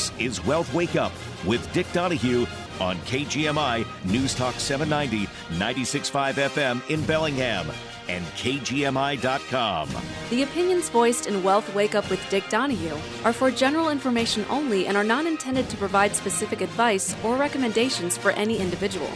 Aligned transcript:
This 0.00 0.12
is 0.18 0.46
Wealth 0.46 0.72
Wake 0.72 0.96
Up 0.96 1.12
with 1.44 1.70
Dick 1.74 1.86
Donahue 1.92 2.46
on 2.80 2.96
KGMI 3.00 3.84
News 4.06 4.34
Talk 4.34 4.54
790, 4.54 5.26
96.5 5.58 6.32
FM 6.48 6.90
in 6.90 7.04
Bellingham 7.04 7.70
and 8.08 8.24
KGMI.com. 8.24 9.90
The 10.30 10.42
opinions 10.42 10.88
voiced 10.88 11.26
in 11.26 11.42
Wealth 11.42 11.74
Wake 11.74 11.94
Up 11.94 12.08
with 12.08 12.26
Dick 12.30 12.48
Donahue 12.48 12.96
are 13.24 13.34
for 13.34 13.50
general 13.50 13.90
information 13.90 14.46
only 14.48 14.86
and 14.86 14.96
are 14.96 15.04
not 15.04 15.26
intended 15.26 15.68
to 15.68 15.76
provide 15.76 16.16
specific 16.16 16.62
advice 16.62 17.14
or 17.22 17.36
recommendations 17.36 18.16
for 18.16 18.30
any 18.30 18.56
individual. 18.56 19.10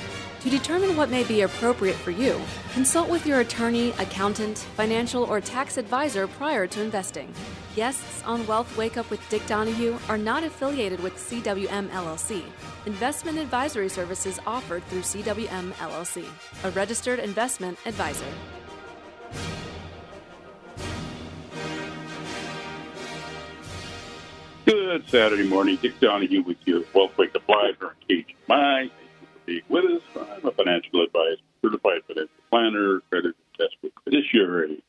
To 0.45 0.51
determine 0.51 0.95
what 0.95 1.09
may 1.09 1.25
be 1.25 1.41
appropriate 1.41 1.97
for 1.97 2.11
you, 2.11 2.39
consult 2.75 3.09
with 3.09 3.25
your 3.25 3.41
attorney, 3.41 3.93
accountant, 3.93 4.59
financial, 4.59 5.25
or 5.25 5.41
tax 5.41 5.79
advisor 5.79 6.27
prior 6.27 6.67
to 6.67 6.83
investing. 6.83 7.33
Guests 7.75 8.23
on 8.25 8.47
Wealth 8.47 8.77
Wake 8.77 8.99
Up 8.99 9.09
with 9.09 9.27
Dick 9.30 9.47
Donahue 9.47 9.97
are 10.07 10.19
not 10.19 10.45
affiliated 10.45 11.01
with 11.01 11.15
CWM 11.15 11.88
LLC. 11.88 12.43
Investment 12.85 13.38
advisory 13.38 13.88
services 13.88 14.38
offered 14.47 14.85
through 14.88 15.01
CWM 15.01 15.73
LLC, 15.77 16.27
a 16.65 16.71
registered 16.73 17.21
investment 17.21 17.79
advisor. 17.87 18.27
Good 24.66 25.09
Saturday 25.09 25.49
morning. 25.49 25.79
Dick 25.80 25.99
Donahue 26.01 26.43
with 26.43 26.59
you. 26.66 26.87
Wealth 26.95 27.16
Wake 27.16 27.35
Up 27.35 27.49
Live 27.49 27.77
here 28.07 28.24
being 29.47 29.62
with 29.69 29.84
us. 29.84 30.03
I'm 30.16 30.47
a 30.47 30.53
financial 30.53 31.03
advisor, 31.03 31.43
certified 31.62 32.02
financial 32.07 32.35
planner, 32.51 33.01
credit 33.11 33.35
investment 33.59 33.95
fiduciary. 34.05 34.83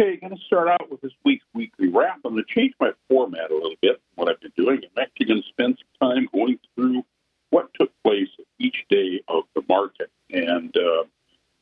Okay, 0.00 0.16
going 0.16 0.36
to 0.36 0.42
start 0.44 0.68
out 0.68 0.90
with 0.90 1.00
this 1.00 1.12
week's 1.24 1.44
weekly 1.54 1.88
wrap. 1.88 2.20
I'm 2.24 2.32
going 2.32 2.44
to 2.44 2.54
change 2.54 2.74
my 2.80 2.90
format 3.08 3.50
a 3.50 3.54
little 3.54 3.76
bit, 3.80 4.00
what 4.16 4.28
I've 4.28 4.40
been 4.40 4.52
doing. 4.56 4.80
I'm 4.84 5.02
actually 5.02 5.26
going 5.26 5.42
to 5.42 5.48
spend 5.48 5.78
some 5.78 6.08
time 6.08 6.28
going 6.32 6.58
through 6.74 7.04
what 7.50 7.70
took 7.78 7.92
place 8.02 8.28
each 8.58 8.84
day 8.90 9.22
of 9.28 9.44
the 9.54 9.62
market. 9.68 10.10
And 10.30 10.76
uh, 10.76 11.04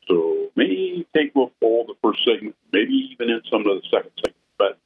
so 0.09 0.51
maybe 0.57 1.07
take 1.15 1.33
a 1.37 1.47
full 1.61 1.85
the 1.87 1.95
first 2.03 2.25
segment, 2.25 2.57
maybe 2.73 3.11
even 3.13 3.29
in 3.29 3.43
some 3.51 3.67
of 3.67 3.83
the 3.83 3.83
second 3.91 4.13
segment. 4.17 4.37
But 4.57 4.79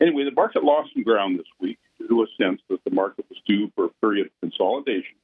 anyway, 0.00 0.24
the 0.24 0.32
market 0.32 0.62
lost 0.62 0.92
some 0.92 1.04
ground 1.04 1.38
this 1.38 1.46
week 1.58 1.78
due 1.98 2.08
to 2.08 2.22
a 2.22 2.26
sense 2.36 2.60
that 2.68 2.84
the 2.84 2.90
market 2.90 3.24
was 3.30 3.40
due 3.46 3.72
for 3.74 3.86
a 3.86 3.90
period 4.02 4.26
of 4.26 4.32
consolidation 4.42 5.16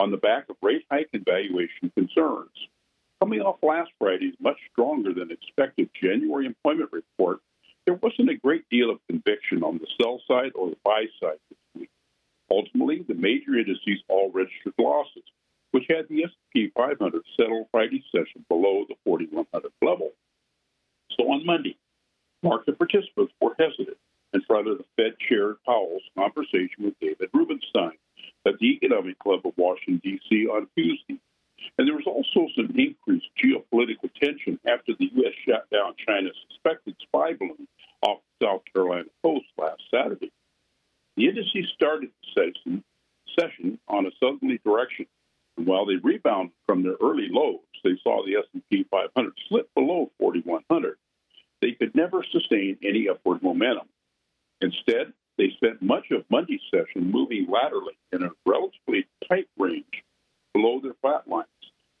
on 0.00 0.10
the 0.10 0.16
back 0.16 0.48
of 0.48 0.56
rate 0.62 0.86
hike 0.90 1.10
and 1.12 1.24
valuation 1.26 1.92
concerns. 1.94 2.56
Coming 3.20 3.42
off 3.42 3.62
last 3.62 3.90
Friday's 3.98 4.34
much 4.40 4.56
stronger 4.72 5.12
than 5.12 5.30
expected 5.30 5.90
January 6.02 6.46
employment 6.46 6.88
report, 6.90 7.40
there 7.84 7.96
wasn't 7.96 8.30
a 8.30 8.34
great 8.34 8.64
deal 8.70 8.88
of 8.90 8.98
conviction 9.10 9.62
on 9.62 9.76
the 9.76 9.86
sell 10.00 10.18
side 10.26 10.52
or 10.54 10.70
the 10.70 10.76
buy 10.82 11.04
side 11.20 11.36
this 11.50 11.58
week. 11.76 11.90
Ultimately, 12.50 13.04
the 13.06 13.14
major 13.14 13.58
indices 13.58 14.02
all 14.08 14.30
registered 14.32 14.72
losses, 14.78 15.22
which 15.72 15.84
had 15.90 16.08
the 16.08 16.24
S&P 16.24 16.72
500 16.74 17.22
settle 17.38 17.68
Friday's 17.70 18.02
session 18.10 18.42
below 18.48 18.86
the 18.88 18.94
4100 19.04 19.70
level. 19.82 20.12
So 21.18 21.24
on 21.30 21.44
Monday, 21.44 21.76
market 22.42 22.78
participants 22.78 23.34
were 23.38 23.54
hesitant 23.58 23.98
in 24.32 24.40
front 24.42 24.66
of 24.66 24.78
the 24.78 24.84
Fed 24.96 25.18
Chair 25.28 25.56
Powell's 25.66 26.02
conversation 26.16 26.84
with 26.84 26.98
David 27.00 27.28
Rubenstein 27.34 27.98
at 28.46 28.58
the 28.58 28.66
Economic 28.66 29.18
Club 29.18 29.40
of 29.44 29.52
Washington, 29.56 30.00
D.C. 30.02 30.46
on 30.46 30.66
Tuesday. 30.76 31.20
And 31.78 31.86
there 31.86 31.94
was 31.94 32.06
also 32.06 32.48
some 32.56 32.74
increased 32.76 33.28
geopolitical 33.42 34.10
tension 34.20 34.58
after 34.66 34.92
the 34.98 35.10
U.S. 35.16 35.34
shot 35.46 35.68
down 35.70 35.94
China's 36.06 36.36
suspected 36.48 36.96
spy 37.02 37.34
balloon 37.34 37.68
off 38.02 38.20
the 38.40 38.46
South 38.46 38.62
Carolina 38.72 39.04
coast 39.22 39.46
last 39.58 39.82
Saturday. 39.92 40.32
The 41.16 41.28
indices 41.28 41.70
started 41.74 42.10
the 42.22 42.52
session, 42.64 42.84
session 43.38 43.78
on 43.88 44.06
a 44.06 44.10
southerly 44.18 44.60
direction, 44.64 45.06
and 45.56 45.66
while 45.66 45.84
they 45.84 45.96
rebounded 45.96 46.54
from 46.66 46.82
their 46.82 46.96
early 47.02 47.28
lows, 47.30 47.60
they 47.84 47.98
saw 48.02 48.24
the 48.24 48.36
S&P 48.36 48.86
500 48.90 49.32
slip 49.48 49.68
below 49.74 50.10
4,100. 50.18 50.96
They 51.60 51.72
could 51.72 51.94
never 51.94 52.24
sustain 52.32 52.78
any 52.82 53.08
upward 53.08 53.42
momentum. 53.42 53.88
Instead, 54.62 55.12
they 55.40 55.48
spent 55.56 55.80
much 55.80 56.10
of 56.10 56.22
Monday's 56.28 56.60
session 56.70 57.10
moving 57.10 57.46
laterally 57.48 57.96
in 58.12 58.22
a 58.22 58.30
relatively 58.44 59.08
tight 59.26 59.48
range 59.58 60.04
below 60.52 60.80
their 60.82 60.92
flat 61.00 61.26
lines. 61.26 61.48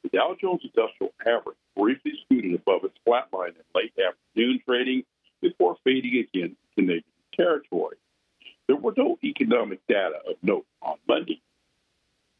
The 0.02 0.10
Dow 0.10 0.36
Jones 0.38 0.60
Industrial 0.62 1.14
Average 1.26 1.56
briefly 1.74 2.12
scooted 2.22 2.54
above 2.54 2.84
its 2.84 2.98
flat 3.06 3.28
line 3.32 3.54
in 3.56 3.62
late 3.74 3.94
afternoon 3.98 4.60
trading 4.68 5.04
before 5.40 5.78
fading 5.84 6.18
again 6.18 6.54
to 6.76 6.84
negative 6.84 7.04
territory. 7.34 7.96
There 8.66 8.76
were 8.76 8.92
no 8.94 9.18
economic 9.24 9.80
data 9.88 10.18
of 10.28 10.36
note 10.42 10.66
on 10.82 10.98
Monday. 11.08 11.40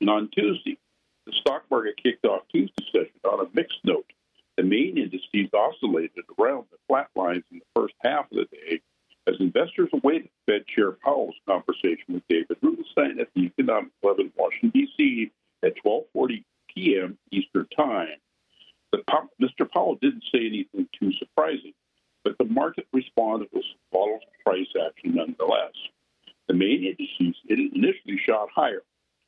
And 0.02 0.10
on 0.10 0.28
Tuesday, 0.28 0.76
the 1.24 1.32
stock 1.32 1.64
market 1.70 1.96
kicked 1.96 2.26
off 2.26 2.42
Tuesday's 2.52 2.88
session 2.92 3.20
on 3.24 3.46
a 3.46 3.48
mixed 3.54 3.80
note. 3.84 4.12
The 4.58 4.64
main 4.64 4.98
indices 4.98 5.48
oscillated 5.54 6.24
around 6.38 6.66
the 6.70 6.76
flat 6.88 7.08
lines 7.16 7.44
in 7.50 7.60
the 7.60 7.80
first 7.80 7.94
half 8.02 8.30
of 8.30 8.36
the 8.36 8.44
day 8.54 8.82
as 9.30 9.40
investors 9.40 9.88
awaited 9.92 10.28
Fed 10.46 10.66
Chair 10.66 10.92
Powell's 10.92 11.36
conversation 11.46 12.14
with 12.14 12.26
David 12.28 12.56
Rubenstein 12.60 13.20
at 13.20 13.28
the 13.34 13.42
Economic 13.42 13.92
Club 14.00 14.18
in 14.18 14.32
Washington, 14.36 14.70
D.C. 14.70 15.30
at 15.62 15.74
12:40 15.84 16.44
p.m. 16.74 17.18
Eastern 17.30 17.66
Time. 17.76 18.08
Mr. 19.40 19.70
Powell 19.70 19.96
didn't 19.96 20.24
say 20.32 20.46
anything 20.46 20.86
too 20.98 21.12
surprising, 21.18 21.72
but 22.24 22.36
the 22.38 22.44
market 22.44 22.86
responded 22.92 23.48
with 23.52 23.64
volatile 23.92 24.20
price 24.44 24.66
action 24.86 25.14
nonetheless. 25.14 25.72
The 26.48 26.54
main 26.54 26.84
indices 26.84 27.40
initially 27.48 28.20
shot 28.26 28.48
higher, 28.54 28.82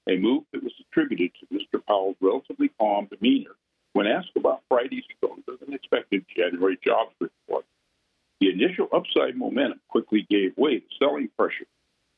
a 0.08 0.16
move 0.16 0.44
that 0.52 0.62
was 0.62 0.72
attributed 0.80 1.32
to 1.40 1.46
Mr. 1.54 1.84
Powell's 1.86 2.16
relatively 2.20 2.70
calm 2.78 3.06
demeanor 3.06 3.56
when 3.92 4.06
asked 4.06 4.36
about 4.36 4.62
Friday's 4.68 5.04
stronger 5.16 5.56
than 5.60 5.74
expected 5.74 6.24
January 6.34 6.78
jobs 6.84 7.12
report. 7.20 7.64
The 8.42 8.50
initial 8.50 8.88
upside 8.92 9.36
momentum 9.36 9.80
quickly 9.86 10.26
gave 10.28 10.56
way 10.56 10.80
to 10.80 10.86
selling 10.98 11.28
pressure, 11.38 11.68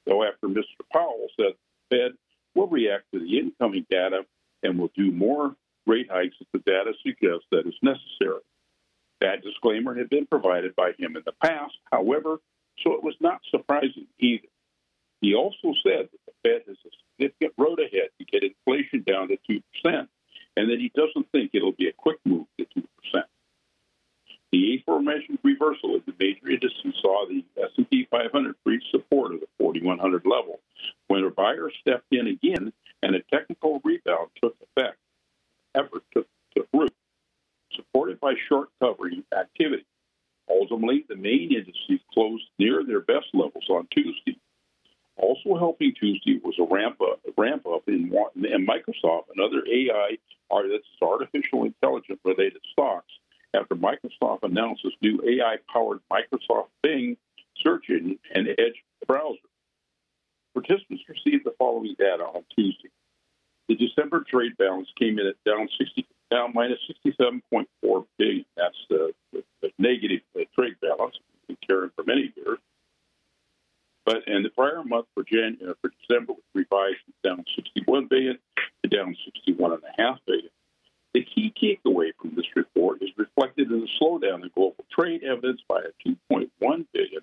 though 0.07 0.25
after 0.25 0.49
Mr. 0.49 0.81
Powell 0.91 1.29
said 1.39 1.53
the 1.91 1.97
Fed 1.99 2.13
will 2.55 2.67
react 2.67 3.05
to 3.13 3.21
the 3.21 3.39
incoming 3.39 3.85
data 3.91 4.25
and 4.63 4.79
will 4.79 4.91
do 4.97 5.11
more 5.11 5.55
rate 5.87 6.11
hikes 6.11 6.37
if 6.41 6.47
the 6.55 6.61
data 6.61 6.95
suggests 7.03 7.45
that 7.51 7.67
is 7.67 7.75
necessary. 7.83 8.41
That 9.21 9.43
disclaimer 9.43 9.95
had 9.95 10.09
been 10.09 10.25
provided 10.25 10.75
by 10.75 10.93
him 10.99 11.15
in 11.15 11.25
the 11.27 11.35
past, 11.43 11.75
however, 11.93 12.39
so 12.79 12.95
it 12.95 13.05
was 13.05 13.17
not 13.21 13.43
surprising 13.51 14.07
either. 14.19 14.49
He 15.21 15.35
also 15.35 15.75
said 15.87 16.09
that 16.11 16.21
the 16.27 16.33
Fed 16.43 16.63
has 16.67 16.79
a 16.87 16.91
significant 17.19 17.53
road 17.59 17.81
ahead 17.81 18.09
to 18.19 18.25
get 18.25 18.45
inflation 18.45 19.03
down 19.07 19.29
to 19.29 19.37
2%, 19.47 20.09
and 20.57 20.71
that 20.71 20.79
he 20.79 20.91
doesn't 20.95 21.31
think 21.33 21.51
it'll 21.53 21.73
be 21.73 21.89
a 21.89 21.93
quick 21.93 22.21
move 22.25 22.47
to 22.57 22.65
2%. 23.15 23.25
The 24.55 24.77
aforementioned 24.77 25.41
reversal 25.43 25.97
of 25.97 26.07
the 26.07 26.15
major 26.17 26.49
indices 26.49 26.95
saw 27.03 27.27
the 27.27 27.45
S&P 27.61 28.07
500 28.09 28.55
reach 28.65 28.85
support 28.93 29.35
of 29.35 29.41
the 29.41 29.49
4100 29.59 30.25
level 30.25 30.61
when 31.09 31.25
a 31.25 31.31
buyer 31.31 31.73
stepped 31.81 32.07
in 32.13 32.29
again 32.29 32.73
and 33.03 33.17
a 33.17 33.23
technical 33.23 33.81
rebound 33.83 34.29
took 34.41 34.55
effect. 34.63 34.97
Effort 35.75 36.05
took, 36.13 36.29
took 36.55 36.69
root, 36.73 36.95
supported 37.75 38.21
by 38.21 38.35
short 38.49 38.69
covering 38.81 39.25
activity. 39.37 39.87
Ultimately, 40.49 41.05
the 41.09 41.17
main 41.17 41.53
indices 41.53 42.07
closed 42.13 42.45
near 42.57 42.85
their 42.85 43.01
best 43.01 43.27
levels 43.33 43.69
on 43.69 43.89
Tuesday. 43.91 44.39
Also 45.17 45.59
helping 45.59 45.95
Tuesday 45.95 46.39
was 46.45 46.55
a 46.61 46.73
ramp 46.73 47.01
up, 47.01 47.19
ramp 47.37 47.67
up 47.67 47.89
in, 47.89 48.15
in 48.37 48.65
Microsoft 48.65 49.31
and 49.35 49.41
other 49.41 49.65
AI, 49.67 50.17
that's 50.49 50.87
artificial 51.03 51.65
intelligence 51.65 52.21
related 52.25 52.61
stocks 52.71 53.11
after 53.55 53.75
Microsoft 53.75 54.43
announces 54.43 54.93
new 55.01 55.21
AI 55.27 55.57
powered 55.73 56.01
Microsoft 56.11 56.69
Bing 56.83 57.17
search 57.63 57.85
engine 57.89 58.19
and 58.35 58.49
Edge 58.49 58.83
browser. 59.07 59.39
Participants 60.55 61.05
received 61.09 61.45
the 61.45 61.55
following 61.59 61.95
data 61.99 62.25
on 62.25 62.45
Tuesday. 62.55 62.91
The 63.69 63.77
December 63.77 64.25
trade 64.29 64.57
balance 64.59 64.89
came 64.99 65.19
in 65.19 65.27
at 65.27 65.37
down 65.45 65.69
60, 65.79 66.07
down 66.31 66.53
minus 66.55 66.79
67.4 67.07 68.07
billion. 68.19 68.45
That's 68.57 68.77
the, 68.89 69.13
the, 69.33 69.43
the 69.63 69.71
negative 69.79 70.21
trade 70.55 70.77
balance 70.81 71.17
we've 71.49 71.59
been 71.59 71.67
carrying 71.67 71.91
for 71.97 72.05
many 72.05 72.33
years. 72.37 72.59
But 74.05 74.29
in 74.29 74.43
the 74.43 74.51
prior 74.51 74.85
month 74.85 75.07
for 75.15 75.25
January 75.25 75.57
uh, 75.71 75.75
for 75.81 75.91
December 76.01 76.35
was 76.35 76.43
revised 76.55 76.99
down 77.23 77.45
61 77.57 78.07
billion 78.07 78.39
to 78.83 78.89
down 78.89 79.17
61.5 79.49 80.19
billion. 80.27 80.51
The 81.15 81.23
key 81.23 81.55
takeaway 81.63 82.11
from 82.21 82.35
this 82.35 82.57
report 82.57 83.01
is 83.01 83.11
reflected 83.17 83.71
in 83.71 83.81
the 83.81 83.89
slowdown 84.01 84.43
in 84.43 84.51
global 84.53 84.85
trade, 84.91 85.23
evidenced 85.23 85.63
by 85.69 85.81
a 85.81 86.09
2.1 86.33 86.51
billion 86.93 87.21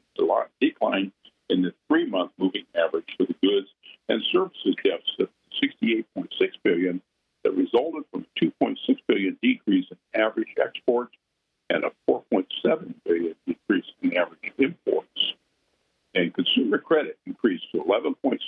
decline 0.61 1.11
in 1.49 1.61
the 1.61 1.73
three-month 1.89 2.31
moving 2.37 2.63
average 2.73 3.09
for 3.17 3.25
the 3.25 3.35
goods 3.43 3.67
and 4.07 4.23
services 4.31 4.75
deficit, 4.81 5.29
68.6 5.61 6.25
billion, 6.63 7.01
that 7.43 7.53
resulted 7.53 8.05
from 8.11 8.25
a 8.37 8.45
2.6 8.45 8.77
billion 9.07 9.37
decrease 9.43 9.87
in 9.91 10.21
average 10.21 10.55
exports 10.57 11.13
and 11.69 11.83
a 11.83 11.91
4.7 12.09 12.93
billion 13.03 13.35
decrease 13.45 13.91
in 14.01 14.15
average 14.15 14.53
imports. 14.57 15.33
And 16.15 16.33
consumer 16.33 16.77
credit 16.77 17.17
increased 17.25 17.65
to 17.73 17.83
11.6 17.83 18.39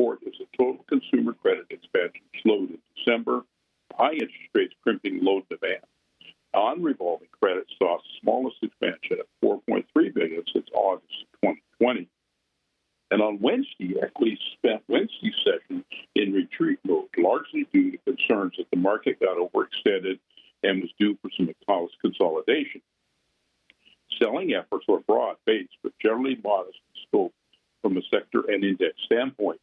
report 0.00 0.20
is 0.26 0.34
that 0.38 0.52
total 0.58 0.84
consumer 0.88 1.32
credit 1.32 1.66
expansion 1.70 2.22
slowed 2.42 2.70
in 2.70 2.78
December, 2.96 3.42
high 3.94 4.12
interest 4.12 4.48
rates 4.54 4.74
crimping 4.82 5.20
loan 5.22 5.42
demand. 5.50 5.84
Non-revolving 6.54 7.28
credit 7.40 7.66
saw 7.78 7.98
smallest 8.20 8.56
expansion 8.62 9.18
at 9.20 9.26
4.3 9.44 9.84
billion 10.14 10.42
since 10.52 10.66
August 10.74 11.26
2020. 11.44 12.08
And 13.12 13.22
on 13.22 13.40
Wednesday, 13.40 13.94
equities 14.00 14.38
spent 14.54 14.82
Wednesday's 14.88 15.34
session 15.44 15.84
in 16.14 16.32
retreat 16.32 16.78
mode, 16.84 17.08
largely 17.18 17.66
due 17.72 17.92
to 17.92 17.98
concerns 17.98 18.54
that 18.58 18.70
the 18.72 18.78
market 18.78 19.20
got 19.20 19.36
overextended 19.36 20.18
and 20.62 20.82
was 20.82 20.90
due 20.98 21.16
for 21.22 21.30
some 21.36 21.52
consolidation. 22.02 22.82
Selling 24.20 24.54
efforts 24.54 24.86
were 24.88 25.00
broad 25.00 25.36
based, 25.46 25.76
but 25.82 25.92
generally 26.00 26.38
modest 26.42 26.78
in 26.94 27.02
scope 27.08 27.34
from 27.82 27.96
a 27.96 28.02
sector 28.12 28.42
and 28.48 28.64
index 28.64 28.94
standpoint. 29.04 29.60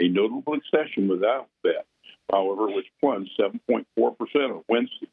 A 0.00 0.08
notable 0.08 0.54
exception 0.54 1.08
was 1.08 1.22
Alphabet, 1.22 1.86
however, 2.30 2.68
which 2.68 2.86
plunged 3.00 3.32
7.4% 3.38 3.84
on 3.96 4.64
Wednesday. 4.68 5.08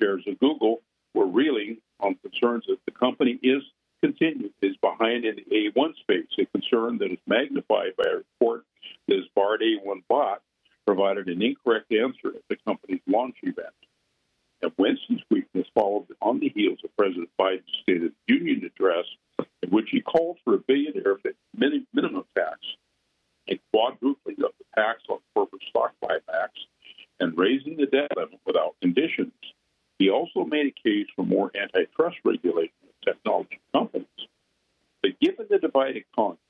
Shares 0.00 0.24
of 0.26 0.38
Google 0.40 0.80
were 1.12 1.26
reeling 1.26 1.78
on 2.00 2.14
concerns 2.16 2.64
that 2.66 2.78
the 2.86 2.92
company 2.92 3.38
is 3.42 3.62
continued 4.02 4.52
is 4.62 4.76
behind 4.78 5.24
in 5.24 5.36
the 5.36 5.56
AI 5.56 5.88
space, 6.00 6.26
a 6.38 6.46
concern 6.46 6.98
that 6.98 7.12
is 7.12 7.18
magnified 7.26 7.94
by 7.96 8.04
a 8.10 8.16
report 8.16 8.64
that 9.06 9.16
his 9.16 9.28
Bard 9.34 9.62
AI 9.62 10.00
bot 10.08 10.42
provided 10.86 11.28
an 11.28 11.42
incorrect 11.42 11.92
answer 11.92 12.28
at 12.34 12.42
the 12.48 12.56
company's 12.66 13.02
launch 13.06 13.36
event. 13.42 13.74
And 14.62 14.72
Wednesday's 14.78 15.20
weakness 15.30 15.66
followed 15.74 16.06
on 16.22 16.40
the 16.40 16.48
heels 16.48 16.78
of 16.84 16.96
President 16.96 17.28
Biden's 17.38 17.64
State 17.82 18.02
of 18.02 18.12
the 18.26 18.34
Union 18.34 18.64
address, 18.64 19.04
in 19.62 19.70
which 19.70 19.90
he 19.90 20.00
called 20.00 20.38
for 20.44 20.54
a 20.54 20.58
billionaire 20.58 21.18
minimum 21.54 22.24
tax, 22.36 22.58
a 23.48 23.60
quadrupling 23.72 24.36
of 24.44 24.52
the 24.58 24.64
tax 24.74 25.02
on 25.08 25.18
corporate 25.34 25.62
stock 25.68 25.94
buybacks, 26.02 26.66
and 27.20 27.36
raising 27.36 27.76
the 27.76 27.86
debt 27.86 28.10
limit 28.16 28.40
without 28.46 28.76
conditions. 28.80 29.32
He 29.98 30.10
also 30.10 30.44
made 30.44 30.66
a 30.66 30.88
case 30.88 31.06
for 31.14 31.24
more 31.24 31.50
antitrust 31.54 32.18
regulation 32.24 32.72
of 32.88 33.14
technology 33.14 33.60
companies. 33.72 34.06
But 35.00 35.18
given 35.20 35.46
the 35.48 35.58
divided 35.58 36.04
Congress, 36.14 36.40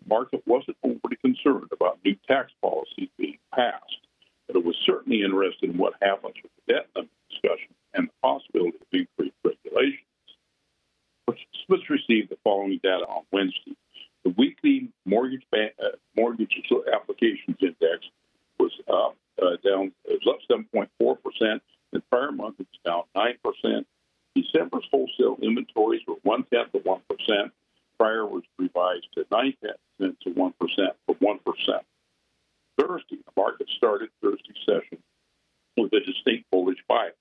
the 0.00 0.08
market 0.08 0.42
wasn't 0.46 0.76
overly 0.82 1.16
concerned 1.22 1.70
about 1.72 1.98
new 2.04 2.16
tax 2.28 2.52
policies 2.60 3.08
being 3.16 3.38
passed, 3.54 4.06
but 4.46 4.56
it 4.56 4.64
was 4.64 4.76
certainly 4.84 5.22
interested 5.22 5.70
in 5.70 5.78
what 5.78 5.94
happens 6.02 6.34
with 6.42 6.52
the 6.66 6.74
debt 6.74 6.86
limit 6.94 7.10
discussion 7.30 7.74
and 7.94 8.08
the 8.08 8.12
possibility 8.22 8.76
of 8.80 8.86
increased 8.92 9.36
regulations. 9.44 10.06
Received 11.88 12.30
the 12.30 12.38
following 12.42 12.80
data 12.82 13.04
on 13.04 13.24
Wednesday. 13.32 13.76
The 14.24 14.30
weekly 14.30 14.88
mortgage 15.04 15.44
bank, 15.50 15.72
uh, 15.82 15.96
mortgage 16.16 16.54
applications 16.92 17.56
index 17.60 18.06
was 18.58 18.72
up, 18.88 19.16
uh, 19.42 19.56
down, 19.64 19.92
was 20.06 20.26
up 20.28 20.38
7.4 20.50 21.16
percent. 21.22 21.62
The 21.92 22.00
prior 22.10 22.32
month 22.32 22.60
it 22.60 22.66
was 22.70 22.80
down 22.84 23.02
9 23.14 23.34
percent. 23.44 23.86
December's 24.34 24.86
wholesale 24.90 25.38
inventories 25.42 26.00
were 26.06 26.16
one 26.22 26.44
tenth 26.44 26.74
of 26.74 26.84
one 26.84 27.02
percent. 27.08 27.52
Prior 27.98 28.26
was 28.26 28.42
revised 28.58 29.06
to 29.14 29.26
nine 29.30 29.54
tenths 29.62 30.18
to 30.24 30.30
one 30.30 30.54
percent 30.58 30.92
for 31.06 31.14
one 31.20 31.38
percent. 31.40 31.84
Thursday, 32.78 33.16
the 33.16 33.32
market 33.36 33.68
started 33.76 34.10
Thursday 34.22 34.54
session 34.66 34.98
with 35.76 35.92
a 35.92 36.00
distinct 36.00 36.50
bullish 36.50 36.78
bias. 36.88 37.14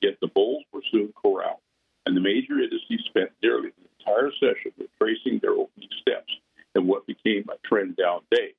Yet 0.00 0.18
the 0.20 0.28
bulls 0.28 0.64
were 0.72 0.82
soon 0.90 1.12
corralled, 1.12 1.60
and 2.04 2.16
the 2.16 2.20
major 2.20 2.58
indices 2.60 3.04
spent 3.06 3.30
nearly 3.42 3.70
the 3.70 3.88
entire 3.98 4.30
session 4.32 4.72
retracing 4.78 5.38
their 5.38 5.52
opening 5.52 5.88
steps 6.00 6.32
in 6.74 6.86
what 6.86 7.06
became 7.06 7.44
a 7.48 7.66
trend 7.66 7.96
down 7.96 8.20
day. 8.30 8.52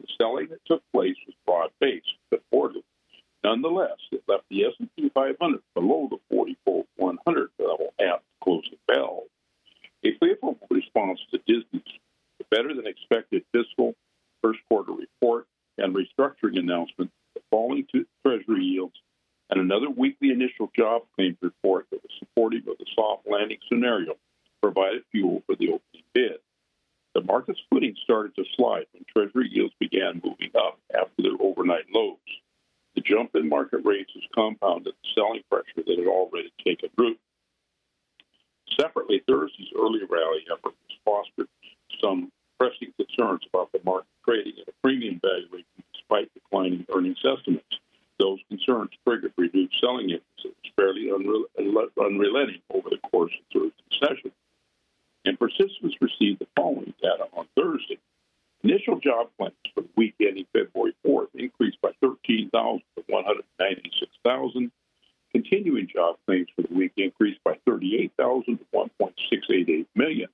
The 0.00 0.06
selling 0.20 0.48
that 0.48 0.64
took 0.66 0.82
place 0.92 1.16
was 1.26 1.36
broad-based, 1.46 2.12
but 2.30 2.42
orderly. 2.50 2.84
Nonetheless, 3.44 3.98
it 4.12 4.22
left 4.28 4.44
the 4.50 4.64
S&P 4.64 5.10
500 5.14 5.60
below 5.74 6.08
the 6.10 6.18
44,100 6.30 7.50
level 7.58 7.94
at 8.00 8.20
the 8.20 8.44
closing 8.44 8.78
bell. 8.86 9.24
A 10.04 10.12
favorable 10.18 10.58
response 10.70 11.20
to 11.30 11.38
Disney's 11.46 11.82
better-than-expected 12.50 13.44
fiscal 13.52 13.94
first 14.42 14.60
quarter 14.68 14.92
report 14.92 15.46
and 15.80 15.94
restructuring 15.94 16.58
announcement, 16.58 17.10
falling 17.50 17.86
to 17.92 18.06
Treasury 18.24 18.64
yields, 18.64 18.94
and 19.50 19.60
another 19.60 19.90
weekly 19.90 20.30
initial 20.30 20.70
job 20.76 21.02
claims 21.16 21.36
report 21.42 21.86
that 21.90 22.02
was 22.02 22.12
supportive 22.18 22.68
of 22.68 22.78
the 22.78 22.86
soft 22.94 23.26
landing 23.28 23.58
scenario 23.68 24.14
provided 24.62 25.02
fuel 25.10 25.42
for 25.46 25.56
the 25.56 25.68
opening 25.68 26.04
bid. 26.14 26.38
The 27.14 27.22
market's 27.22 27.60
footing 27.70 27.96
started 28.04 28.36
to 28.36 28.44
slide 28.56 28.86
when 28.92 29.04
Treasury 29.12 29.48
yields 29.50 29.74
began 29.80 30.20
moving 30.22 30.52
up 30.56 30.78
after 30.94 31.22
their 31.22 31.40
overnight 31.40 31.86
lows. 31.92 32.16
The 32.94 33.00
jump 33.00 33.34
in 33.34 33.48
market 33.48 33.80
rates 33.84 34.12
has 34.14 34.22
compounded 34.34 34.92
the 34.92 35.08
selling 35.14 35.42
pressure 35.50 35.82
that 35.86 35.98
had 35.98 36.06
already 36.06 36.52
taken 36.64 36.90
root. 36.96 37.18
Separately, 38.78 39.22
Thursday's 39.26 39.72
early 39.76 40.00
rally 40.08 40.44
effort 40.52 40.74
has 40.88 40.98
fostered 41.04 41.48
some 42.00 42.30
pressing 42.60 42.92
concerns 42.98 43.40
about 43.48 43.72
the 43.72 43.80
market 43.84 44.06
trading 44.28 44.52
at 44.60 44.68
a 44.68 44.72
premium 44.82 45.18
valuation 45.24 45.64
despite 45.94 46.30
declining 46.34 46.84
earnings 46.94 47.16
estimates. 47.24 47.80
Those 48.18 48.38
concerns 48.50 48.90
triggered 49.06 49.32
reduced 49.38 49.80
selling 49.80 50.12
emphasis, 50.12 50.52
fairly 50.76 51.10
unrelenting 51.10 52.60
over 52.70 52.90
the 52.90 52.98
course 53.10 53.32
of 53.32 53.44
Thursday's 53.50 53.98
session. 53.98 54.32
And 55.24 55.38
participants 55.38 55.96
received 56.02 56.40
the 56.40 56.46
following 56.54 56.92
data 57.00 57.28
on 57.32 57.46
Thursday. 57.56 57.98
Initial 58.62 59.00
job 59.00 59.28
claims 59.38 59.54
for 59.74 59.80
the 59.80 59.88
week 59.96 60.14
ending 60.20 60.46
February 60.52 60.94
4th 61.06 61.28
increased 61.34 61.80
by 61.80 61.92
13,000 62.02 62.82
to 62.96 63.04
196,000. 63.06 64.70
Continuing 65.32 65.88
job 65.88 66.16
claims 66.26 66.48
for 66.54 66.62
the 66.62 66.74
week 66.74 66.92
increased 66.98 67.40
by 67.42 67.56
38,000 67.66 68.58
to 68.58 68.64
1.688 68.74 69.86
million. 69.94 70.28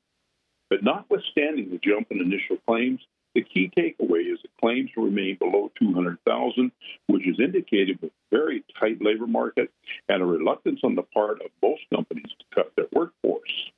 But 0.69 0.83
notwithstanding 0.83 1.71
the 1.71 1.79
jump 1.79 2.09
in 2.11 2.21
initial 2.21 2.57
claims, 2.67 3.01
the 3.35 3.43
key 3.43 3.71
takeaway 3.77 4.33
is 4.33 4.41
that 4.43 4.57
claims 4.61 4.91
remain 4.97 5.37
below 5.37 5.71
200,000, 5.79 6.73
which 7.07 7.27
is 7.29 7.39
indicated 7.39 8.01
with 8.01 8.11
a 8.11 8.37
very 8.37 8.65
tight 8.81 9.03
labor 9.03 9.27
market 9.27 9.71
and 10.09 10.23
a 10.23 10.25
reluctance 10.25 10.81
on 10.83 10.95
the 10.95 11.03
part 11.03 11.43
of 11.43 11.51
most 11.63 11.83
companies 11.95 12.33
to 12.39 12.45
cut 12.55 12.73
their 12.77 12.87
workforce. 12.93 13.71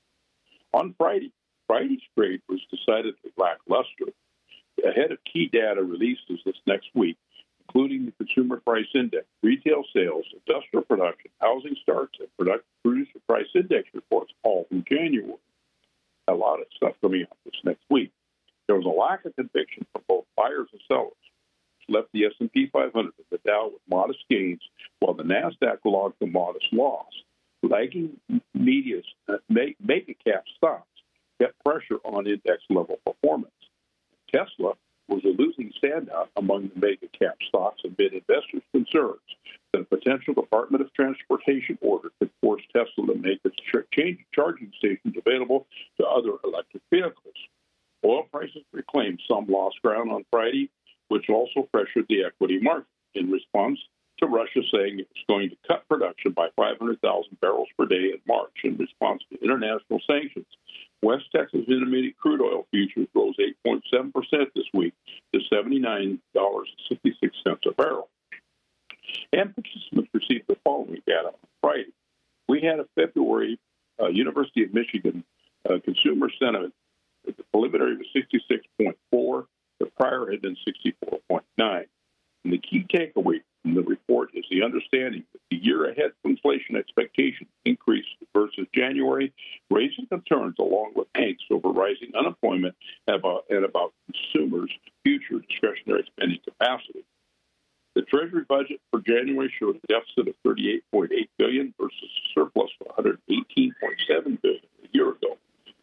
On 0.72 0.94
Friday, 0.96 1.32
Friday's 1.66 2.00
trade 2.16 2.40
was 2.48 2.60
decidedly 2.70 3.32
lackluster. 3.36 4.12
Ahead 4.86 5.10
of 5.10 5.18
key 5.30 5.48
data 5.52 5.82
releases 5.82 6.40
this 6.46 6.56
next 6.66 6.88
week, 6.94 7.18
including 7.60 8.06
the 8.06 8.12
Consumer 8.12 8.60
Price 8.60 8.86
Index, 8.94 9.26
retail 9.42 9.82
sales, 9.92 10.24
industrial 10.46 10.84
production, 10.84 11.30
housing 11.40 11.76
starts, 11.82 12.16
and 12.20 12.28
producer 12.84 13.18
price 13.28 13.48
index 13.54 13.88
reports 13.92 14.32
all 14.44 14.66
from 14.68 14.84
January. 14.88 15.34
A 16.28 16.34
lot 16.34 16.60
of 16.60 16.66
stuff 16.76 16.92
coming 17.00 17.22
out 17.22 17.36
this 17.44 17.54
next 17.64 17.84
week. 17.88 18.12
There 18.66 18.76
was 18.76 18.84
a 18.84 18.88
lack 18.88 19.24
of 19.24 19.34
conviction 19.34 19.86
from 19.92 20.02
both 20.06 20.24
buyers 20.36 20.68
and 20.72 20.80
sellers, 20.86 21.12
which 21.78 21.96
left 21.96 22.08
the 22.12 22.26
S&P 22.26 22.68
500 22.70 22.94
and 22.94 23.12
the 23.30 23.38
Dow 23.46 23.70
with 23.72 23.80
modest 23.88 24.20
gains, 24.28 24.60
while 25.00 25.14
the 25.14 25.22
Nasdaq 25.22 25.78
logged 25.86 26.22
a 26.22 26.26
modest 26.26 26.66
loss. 26.70 27.10
Lagging 27.62 28.20
media's 28.54 29.06
uh, 29.28 29.38
mega 29.48 30.14
cap 30.24 30.44
stocks 30.56 30.86
kept 31.40 31.54
pressure 31.64 31.98
on 32.04 32.26
index 32.26 32.62
level 32.68 32.98
performance. 33.06 33.52
Tesla 34.32 34.74
was 35.08 35.24
a 35.24 35.28
losing 35.28 35.72
standout 35.82 36.28
among 36.36 36.68
the 36.68 36.80
mega 36.80 37.08
cap 37.18 37.36
stocks 37.48 37.82
amid 37.84 38.12
investors' 38.12 38.62
concerns 38.72 39.20
that 39.72 39.80
a 39.80 39.84
potential 39.84 40.34
Department 40.34 40.82
of 40.82 40.92
Transportation 40.92 41.78
order 41.80 42.10
could 42.18 42.30
force 42.40 42.62
Tesla 42.72 43.06
to 43.06 43.14
make 43.14 43.40
its 43.44 43.56
change 43.92 44.18
charging 44.32 44.72
stations 44.78 45.14
available 45.16 45.66
to 45.98 46.06
other 46.06 46.32
electric 46.44 46.82
vehicles. 46.92 47.34
Oil 48.04 48.24
prices 48.30 48.62
reclaimed 48.72 49.20
some 49.28 49.46
lost 49.46 49.80
ground 49.82 50.10
on 50.10 50.24
Friday, 50.30 50.70
which 51.08 51.28
also 51.28 51.68
pressured 51.72 52.06
the 52.08 52.24
equity 52.24 52.58
market 52.60 52.86
in 53.14 53.30
response 53.30 53.78
to 54.18 54.26
Russia 54.26 54.60
saying 54.72 55.00
it 55.00 55.08
was 55.08 55.24
going 55.28 55.50
to 55.50 55.56
cut 55.66 55.88
production 55.88 56.32
by 56.32 56.48
500,000 56.56 57.40
barrels 57.40 57.68
per 57.78 57.86
day 57.86 58.12
in 58.12 58.20
March 58.26 58.52
in 58.64 58.76
response 58.76 59.22
to 59.30 59.42
international 59.42 60.00
sanctions. 60.06 60.46
West 61.02 61.26
Texas 61.34 61.64
Intermediate 61.68 62.16
crude 62.16 62.40
oil 62.40 62.66
futures 62.70 63.06
rose 63.14 63.36
8.7% 63.66 64.12
this 64.54 64.64
week 64.74 64.94
to 65.32 65.40
$79.66 65.52 66.20
a 67.66 67.72
barrel. 67.72 68.08
And 69.32 69.54
participants 69.54 70.10
received 70.12 70.46
the 70.48 70.56
following 70.64 71.02
data 71.06 71.28
on 71.28 71.48
Friday. 71.62 71.92
We 72.48 72.60
had 72.62 72.80
a 72.80 72.86
February 72.94 73.58
uh, 74.00 74.08
University 74.08 74.64
of 74.64 74.74
Michigan 74.74 75.24
uh, 75.68 75.78
consumer 75.84 76.30
sentiment 76.38 76.74
the 77.36 77.44
preliminary 77.52 77.96
was 77.96 78.06
66.4. 78.14 79.46
The 79.80 79.86
prior 79.98 80.30
had 80.30 80.42
been 80.42 80.56
64.9. 80.66 81.86
And 82.44 82.52
the 82.52 82.58
key 82.58 82.86
takeaway 82.92 83.40
from 83.62 83.74
the 83.74 83.82
report 83.82 84.30
is 84.34 84.44
the 84.50 84.62
understanding 84.62 85.24
that 85.32 85.40
the 85.50 85.56
year 85.56 85.90
ahead 85.90 86.12
inflation 86.24 86.76
expectations 86.76 87.48
increased 87.64 88.08
versus 88.34 88.66
January, 88.74 89.32
raising 89.70 90.06
concerns 90.06 90.54
along 90.58 90.92
with 90.94 91.12
angst 91.14 91.50
over 91.50 91.68
rising 91.70 92.12
unemployment 92.18 92.74
and 93.06 93.16
about, 93.16 93.44
uh, 93.50 93.56
and 93.56 93.64
about 93.64 93.92
consumers' 94.06 94.72
future 95.04 95.40
discretionary 95.48 96.04
spending 96.06 96.38
capacity. 96.44 97.04
The 97.94 98.02
Treasury 98.02 98.44
budget 98.48 98.80
for 98.90 99.00
January 99.00 99.52
showed 99.58 99.76
a 99.76 99.86
deficit 99.88 100.28
of 100.28 100.34
38.8 100.46 101.10
billion 101.36 101.74
versus 101.80 101.98
a 102.02 102.32
surplus 102.32 102.70
of 102.80 103.04
118.7 103.04 104.40
billion 104.40 104.62
a 104.84 104.88
year 104.92 105.10
ago. 105.10 105.36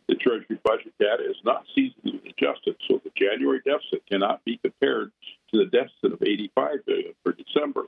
The 0.07 0.15
Treasury 0.15 0.59
budget 0.63 0.93
data 0.99 1.23
is 1.27 1.37
not 1.43 1.65
seasonally 1.75 2.29
adjusted, 2.29 2.75
so 2.87 3.01
the 3.03 3.11
January 3.15 3.61
deficit 3.65 4.05
cannot 4.09 4.43
be 4.45 4.57
compared 4.57 5.11
to 5.51 5.57
the 5.57 5.65
deficit 5.65 6.13
of 6.13 6.21
85 6.21 6.85
billion 6.85 7.13
for 7.23 7.33
December. 7.33 7.85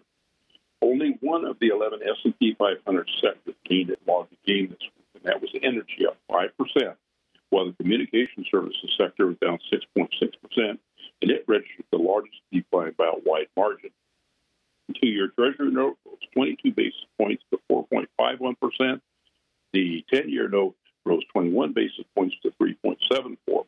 Only 0.81 1.17
one 1.21 1.45
of 1.45 1.59
the 1.59 1.67
11 1.67 1.99
S&P 2.03 2.55
500 2.57 3.09
sectors 3.21 3.55
gained 3.65 3.91
a 3.91 4.11
log 4.11 4.27
gain 4.45 4.69
this 4.69 4.79
week, 4.81 5.05
and 5.15 5.23
that 5.23 5.41
was 5.41 5.51
energy, 5.61 6.07
up 6.07 6.17
5%, 6.31 6.95
while 7.49 7.65
the 7.65 7.73
communication 7.73 8.45
services 8.49 8.95
sector 8.97 9.27
was 9.27 9.37
down 9.37 9.59
6.6%, 9.71 10.09
and 10.57 11.31
it 11.31 11.45
registered 11.47 11.85
the 11.91 11.97
largest 11.97 12.37
decline 12.51 12.93
by 12.97 13.07
a 13.07 13.19
wide 13.25 13.47
margin. 13.55 13.91
The 14.87 14.93
two-year 14.93 15.29
Treasury 15.37 15.71
note 15.71 15.97
rose 16.05 16.17
22 16.33 16.71
basis 16.71 17.05
points 17.19 17.43
to 17.51 17.59
4.51%. 17.71 19.01
The 19.73 20.05
10-year 20.11 20.47
note 20.47 20.75
rose 21.07 21.23
21 21.33 21.73
basis 21.73 22.05
points 22.15 22.35
to 22.43 22.51
3.74%. 22.61 23.65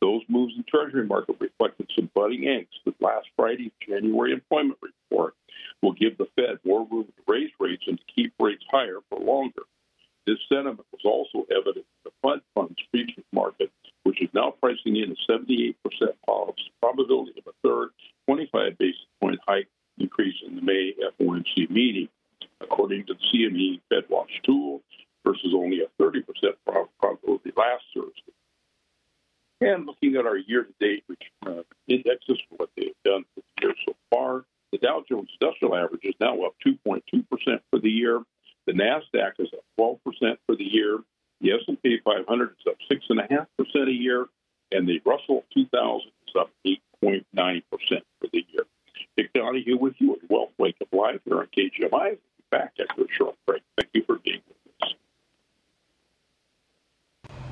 Those 0.00 0.22
moves 0.28 0.54
in 0.56 0.64
Treasury 0.64 1.06
market 1.06 1.36
reflected 1.40 1.90
some 1.94 2.10
budding 2.14 2.42
angst 2.42 2.84
that 2.84 3.00
last 3.00 3.26
Friday's 3.36 3.72
January 3.88 4.32
employment 4.32 4.78
report 4.82 5.34
will 5.82 5.92
give 5.92 6.18
the 6.18 6.28
Fed 6.36 6.58
more 6.64 6.86
room 6.90 7.06
to 7.06 7.32
raise 7.32 7.50
rates 7.58 7.84
and 7.86 7.98
to 7.98 8.04
keep 8.14 8.34
rates 8.38 8.64
higher 8.70 8.98
for 9.08 9.18
longer. 9.18 9.62
This 10.26 10.38
sentiment 10.48 10.86
was 10.92 11.02
also 11.04 11.46
evident 11.50 11.86
in 11.86 12.04
the 12.04 12.10
Fed 12.22 12.40
funds 12.54 12.78
futures 12.90 13.24
market, 13.32 13.70
which 14.02 14.22
is 14.22 14.28
now 14.34 14.54
pricing 14.60 14.96
in 14.96 15.12
a 15.12 15.32
78% 15.32 15.74
probability 16.80 17.32
of 17.38 17.46
a 17.46 17.66
third 17.66 17.90
25 18.26 18.78
basis 18.78 19.06
point 19.20 19.40
hike 19.46 19.68
increase 19.98 20.36
in 20.46 20.56
the 20.56 20.62
May 20.62 20.94
FOMC 21.18 21.70
meeting, 21.70 22.08
according 22.60 23.06
to 23.06 23.14
the 23.14 23.20
CME 23.20 23.80
FedWatch 23.92 24.42
tool, 24.44 24.82
versus 25.26 25.52
only 25.54 25.80
a 25.80 26.02
30% 26.02 26.24
probability 27.00 27.52
last 27.56 27.84
Thursday. 27.94 28.32
And 29.60 29.86
looking 29.86 30.16
at 30.16 30.26
our 30.26 30.36
year-to-date 30.36 31.04
uh, 31.46 31.62
indexes 31.88 32.38
for 32.48 32.56
what 32.56 32.70
they 32.76 32.86
have 32.86 33.02
done 33.04 33.24
this 33.34 33.44
year 33.60 33.74
so 33.86 33.94
far, 34.10 34.44
the 34.72 34.78
Dow 34.78 35.04
Jones 35.08 35.30
Industrial 35.40 35.76
Average 35.76 36.04
is 36.04 36.14
now 36.20 36.42
up 36.42 36.54
2.2% 36.66 37.00
for 37.70 37.78
the 37.78 37.88
year. 37.88 38.22
The 38.66 38.72
Nasdaq 38.72 39.32
is 39.38 39.48
up 39.52 39.64
12% 39.78 39.98
for 40.46 40.56
the 40.56 40.64
year. 40.64 40.98
The 41.40 41.52
S&P 41.52 42.00
500 42.04 42.50
is 42.50 42.66
up 42.66 42.76
6.5% 42.90 43.88
a 43.88 43.92
year, 43.92 44.26
and 44.72 44.88
the 44.88 45.00
Russell 45.04 45.44
2000 45.54 46.10
is 46.26 46.34
up 46.38 46.50
8.9% 46.66 47.62
for 47.70 48.28
the 48.32 48.44
year. 48.52 48.64
Dick 49.16 49.32
Donahue 49.32 49.76
with 49.76 49.94
you 49.98 50.14
at 50.14 50.30
Wealth 50.30 50.50
Wake 50.58 50.76
Up 50.80 50.88
Live 50.92 51.20
here 51.24 51.38
on 51.38 51.48
KGMI. 51.56 52.18
Back 52.50 52.72
after 52.80 53.02
a 53.02 53.08
short 53.10 53.36
break. 53.46 53.62
Thank 53.78 53.90
you 53.92 54.02
for 54.04 54.18
being 54.18 54.40
with 54.48 54.88
us. 54.88 54.94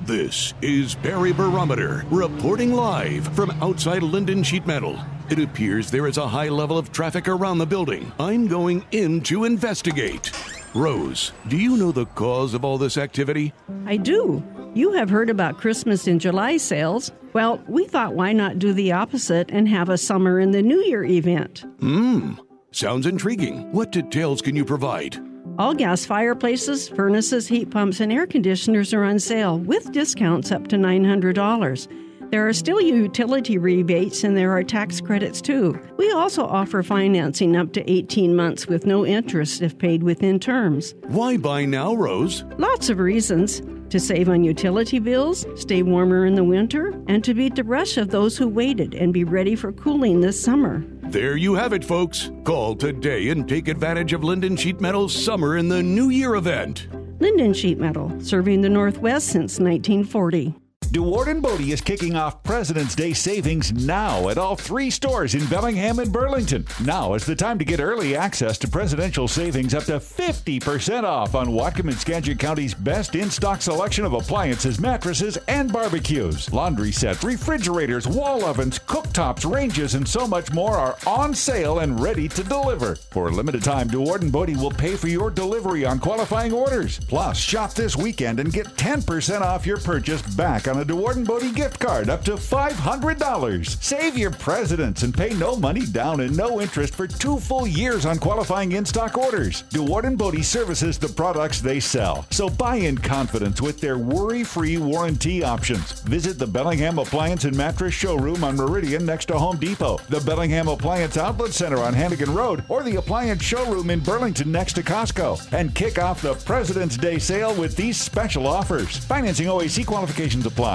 This 0.05 0.53
is 0.61 0.95
Barry 0.95 1.31
Barometer 1.31 2.03
reporting 2.11 2.73
live 2.73 3.25
from 3.33 3.51
outside 3.61 4.01
Lynden 4.01 4.43
Sheet 4.43 4.67
Metal. 4.67 4.99
It 5.29 5.39
appears 5.39 5.89
there 5.89 6.07
is 6.07 6.17
a 6.17 6.27
high 6.27 6.49
level 6.49 6.77
of 6.77 6.91
traffic 6.91 7.29
around 7.29 7.59
the 7.59 7.65
building. 7.65 8.11
I'm 8.19 8.47
going 8.47 8.83
in 8.91 9.21
to 9.21 9.45
investigate. 9.45 10.29
Rose, 10.73 11.31
do 11.47 11.55
you 11.55 11.77
know 11.77 11.93
the 11.93 12.05
cause 12.07 12.53
of 12.53 12.65
all 12.65 12.77
this 12.77 12.97
activity? 12.97 13.53
I 13.85 13.95
do. 13.95 14.43
You 14.73 14.91
have 14.91 15.09
heard 15.09 15.29
about 15.29 15.57
Christmas 15.57 16.05
in 16.05 16.19
July 16.19 16.57
sales. 16.57 17.09
Well, 17.31 17.63
we 17.69 17.85
thought 17.85 18.13
why 18.13 18.33
not 18.33 18.59
do 18.59 18.73
the 18.73 18.91
opposite 18.91 19.51
and 19.51 19.69
have 19.69 19.87
a 19.87 19.97
summer 19.97 20.37
in 20.37 20.51
the 20.51 20.61
New 20.61 20.83
Year 20.83 21.05
event? 21.05 21.63
Hmm, 21.79 22.33
sounds 22.71 23.05
intriguing. 23.05 23.71
What 23.71 23.93
details 23.93 24.41
can 24.41 24.57
you 24.57 24.65
provide? 24.65 25.17
All 25.59 25.75
gas 25.75 26.03
fireplaces, 26.03 26.89
furnaces, 26.89 27.47
heat 27.47 27.69
pumps, 27.69 27.99
and 27.99 28.11
air 28.11 28.25
conditioners 28.25 28.91
are 28.91 29.03
on 29.03 29.19
sale 29.19 29.59
with 29.59 29.91
discounts 29.91 30.51
up 30.51 30.67
to 30.69 30.77
$900. 30.77 31.87
There 32.31 32.47
are 32.47 32.53
still 32.53 32.81
utility 32.81 33.59
rebates 33.59 34.23
and 34.23 34.35
there 34.35 34.51
are 34.51 34.63
tax 34.63 34.99
credits 34.99 35.39
too. 35.39 35.79
We 35.97 36.11
also 36.11 36.43
offer 36.43 36.81
financing 36.81 37.55
up 37.55 37.71
to 37.73 37.91
18 37.91 38.35
months 38.35 38.65
with 38.65 38.87
no 38.87 39.05
interest 39.05 39.61
if 39.61 39.77
paid 39.77 40.01
within 40.01 40.39
terms. 40.39 40.95
Why 41.09 41.37
buy 41.37 41.65
now, 41.65 41.93
Rose? 41.93 42.43
Lots 42.57 42.89
of 42.89 42.97
reasons. 42.97 43.61
To 43.93 43.99
save 43.99 44.27
on 44.27 44.43
utility 44.43 44.97
bills, 44.97 45.45
stay 45.53 45.83
warmer 45.83 46.25
in 46.25 46.33
the 46.33 46.43
winter, 46.43 46.99
and 47.07 47.23
to 47.23 47.35
beat 47.35 47.53
the 47.53 47.63
rush 47.63 47.95
of 47.97 48.09
those 48.09 48.35
who 48.35 48.47
waited 48.47 48.95
and 48.95 49.13
be 49.13 49.23
ready 49.23 49.55
for 49.55 49.71
cooling 49.71 50.19
this 50.19 50.43
summer. 50.43 50.83
There 51.03 51.37
you 51.37 51.53
have 51.53 51.73
it, 51.73 51.85
folks. 51.85 52.31
Call 52.43 52.75
today 52.75 53.29
and 53.29 53.47
take 53.47 53.67
advantage 53.67 54.11
of 54.11 54.21
Lynden 54.21 54.57
Sheet 54.57 54.81
Metal's 54.81 55.13
Summer 55.13 55.57
in 55.57 55.69
the 55.69 55.83
New 55.83 56.09
Year 56.09 56.33
event. 56.33 56.87
Lynden 57.19 57.55
Sheet 57.55 57.77
Metal, 57.77 58.11
serving 58.19 58.61
the 58.61 58.69
Northwest 58.69 59.27
since 59.27 59.59
1940. 59.59 60.55
Dewaard 60.93 61.25
and 61.25 61.41
Bodie 61.41 61.71
is 61.71 61.81
kicking 61.81 62.15
off 62.15 62.43
President's 62.43 62.93
Day 62.93 63.13
savings 63.13 63.73
now 63.73 64.29
at 64.29 64.37
all 64.37 64.55
three 64.55 64.91
stores 64.91 65.33
in 65.33 65.43
Bellingham 65.47 65.97
and 65.97 66.13
Burlington. 66.13 66.67
Now 66.85 67.15
is 67.15 67.25
the 67.25 67.35
time 67.35 67.57
to 67.57 67.65
get 67.65 67.79
early 67.79 68.15
access 68.15 68.59
to 68.59 68.67
presidential 68.67 69.27
savings 69.27 69.73
up 69.73 69.85
to 69.85 69.93
50% 69.93 71.03
off 71.03 71.33
on 71.33 71.47
Whatcom 71.47 71.89
and 71.89 71.97
Skagit 71.97 72.37
County's 72.37 72.75
best 72.75 73.15
in-stock 73.15 73.63
selection 73.63 74.05
of 74.05 74.13
appliances, 74.13 74.79
mattresses, 74.79 75.35
and 75.47 75.73
barbecues. 75.73 76.53
Laundry 76.53 76.91
sets, 76.91 77.23
refrigerators, 77.23 78.07
wall 78.07 78.45
ovens, 78.45 78.77
cooktops, 78.77 79.51
ranges, 79.51 79.95
and 79.95 80.07
so 80.07 80.27
much 80.27 80.53
more 80.53 80.77
are 80.77 80.95
on 81.07 81.33
sale 81.33 81.79
and 81.79 81.99
ready 81.99 82.29
to 82.29 82.43
deliver. 82.43 82.97
For 82.97 83.29
a 83.29 83.31
limited 83.31 83.63
time, 83.63 83.89
Dewaard 83.89 84.21
and 84.21 84.31
Bodie 84.31 84.57
will 84.57 84.69
pay 84.69 84.95
for 84.95 85.07
your 85.07 85.31
delivery 85.31 85.85
on 85.85 85.97
qualifying 85.97 86.53
orders. 86.53 86.99
Plus, 86.99 87.39
shop 87.39 87.73
this 87.73 87.97
weekend 87.97 88.39
and 88.39 88.53
get 88.53 88.67
10% 88.67 89.41
off 89.41 89.65
your 89.65 89.77
purchase 89.77 90.21
back 90.35 90.67
on 90.67 90.81
a 90.81 90.82
Dewaard 90.83 91.25
Bodie 91.25 91.51
gift 91.51 91.79
card 91.79 92.09
up 92.09 92.23
to 92.25 92.33
$500. 92.33 93.83
Save 93.83 94.17
your 94.17 94.31
presidents 94.31 95.03
and 95.03 95.13
pay 95.13 95.33
no 95.35 95.55
money 95.55 95.85
down 95.85 96.21
and 96.21 96.35
no 96.35 96.59
interest 96.59 96.95
for 96.95 97.07
two 97.07 97.39
full 97.39 97.65
years 97.67 98.05
on 98.05 98.17
qualifying 98.17 98.71
in 98.73 98.85
stock 98.85 99.17
orders. 99.17 99.63
Dewaard 99.69 100.17
Bodie 100.17 100.43
services 100.43 100.97
the 100.97 101.07
products 101.07 101.61
they 101.61 101.79
sell. 101.79 102.25
So 102.31 102.49
buy 102.49 102.77
in 102.77 102.97
confidence 102.97 103.61
with 103.61 103.79
their 103.79 103.97
worry 103.97 104.43
free 104.43 104.77
warranty 104.77 105.43
options. 105.43 106.01
Visit 106.01 106.39
the 106.39 106.47
Bellingham 106.47 106.99
Appliance 106.99 107.45
and 107.45 107.55
Mattress 107.55 107.93
Showroom 107.93 108.43
on 108.43 108.57
Meridian 108.57 109.05
next 109.05 109.27
to 109.27 109.37
Home 109.37 109.57
Depot, 109.57 109.99
the 110.09 110.21
Bellingham 110.21 110.67
Appliance 110.67 111.17
Outlet 111.17 111.53
Center 111.53 111.79
on 111.79 111.93
Hannegan 111.93 112.35
Road, 112.35 112.63
or 112.67 112.83
the 112.83 112.95
Appliance 112.97 113.43
Showroom 113.43 113.89
in 113.89 113.99
Burlington 113.99 114.51
next 114.51 114.73
to 114.73 114.83
Costco. 114.83 115.53
And 115.53 115.73
kick 115.75 115.99
off 115.99 116.21
the 116.21 116.33
President's 116.33 116.97
Day 116.97 117.19
sale 117.19 117.53
with 117.55 117.75
these 117.75 117.99
special 117.99 118.47
offers. 118.47 118.97
Financing 118.97 119.47
OAC 119.47 119.85
qualifications 119.85 120.45
apply. 120.45 120.72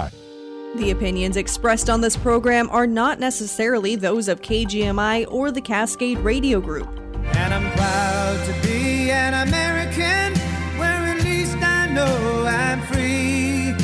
The 0.76 0.90
opinions 0.90 1.36
expressed 1.36 1.88
on 1.88 2.00
this 2.02 2.16
program 2.16 2.68
are 2.70 2.86
not 2.86 3.18
necessarily 3.18 3.96
those 3.96 4.28
of 4.28 4.42
KGMI 4.42 5.26
or 5.30 5.50
the 5.50 5.60
Cascade 5.60 6.18
Radio 6.18 6.60
Group. 6.60 6.88
And 7.34 7.54
I'm 7.54 7.72
proud 7.72 8.44
to 8.46 8.52
be 8.68 9.10
an 9.10 9.48
American 9.48 10.38
where 10.78 10.88
at 10.88 11.24
least 11.24 11.56
I 11.56 11.88
know 11.88 12.44
I'm 12.46 12.82
free. 12.82 13.74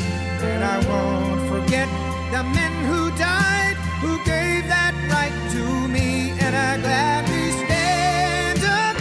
And 0.45 0.63
I 0.63 0.77
won't 0.87 1.49
forget 1.49 1.89
the 2.31 2.43
men 2.43 2.85
who 2.85 3.09
died 3.17 3.75
who 3.99 4.17
gave 4.19 4.67
that 4.67 4.93
right 5.11 5.51
to 5.53 5.87
me. 5.87 6.31
And 6.39 6.55
I 6.55 6.77
gladly 6.77 7.51
stand 7.65 8.63
up. 8.63 8.95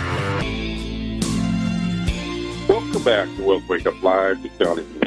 Welcome 2.69 3.05
back 3.05 3.29
to 3.37 3.45
Wealth 3.45 3.69
Wake 3.69 3.87
Up 3.87 4.03
Live, 4.03 4.43
the 4.43 4.49
County 4.49 4.85
this 5.01 5.04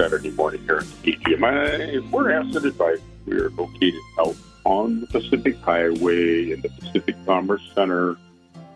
Saturday 0.00 0.30
morning 0.30 0.62
here 0.62 0.78
at 0.78 0.84
KGMI. 0.84 2.10
We're 2.10 2.30
Asset 2.30 2.64
Advice. 2.64 3.00
We're 3.26 3.50
located 3.50 4.00
out 4.18 4.34
on 4.64 5.02
the 5.02 5.06
Pacific 5.08 5.58
Highway 5.58 6.52
in 6.52 6.62
the 6.62 6.70
Pacific 6.70 7.16
Commerce 7.26 7.60
Center, 7.74 8.16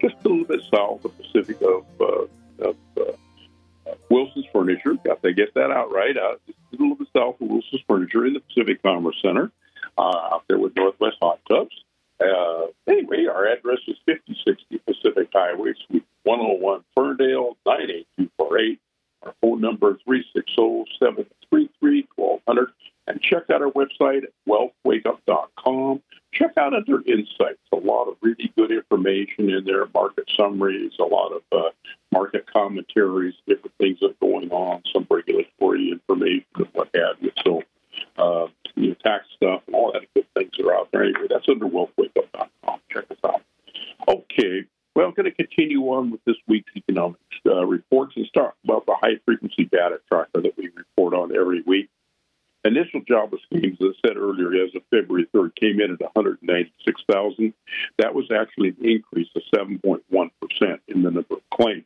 just 0.03 0.17
a 0.23 0.29
little 0.29 0.45
bit 0.45 0.61
south 0.71 1.03
of 1.03 1.17
Pacific 1.17 1.63
of, 1.63 1.87
uh, 1.99 2.69
of 2.69 2.77
uh, 2.99 3.93
Wilson's 4.11 4.45
Furniture. 4.53 4.97
Got 5.03 5.23
to 5.23 5.33
get 5.33 5.55
that 5.55 5.71
out 5.71 5.91
right. 5.91 6.15
Uh, 6.15 6.35
just 6.47 6.59
a 6.75 6.77
little 6.77 6.95
bit 6.95 7.09
south 7.17 7.41
of 7.41 7.49
Wilson's 7.49 7.81
Furniture 7.89 8.27
in 8.27 8.35
the 8.35 8.41
Pacific 8.41 8.83
Commerce 8.83 9.17
Center, 9.23 9.51
uh, 9.97 10.29
out 10.31 10.45
there 10.47 10.59
with 10.59 10.77
Northwest 10.77 11.17
Hot 11.23 11.41
Tubs. 11.49 11.75
Uh, 12.21 12.67
anyway, 12.87 13.25
our 13.25 13.47
address 13.47 13.79
is 13.89 13.97
5060 14.05 14.79
Pacific 14.87 15.31
Highway, 15.33 15.73
Suite 15.89 16.05
101, 16.25 16.85
Ferndale, 16.95 17.57
98248. 17.65 18.79
Our 19.25 19.35
phone 19.41 19.61
number 19.61 19.93
is 19.93 20.01
360 20.05 20.85
And 23.07 23.21
check 23.21 23.45
out 23.51 23.63
our 23.63 23.71
website 23.71 24.25
at 24.25 24.31
wealthwakeup.com. 24.49 26.03
Check 26.33 26.53
out 26.57 26.75
other 26.75 27.03
insights. 27.07 27.61
A 27.73 27.77
lot 27.77 28.09
of 28.09 28.17
really 28.23 28.53
good 28.57 28.71
information 28.73 29.51
in 29.51 29.65
there, 29.65 29.87
market 29.95 30.29
summaries, 30.37 30.93
a 30.99 31.05
lot 31.05 31.33
of 31.33 31.43
uh, 31.53 31.71
market 32.13 32.47
commentaries, 32.53 33.35
different 33.47 33.75
things 33.79 33.99
that 34.01 34.11
are 34.11 34.15
going 34.21 34.51
on, 34.51 34.83
some 34.93 35.07
regulatory 35.11 35.93
information 35.93 36.45
and 36.57 36.69
what 36.73 36.89
have 36.95 37.17
you. 37.21 37.31
So 37.45 37.63
uh, 38.19 38.47
you 38.75 38.89
know, 38.89 38.95
tax 39.05 39.27
stuff 39.37 39.63
and 39.67 39.77
all 39.77 39.93
that 39.93 40.03
good 40.15 40.27
things 40.37 40.53
are 40.59 40.75
out 40.75 40.89
there. 40.93 41.05
Anyway, 41.05 41.27
that's 41.29 41.49
under 41.49 41.67
wealthwakeup.com. 41.67 42.81
Check 42.91 43.05
us 43.11 43.19
out. 43.25 43.43
Okay. 44.09 44.65
Well, 44.95 45.07
I'm 45.07 45.15
going 45.15 45.25
to 45.25 45.33
continue 45.33 45.83
on 45.89 46.11
with 46.11 46.25
this 46.25 46.37
week's 46.47 46.71
economic 46.77 47.19
uh, 47.55 47.65
reports 47.65 48.15
and 48.17 48.27
start 48.27 48.55
about 48.65 48.87
the 48.87 48.97
high 49.01 49.19
frequency 49.25 49.65
data 49.65 50.01
tracker 50.11 50.41
that 50.43 50.57
we 50.57 50.69
report 50.77 51.15
on 51.15 51.35
every 51.35 51.63
week. 51.67 51.89
Initial 52.65 53.03
jobless 53.07 53.43
claims, 53.51 53.77
as 53.81 53.89
I 53.89 54.09
said 54.09 54.17
earlier, 54.17 54.65
as 54.65 54.75
of 54.75 54.83
February 54.91 55.27
3rd, 55.35 55.55
came 55.55 55.81
in 55.81 55.93
at 55.93 56.01
196,000. 56.01 57.53
That 57.99 58.15
was 58.15 58.31
actually 58.31 58.69
an 58.71 58.79
increase 58.81 59.29
of 59.37 59.43
7.1% 59.55 60.01
in 60.89 61.03
the 61.03 61.11
number 61.11 61.35
of 61.35 61.43
claims. 61.53 61.85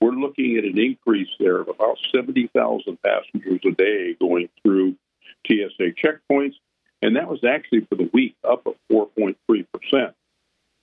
we're 0.00 0.12
looking 0.12 0.56
at 0.56 0.64
an 0.64 0.78
increase 0.78 1.28
there 1.38 1.60
of 1.60 1.68
about 1.68 1.98
70,000 2.14 2.98
passengers 3.02 3.60
a 3.66 3.72
day 3.72 4.14
going 4.20 4.48
through 4.62 4.96
TSA 5.46 5.92
checkpoints, 6.02 6.54
and 7.02 7.16
that 7.16 7.28
was 7.28 7.44
actually 7.44 7.84
for 7.86 7.96
the 7.96 8.08
week 8.12 8.36
up 8.48 8.66
at 8.66 8.74
4.3%. 8.90 10.14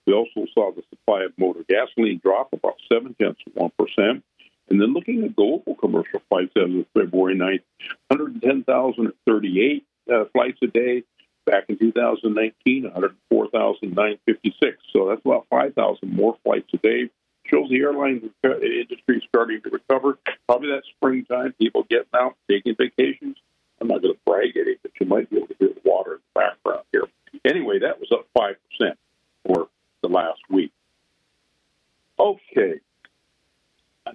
We 0.06 0.12
also 0.12 0.46
saw 0.54 0.70
the 0.72 0.82
supply 0.90 1.24
of 1.24 1.32
motor 1.36 1.64
gasoline 1.68 2.20
drop 2.22 2.52
about 2.52 2.76
7 2.92 3.14
tenths 3.20 3.42
of 3.46 3.54
1%. 3.54 4.22
And 4.68 4.80
then 4.80 4.92
looking 4.94 5.24
at 5.24 5.36
global 5.36 5.74
commercial 5.76 6.20
flights 6.28 6.52
as 6.56 6.64
of 6.64 6.86
February 6.94 7.36
9th, 7.36 7.62
110,038 8.08 9.86
uh, 10.12 10.24
flights 10.32 10.58
a 10.62 10.66
day. 10.66 11.02
Back 11.44 11.64
in 11.68 11.78
2019, 11.78 12.84
104,956. 12.84 14.76
So 14.92 15.08
that's 15.08 15.20
about 15.24 15.46
5,000 15.48 16.12
more 16.12 16.36
flights 16.42 16.68
a 16.74 16.78
day. 16.78 17.08
Shows 17.46 17.70
the 17.70 17.80
airline 17.82 18.28
industry 18.42 19.22
starting 19.28 19.62
to 19.62 19.70
recover. 19.70 20.18
Probably 20.48 20.70
that 20.70 20.82
springtime, 20.96 21.52
people 21.52 21.84
getting 21.88 22.08
out, 22.16 22.34
taking 22.50 22.74
vacations. 22.74 23.36
I'm 23.80 23.86
not 23.86 24.02
going 24.02 24.14
to 24.14 24.20
brag 24.26 24.56
any, 24.56 24.74
but 24.82 24.90
you 25.00 25.06
might 25.06 25.30
be 25.30 25.36
able 25.36 25.46
to 25.46 25.54
hear 25.60 25.68
the 25.68 25.80
water 25.88 26.14
in 26.14 26.18
the 26.34 26.40
background 26.40 26.82
here. 26.90 27.04
Anyway, 27.44 27.78
that 27.78 28.00
was 28.00 28.10
up 28.10 28.26
5% 28.36 28.56
for 29.44 29.68
the 30.06 30.14
last 30.14 30.40
week. 30.48 30.72
Okay. 32.18 32.80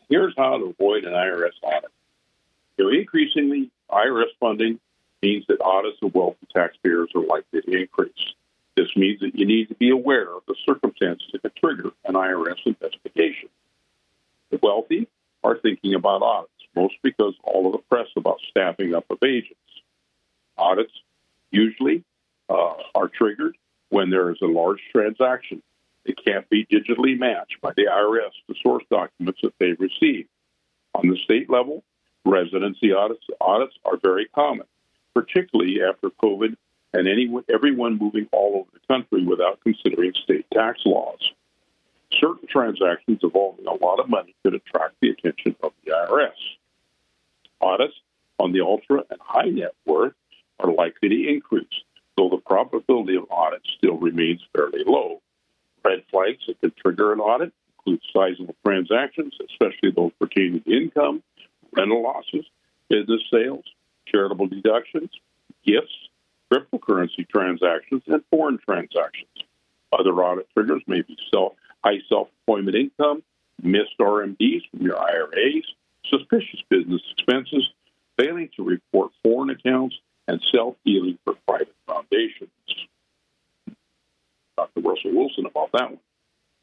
Here's 0.10 0.34
how 0.38 0.58
to 0.58 0.66
avoid 0.66 1.04
an 1.04 1.14
IRS 1.14 1.52
audit. 1.62 1.92
You 2.78 2.86
know, 2.86 2.98
increasingly, 2.98 3.70
IRS 3.90 4.32
funding 4.40 4.80
means 5.22 5.46
that 5.48 5.62
audits 5.62 5.98
of 6.02 6.16
wealthy 6.16 6.48
taxpayers 6.54 7.10
are 7.16 7.22
likely 7.22 7.62
to 7.62 7.72
increase. 7.72 8.34
This 8.76 8.88
means 8.96 9.20
that 9.20 9.36
you 9.36 9.46
need 9.46 9.68
to 9.68 9.76
be 9.76 9.90
aware 9.90 10.34
of 10.34 10.44
the 10.48 10.56
circumstances 10.66 11.28
that 11.34 11.42
could 11.42 11.56
trigger 11.56 11.92
an 12.06 12.16
IRS 12.16 12.66
investigation. 12.66 13.50
The 14.50 14.60
wealthy 14.64 15.08
are 15.44 15.58
thinking 15.58 15.94
about 15.94 16.22
audits 16.22 16.52
most 16.76 16.96
because 17.04 17.34
all 17.44 17.68
of 17.68 17.74
the 17.74 17.80
press 17.90 18.08
about 18.16 18.40
staffing 18.50 18.96
up 18.96 19.06
of 19.10 19.18
agents. 19.24 19.56
Audits 20.58 20.94
usually 21.52 22.04
uh, 22.50 22.74
are 22.96 23.10
triggered 23.10 23.58
when 23.90 24.10
there 24.10 24.32
is 24.32 24.38
a 24.42 24.46
large 24.46 24.80
transaction. 24.92 25.62
It 26.06 26.24
can't 26.24 26.50
be 26.50 26.66
digitally 26.66 27.18
matched 27.18 27.62
by 27.62 27.74
the 27.76 27.86
IRS 27.86 28.32
to 28.48 28.56
source 28.62 28.84
documents 28.90 29.42
that 29.44 29.54
they 29.60 29.74
receive. 29.74 30.28
On 30.96 31.08
the 31.08 31.18
state 31.18 31.50
level, 31.50 31.84
residency 32.26 32.92
audits, 32.92 33.26
audits 33.40 33.76
are 33.86 33.98
very 33.98 34.28
common, 34.28 34.66
particularly 35.14 35.82
after 35.82 36.10
COVID 36.10 36.56
and 36.94 37.08
anyone, 37.08 37.44
everyone 37.50 37.98
moving 37.98 38.28
all 38.32 38.56
over 38.56 38.70
the 38.74 38.94
country 38.94 39.24
without 39.24 39.60
considering 39.62 40.14
state 40.14 40.46
tax 40.52 40.82
laws. 40.86 41.32
Certain 42.20 42.48
transactions 42.48 43.20
involving 43.24 43.66
a 43.66 43.74
lot 43.74 44.00
of 44.00 44.10
money 44.10 44.36
could 44.44 44.54
attract 44.54 44.96
the 45.02 45.10
attention 45.10 45.56
of 45.64 45.72
the 45.86 45.92
IRS. 45.92 46.32
Audits 47.62 47.94
on 48.40 48.52
the 48.52 48.62
ultra 48.62 49.04
and 49.10 49.20
high 49.22 49.50
net 49.50 49.74
worth 49.86 50.14
are 50.60 50.72
likely 50.72 51.10
to 51.10 51.30
increase, 51.30 51.68
though 52.18 52.30
the 52.30 52.38
probability 52.38 53.16
of 53.16 53.32
audits 53.32 53.70
still 53.78 53.98
remains 53.98 54.42
fairly 54.54 54.84
low. 54.86 55.22
Red 55.84 56.04
flags 56.12 56.46
that 56.48 56.60
could 56.62 56.76
trigger 56.78 57.14
an 57.14 57.20
audit 57.20 57.54
include 57.80 58.02
sizable 58.14 58.56
transactions, 58.66 59.34
especially 59.50 59.92
those 59.92 60.12
pertaining 60.20 60.62
to 60.62 60.72
income, 60.72 61.24
rental 61.76 62.04
losses, 62.04 62.46
business 62.90 63.22
sales, 63.32 63.64
charitable 64.06 64.48
deductions, 64.48 65.10
gifts, 65.66 65.96
cryptocurrency 66.52 67.28
transactions, 67.28 68.04
and 68.08 68.24
foreign 68.30 68.58
transactions. 68.58 69.30
Other 69.92 70.12
audit 70.12 70.48
triggers 70.54 70.84
may 70.88 71.02
be 71.02 71.18
self, 71.34 71.54
high 71.84 72.00
self-employment 72.10 72.76
income, 72.76 73.24
missed 73.62 73.98
RMDs 74.00 74.62
from 74.70 74.82
your 74.82 74.98
IRAs, 74.98 75.66
suspicious 76.06 76.62
business 76.70 77.02
expenses, 77.12 77.68
failing 78.18 78.50
to 78.56 78.64
report 78.64 79.12
foreign 79.24 79.50
accounts, 79.50 79.96
and 80.28 80.42
self-dealing 80.54 81.18
for 81.24 81.36
private 81.48 81.76
foundations. 81.88 82.50
Dr. 84.62 84.88
Russell 84.88 85.12
Wilson 85.14 85.46
about 85.48 85.72
that 85.74 85.90
one. 85.90 86.00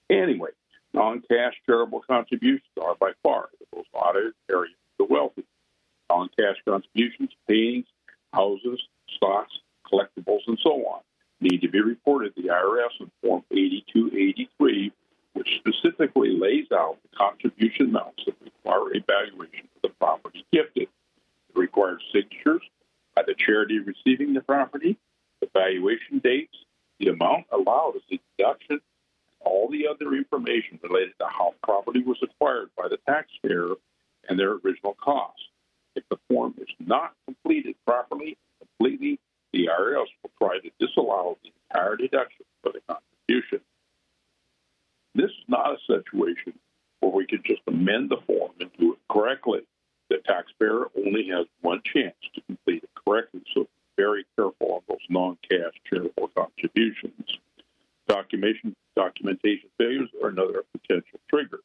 Anyway, 0.08 0.50
non-cash 0.94 1.54
charitable 1.66 2.02
contributions 2.06 2.62
are 2.80 2.94
by 2.94 3.10
far 3.24 3.48
the 3.58 3.76
most 3.76 3.88
audited 3.92 4.34
area 4.50 4.70
of 4.70 5.08
the 5.08 5.12
wealthy. 5.12 5.44
Non-cash 6.08 6.56
contributions, 6.64 7.30
paintings, 7.48 7.86
houses, 8.32 8.80
stocks, 9.16 9.52
collectibles, 9.90 10.46
and 10.46 10.58
so 10.62 10.86
on 10.86 11.00
need 11.40 11.60
to 11.60 11.68
be 11.68 11.80
reported 11.80 12.34
to 12.36 12.42
the 12.42 12.48
IRS 12.48 13.00
in 13.00 13.10
Form 13.22 13.42
8283 13.50 14.92
which 15.34 15.60
specifically 15.60 16.36
lays 16.36 16.66
out 16.72 16.98
the 17.02 17.16
contribution 17.16 17.90
amounts 17.90 18.24
that 18.24 18.34
require 18.42 18.92
evaluation 18.92 19.68
for 19.72 19.88
the 19.88 19.94
property 20.00 20.44
gifted. 20.52 20.88
It 20.88 20.90
requires 21.54 22.02
signatures 22.12 22.62
by 23.14 23.22
the 23.24 23.34
charity 23.38 23.78
receiving 23.78 24.34
the 24.34 24.40
property, 24.40 24.96
the 25.40 25.48
valuation 25.52 26.18
dates, 26.18 26.56
the 26.98 27.08
amount 27.08 27.46
allowed 27.52 27.94
as 27.96 28.02
a 28.10 28.20
deduction, 28.36 28.80
all 29.40 29.68
the 29.68 29.86
other 29.86 30.14
information 30.14 30.78
related 30.82 31.14
to 31.20 31.26
how 31.26 31.54
property 31.62 32.02
was 32.02 32.18
acquired 32.22 32.70
by 32.76 32.88
the 32.88 32.98
taxpayer 33.08 33.74
and 34.28 34.38
their 34.38 34.52
original 34.52 34.94
cost. 34.94 35.40
If 35.94 36.04
the 36.10 36.18
form 36.28 36.54
is 36.58 36.68
not 36.78 37.14
completed 37.24 37.74
properly, 37.86 38.36
completely, 38.58 39.18
the 39.52 39.66
IRS 39.66 40.06
will 40.22 40.30
try 40.40 40.58
to 40.58 40.70
disallow 40.78 41.38
the 41.42 41.50
entire 41.70 41.96
deduction 41.96 42.44
for 42.62 42.72
the 42.72 42.80
contribution. 42.86 43.60
This 45.14 45.30
is 45.30 45.44
not 45.48 45.72
a 45.72 45.78
situation 45.86 46.52
where 47.00 47.12
we 47.12 47.26
can 47.26 47.42
just 47.44 47.62
amend 47.66 48.10
the 48.10 48.18
form 48.26 48.52
and 48.60 48.70
do 48.78 48.92
it 48.92 48.98
correctly. 49.10 49.60
The 50.10 50.18
taxpayer 50.18 50.86
only 50.96 51.28
has 51.28 51.46
one 51.60 51.80
chance 51.84 52.14
to 52.34 52.40
complete 52.42 52.82
it 52.82 52.90
correctly, 53.06 53.42
so 53.54 53.68
very 53.98 54.24
careful 54.36 54.74
on 54.74 54.80
those 54.88 54.98
non-cash 55.10 55.74
charitable 55.84 56.30
contributions. 56.36 57.38
Documentation 58.06 58.74
documentation 58.96 59.68
failures 59.76 60.08
are 60.22 60.30
another 60.30 60.64
potential 60.72 61.20
trigger. 61.28 61.60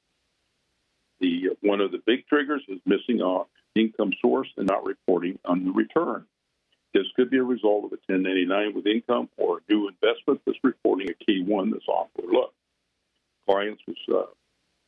The 1.20 1.52
one 1.62 1.80
of 1.80 1.92
the 1.92 2.02
big 2.06 2.28
triggers 2.28 2.64
is 2.68 2.80
missing 2.86 3.22
an 3.22 3.46
income 3.76 4.12
source 4.22 4.50
and 4.58 4.68
not 4.68 4.86
reporting 4.86 5.40
on 5.46 5.64
the 5.64 5.72
return. 5.72 6.26
This 6.94 7.06
could 7.16 7.30
be 7.30 7.38
a 7.38 7.44
result 7.44 7.86
of 7.86 7.92
a 7.94 8.00
1099 8.08 8.76
with 8.76 8.86
income 8.86 9.30
or 9.38 9.58
a 9.58 9.74
new 9.74 9.88
investment 9.88 10.42
that's 10.46 10.60
reporting 10.64 11.10
a 11.10 11.32
K1 11.32 11.72
that's 11.72 11.88
off 11.88 12.10
overlooked 12.22 12.54
clients 13.48 13.82
with 13.88 13.98
uh, 14.10 14.24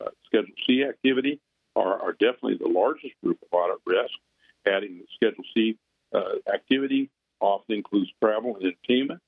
uh, 0.03 0.09
Schedule 0.25 0.53
C 0.67 0.83
activity 0.83 1.39
are, 1.75 2.01
are, 2.01 2.13
definitely 2.13 2.57
the 2.57 2.69
largest 2.69 3.13
group 3.23 3.37
of 3.41 3.47
audit 3.51 3.81
risk. 3.85 4.13
Adding 4.67 4.99
the 4.99 5.05
Schedule 5.15 5.43
C 5.53 5.77
uh, 6.13 6.51
activity 6.51 7.09
often 7.45 7.75
includes 7.75 8.11
travel 8.21 8.55
and 8.55 8.65
entertainment. 8.65 9.21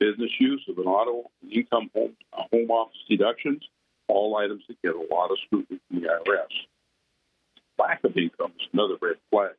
business 0.00 0.30
use 0.38 0.64
of 0.68 0.78
an 0.78 0.84
auto, 0.84 1.28
income 1.50 1.90
home, 1.94 2.16
uh, 2.32 2.42
home 2.52 2.70
office 2.70 2.98
deductions, 3.08 3.68
all 4.06 4.36
items 4.36 4.62
that 4.68 4.80
get 4.82 4.94
a 4.94 5.14
lot 5.14 5.30
of 5.30 5.38
scrutiny 5.44 5.80
from 5.88 6.00
the 6.00 6.06
IRS. 6.06 6.66
Lack 7.78 8.04
of 8.04 8.16
income 8.16 8.52
is 8.60 8.68
another 8.72 8.96
red 9.00 9.16
flag. 9.30 9.54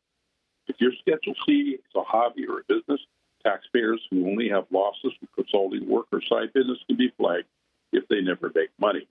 If 0.68 0.80
your 0.80 0.92
Schedule 1.02 1.36
C 1.46 1.78
is 1.78 1.96
a 1.96 2.04
hobby 2.04 2.46
or 2.48 2.60
a 2.60 2.64
business, 2.68 3.02
taxpayers 3.44 4.02
who 4.10 4.28
only 4.28 4.50
have 4.50 4.66
losses 4.72 5.14
from 5.20 5.28
consulting 5.36 5.88
work 5.90 6.06
or 6.12 6.22
side 6.22 6.54
business 6.54 6.80
can 6.88 6.98
be 6.98 7.12
flagged 7.18 7.48
if 7.92 8.08
they 8.08 8.22
never 8.22 8.52
make 8.54 8.70
money. 8.80 9.08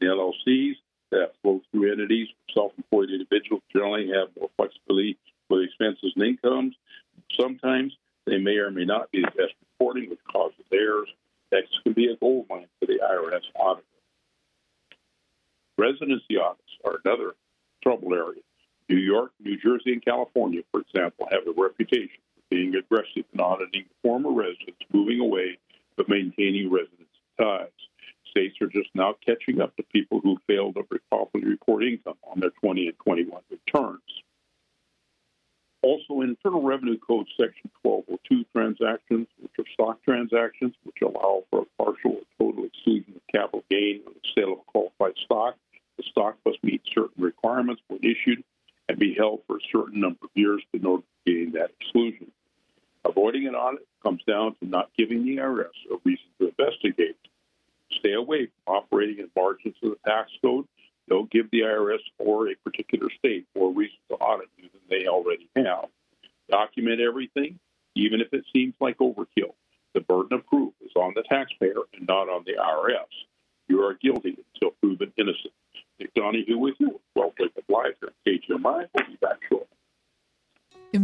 And 0.00 0.10
LLCs 0.10 0.74
that 1.10 1.32
flow 1.42 1.60
through 1.70 1.92
entities, 1.92 2.28
self-employed 2.52 3.10
individuals 3.10 3.62
generally 3.72 4.08
have 4.08 4.28
more 4.38 4.50
flexibility 4.56 5.18
with 5.48 5.62
expenses 5.62 6.12
and 6.16 6.24
incomes. 6.24 6.74
Sometimes 7.38 7.96
they 8.26 8.38
may 8.38 8.56
or 8.56 8.70
may 8.70 8.84
not 8.84 9.10
be 9.12 9.20
the 9.20 9.30
best 9.30 9.54
reporting, 9.72 10.10
which 10.10 10.20
causes 10.30 10.64
errors. 10.72 11.08
That 11.50 11.62
can 11.84 11.92
be 11.92 12.10
a 12.10 12.16
gold 12.16 12.46
mine 12.50 12.66
for 12.80 12.86
the 12.86 12.98
IRS 12.98 13.42
auditor. 13.54 13.86
Residency 15.78 16.36
audits 16.36 16.62
are 16.84 17.00
another 17.04 17.34
trouble 17.82 18.14
area. 18.14 18.42
New 18.88 18.98
York, 18.98 19.32
New 19.40 19.56
Jersey, 19.56 19.92
and 19.92 20.04
California, 20.04 20.62
for 20.72 20.80
example, 20.80 21.28
have 21.30 21.46
a 21.46 21.60
reputation 21.60 22.18
for 22.34 22.42
being 22.50 22.74
aggressive 22.74 23.24
in 23.32 23.40
auditing 23.40 23.84
former 24.02 24.32
residents 24.32 24.80
moving 24.92 25.20
away 25.20 25.58
but 25.96 26.08
maintaining 26.08 26.70
residency 26.70 27.06
ties. 27.40 27.68
States 28.30 28.56
are 28.60 28.66
just 28.66 28.90
now 28.94 29.14
catching 29.24 29.60
up 29.60 29.74
to 29.76 29.82
people 29.84 30.20
who 30.20 30.36
failed 30.46 30.74
to 30.74 31.00
properly 31.10 31.44
report 31.44 31.84
income 31.84 32.16
on 32.30 32.40
their 32.40 32.50
20 32.62 32.88
and 32.88 32.98
21 32.98 33.42
returns. 33.50 34.00
Also, 35.82 36.22
Internal 36.22 36.62
Revenue 36.62 36.98
Code 36.98 37.26
Section 37.38 37.70
1202 37.82 38.44
transactions, 38.52 39.28
which 39.40 39.52
are 39.58 39.70
stock 39.72 40.02
transactions, 40.02 40.74
which 40.84 40.96
allow 41.02 41.44
for 41.50 41.62
a 41.62 41.82
partial 41.82 42.12
or 42.12 42.22
total 42.38 42.64
exclusion 42.64 43.14
of 43.14 43.22
capital 43.32 43.64
gain 43.70 44.00
on 44.06 44.14
the 44.14 44.28
sale 44.34 44.52
of 44.54 44.66
qualified 44.66 45.14
stock. 45.24 45.56
The 45.96 46.04
stock 46.10 46.36
must 46.44 46.62
meet 46.62 46.82
certain 46.92 47.22
requirements 47.22 47.82
when 47.88 48.00
issued 48.02 48.42
and 48.88 48.98
be 48.98 49.14
held 49.14 49.40
for 49.46 49.56
a 49.56 49.68
certain 49.72 50.00
number 50.00 50.24
of 50.24 50.30
years 50.34 50.62
in 50.72 50.84
order 50.86 51.02
to 51.02 51.32
gain 51.32 51.52
that 51.52 51.70
exclusion. 51.80 52.30
Avoiding 53.04 53.46
an 53.46 53.54
audit 53.54 53.86
comes 54.02 54.22
down 54.26 54.56
to 54.56 54.68
not 54.68 54.90
giving 54.98 55.24
the 55.24 55.36
IRS 55.36 55.76
a 55.92 55.96
reason 56.04 56.26
to 56.40 56.48
investigate. 56.48 57.16
Stay 57.92 58.12
away 58.12 58.48
from 58.64 58.76
operating 58.76 59.18
in 59.18 59.30
margins 59.36 59.76
of 59.82 59.90
the 59.90 59.98
tax 60.10 60.30
code 60.42 60.66
don't 61.08 61.30
give 61.30 61.50
the 61.50 61.60
IRS 61.60 62.00
or 62.18 62.48
a 62.48 62.54
particular 62.56 63.08
state 63.18 63.46
more 63.54 63.72
reason 63.72 63.96
to 64.08 64.16
audit 64.16 64.48
you 64.56 64.68
than 64.72 64.80
they 64.88 65.06
already 65.06 65.48
have. 65.56 65.86
Document 66.86 67.08
everything, 67.08 67.58
even 67.96 68.20
if 68.20 68.32
it 68.32 68.44
seems 68.54 68.74
like 68.80 68.98
overkill. 68.98 69.54
The 69.94 70.02
burden 70.02 70.38
of 70.38 70.46
proof 70.46 70.72
is 70.84 70.92
on 70.94 71.14
the 71.16 71.24
taxpayer 71.28 71.82
and 71.94 72.06
not 72.06 72.28
on 72.28 72.44
the 72.46 72.52
IRS. 72.52 73.10
You 73.66 73.82
are 73.82 73.94
guilty 73.94 74.38
until 74.54 74.70
proven 74.80 75.12
innocent. 75.16 75.52
Dick 75.98 76.14
Donahue 76.14 76.56
with 76.56 76.76
you. 76.78 77.00
Welcome 77.16 77.48
to 77.56 77.62
Live 77.68 77.94
here 78.00 78.10
at 78.10 78.24
KGMI. 78.24 78.86
We'll 78.94 79.06
be 79.08 79.16
back 79.20 79.38
shortly. 79.48 79.66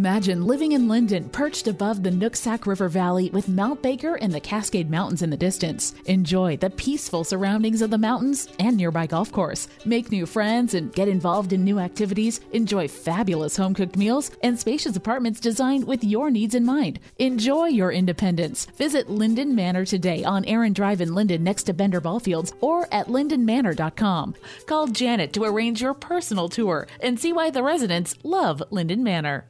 Imagine 0.02 0.44
living 0.44 0.72
in 0.72 0.88
Lynden, 0.88 1.30
perched 1.30 1.68
above 1.68 2.02
the 2.02 2.10
Nooksack 2.10 2.66
River 2.66 2.88
Valley 2.88 3.30
with 3.30 3.48
Mount 3.48 3.80
Baker 3.82 4.16
and 4.16 4.32
the 4.32 4.40
Cascade 4.40 4.90
Mountains 4.90 5.22
in 5.22 5.30
the 5.30 5.36
distance. 5.36 5.94
Enjoy 6.06 6.56
the 6.56 6.70
peaceful 6.70 7.22
surroundings 7.22 7.82
of 7.82 7.90
the 7.90 7.98
mountains 7.98 8.48
and 8.58 8.76
nearby 8.76 9.06
golf 9.06 9.30
course. 9.30 9.68
Make 9.84 10.10
new 10.10 10.26
friends 10.26 10.74
and 10.74 10.92
get 10.92 11.06
involved 11.06 11.52
in 11.52 11.62
new 11.62 11.78
activities. 11.78 12.40
Enjoy 12.50 12.88
fabulous 12.88 13.56
home 13.56 13.74
cooked 13.74 13.96
meals 13.96 14.32
and 14.42 14.58
spacious 14.58 14.96
apartments 14.96 15.38
designed 15.38 15.86
with 15.86 16.02
your 16.02 16.32
needs 16.32 16.56
in 16.56 16.64
mind. 16.64 16.98
Enjoy 17.20 17.66
your 17.66 17.92
independence. 17.92 18.64
Visit 18.76 19.06
Lynden 19.06 19.52
Manor 19.52 19.84
today 19.84 20.24
on 20.24 20.44
Aaron 20.46 20.72
Drive 20.72 21.00
in 21.00 21.10
Lynden 21.10 21.42
next 21.42 21.62
to 21.64 21.74
Bender 21.74 22.00
Ballfields 22.00 22.52
or 22.60 22.92
at 22.92 23.06
lyndenmanor.com. 23.06 24.34
Call 24.66 24.88
Janet 24.88 25.32
to 25.34 25.44
arrange 25.44 25.80
your 25.80 25.94
personal 25.94 26.48
tour 26.48 26.88
and 26.98 27.20
see 27.20 27.32
why 27.32 27.50
the 27.50 27.62
residents 27.62 28.16
love 28.24 28.60
Lynden 28.72 29.04
Manor. 29.04 29.46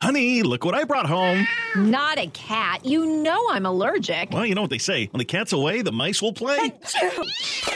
Honey, 0.00 0.44
look 0.44 0.64
what 0.64 0.76
I 0.76 0.84
brought 0.84 1.06
home. 1.06 1.44
Not 1.76 2.18
a 2.18 2.28
cat. 2.28 2.84
You 2.84 3.22
know 3.22 3.46
I'm 3.50 3.66
allergic. 3.66 4.30
Well, 4.32 4.46
you 4.46 4.54
know 4.54 4.62
what 4.62 4.70
they 4.70 4.78
say 4.78 5.06
when 5.06 5.18
the 5.18 5.24
cat's 5.24 5.52
away, 5.52 5.82
the 5.82 5.92
mice 5.92 6.22
will 6.22 6.32
play. 6.32 6.72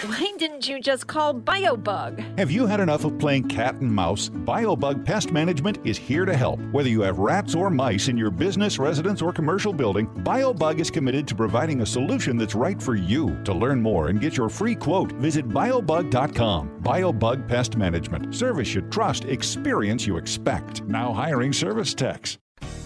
Why 0.04 0.32
didn't 0.38 0.66
you 0.68 0.80
just 0.80 1.06
call 1.06 1.34
BioBug? 1.34 2.38
Have 2.38 2.50
you 2.50 2.66
had 2.66 2.80
enough 2.80 3.04
of 3.04 3.18
playing 3.18 3.48
cat 3.48 3.74
and 3.76 3.92
mouse? 3.92 4.30
BioBug 4.30 5.04
Pest 5.04 5.30
Management 5.30 5.78
is 5.84 5.98
here 5.98 6.24
to 6.24 6.36
help. 6.36 6.60
Whether 6.72 6.88
you 6.88 7.02
have 7.02 7.18
rats 7.18 7.54
or 7.54 7.70
mice 7.70 8.08
in 8.08 8.16
your 8.16 8.30
business, 8.30 8.78
residence, 8.78 9.22
or 9.22 9.32
commercial 9.32 9.72
building, 9.72 10.06
BioBug 10.06 10.80
is 10.80 10.90
committed 10.90 11.28
to 11.28 11.34
providing 11.34 11.82
a 11.82 11.86
solution 11.86 12.36
that's 12.36 12.54
right 12.54 12.82
for 12.82 12.94
you. 12.94 13.40
To 13.44 13.52
learn 13.52 13.80
more 13.80 14.08
and 14.08 14.20
get 14.20 14.36
your 14.36 14.48
free 14.48 14.74
quote, 14.74 15.12
visit 15.12 15.48
biobug.com. 15.48 16.80
BioBug 16.82 17.48
Pest 17.48 17.76
Management. 17.76 18.34
Service 18.34 18.74
you 18.74 18.82
trust, 18.82 19.24
experience 19.26 20.06
you 20.06 20.16
expect. 20.16 20.82
Now 20.84 21.12
hiring 21.12 21.52
service 21.52 21.94
tech. 21.94 22.38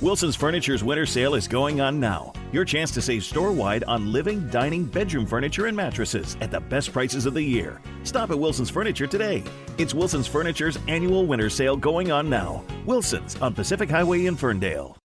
Wilson's 0.02 0.36
Furniture's 0.36 0.84
winter 0.84 1.06
sale 1.06 1.34
is 1.34 1.48
going 1.48 1.80
on 1.80 1.98
now. 1.98 2.32
Your 2.52 2.64
chance 2.64 2.90
to 2.92 3.02
save 3.02 3.24
store 3.24 3.50
wide 3.50 3.82
on 3.84 4.12
living, 4.12 4.48
dining, 4.50 4.84
bedroom 4.84 5.26
furniture, 5.26 5.66
and 5.66 5.76
mattresses 5.76 6.36
at 6.40 6.50
the 6.50 6.60
best 6.60 6.92
prices 6.92 7.24
of 7.24 7.34
the 7.34 7.42
year. 7.42 7.80
Stop 8.02 8.30
at 8.30 8.38
Wilson's 8.38 8.70
Furniture 8.70 9.06
today. 9.06 9.42
It's 9.78 9.94
Wilson's 9.94 10.26
Furniture's 10.26 10.78
annual 10.86 11.26
winter 11.26 11.48
sale 11.48 11.76
going 11.76 12.12
on 12.12 12.28
now. 12.28 12.62
Wilson's 12.84 13.40
on 13.40 13.54
Pacific 13.54 13.88
Highway 13.88 14.26
in 14.26 14.36
Ferndale. 14.36 14.96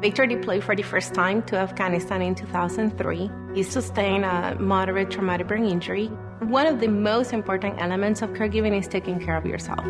Victor 0.00 0.26
deployed 0.26 0.62
for 0.62 0.76
the 0.76 0.82
first 0.82 1.14
time 1.14 1.42
to 1.44 1.56
Afghanistan 1.56 2.22
in 2.22 2.34
2003. 2.34 3.30
He 3.54 3.62
sustained 3.62 4.24
a 4.24 4.56
moderate 4.60 5.10
traumatic 5.10 5.48
brain 5.48 5.64
injury. 5.64 6.08
One 6.40 6.66
of 6.66 6.80
the 6.80 6.88
most 6.88 7.32
important 7.32 7.80
elements 7.80 8.20
of 8.20 8.30
caregiving 8.30 8.78
is 8.78 8.86
taking 8.86 9.18
care 9.18 9.36
of 9.36 9.46
yourself. 9.46 9.84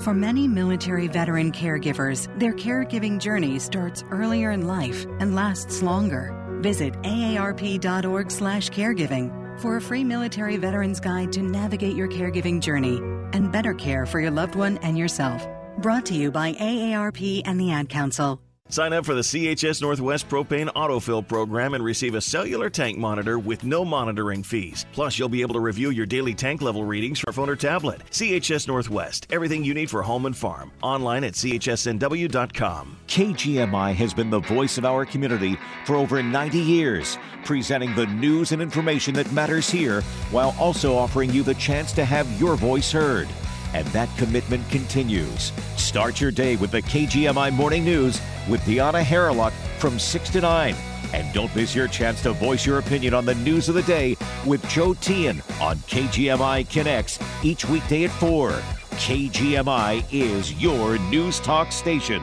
For 0.00 0.14
many 0.14 0.48
military 0.48 1.08
veteran 1.08 1.52
caregivers, 1.52 2.28
their 2.38 2.52
caregiving 2.52 3.18
journey 3.18 3.58
starts 3.58 4.04
earlier 4.10 4.50
in 4.50 4.66
life 4.66 5.06
and 5.20 5.34
lasts 5.34 5.80
longer. 5.82 6.34
Visit 6.60 6.92
aarp.org/caregiving 7.02 9.60
for 9.60 9.76
a 9.76 9.80
free 9.80 10.04
military 10.04 10.56
veterans 10.56 11.00
guide 11.00 11.32
to 11.32 11.42
navigate 11.42 11.96
your 11.96 12.08
caregiving 12.08 12.60
journey 12.60 13.00
and 13.32 13.52
better 13.52 13.74
care 13.74 14.06
for 14.06 14.20
your 14.20 14.30
loved 14.30 14.54
one 14.56 14.78
and 14.78 14.98
yourself. 14.98 15.46
Brought 15.78 16.06
to 16.06 16.14
you 16.14 16.30
by 16.30 16.52
AARP 16.54 17.42
and 17.44 17.60
the 17.60 17.70
Ad 17.70 17.88
Council. 17.88 18.40
Sign 18.70 18.94
up 18.94 19.04
for 19.04 19.14
the 19.14 19.20
CHS 19.20 19.82
Northwest 19.82 20.26
Propane 20.26 20.72
Autofill 20.72 21.28
program 21.28 21.74
and 21.74 21.84
receive 21.84 22.14
a 22.14 22.20
cellular 22.20 22.70
tank 22.70 22.96
monitor 22.96 23.38
with 23.38 23.62
no 23.62 23.84
monitoring 23.84 24.42
fees. 24.42 24.86
Plus, 24.94 25.18
you'll 25.18 25.28
be 25.28 25.42
able 25.42 25.52
to 25.52 25.60
review 25.60 25.90
your 25.90 26.06
daily 26.06 26.32
tank 26.32 26.62
level 26.62 26.82
readings 26.82 27.20
from 27.20 27.34
phone 27.34 27.50
or 27.50 27.56
tablet. 27.56 28.00
CHS 28.10 28.66
Northwest, 28.66 29.26
everything 29.28 29.64
you 29.64 29.74
need 29.74 29.90
for 29.90 30.02
home 30.02 30.24
and 30.24 30.34
farm. 30.34 30.72
Online 30.80 31.24
at 31.24 31.34
chsnw.com. 31.34 32.96
KGMI 33.06 33.94
has 33.94 34.14
been 34.14 34.30
the 34.30 34.40
voice 34.40 34.78
of 34.78 34.86
our 34.86 35.04
community 35.04 35.58
for 35.84 35.96
over 35.96 36.22
90 36.22 36.58
years, 36.58 37.18
presenting 37.44 37.94
the 37.94 38.06
news 38.06 38.52
and 38.52 38.62
information 38.62 39.12
that 39.14 39.30
matters 39.30 39.68
here 39.68 40.00
while 40.30 40.56
also 40.58 40.96
offering 40.96 41.30
you 41.30 41.42
the 41.42 41.54
chance 41.54 41.92
to 41.92 42.04
have 42.04 42.40
your 42.40 42.56
voice 42.56 42.90
heard 42.90 43.28
and 43.74 43.86
that 43.88 44.08
commitment 44.16 44.66
continues. 44.70 45.52
Start 45.76 46.20
your 46.20 46.30
day 46.30 46.56
with 46.56 46.70
the 46.70 46.80
KGMI 46.80 47.52
Morning 47.52 47.84
News 47.84 48.20
with 48.48 48.60
Deanna 48.62 49.02
Haralock 49.02 49.52
from 49.78 49.98
6 49.98 50.30
to 50.30 50.40
9. 50.40 50.74
And 51.12 51.32
don't 51.34 51.54
miss 51.54 51.74
your 51.74 51.88
chance 51.88 52.22
to 52.22 52.32
voice 52.32 52.64
your 52.64 52.78
opinion 52.78 53.14
on 53.14 53.24
the 53.26 53.34
news 53.36 53.68
of 53.68 53.74
the 53.74 53.82
day 53.82 54.16
with 54.46 54.66
Joe 54.68 54.94
Teehan 54.94 55.42
on 55.60 55.76
KGMI 55.78 56.70
Connects 56.70 57.18
each 57.42 57.68
weekday 57.68 58.04
at 58.04 58.10
4. 58.12 58.50
KGMI 58.50 60.04
is 60.10 60.54
your 60.54 60.98
news 60.98 61.40
talk 61.40 61.72
station. 61.72 62.22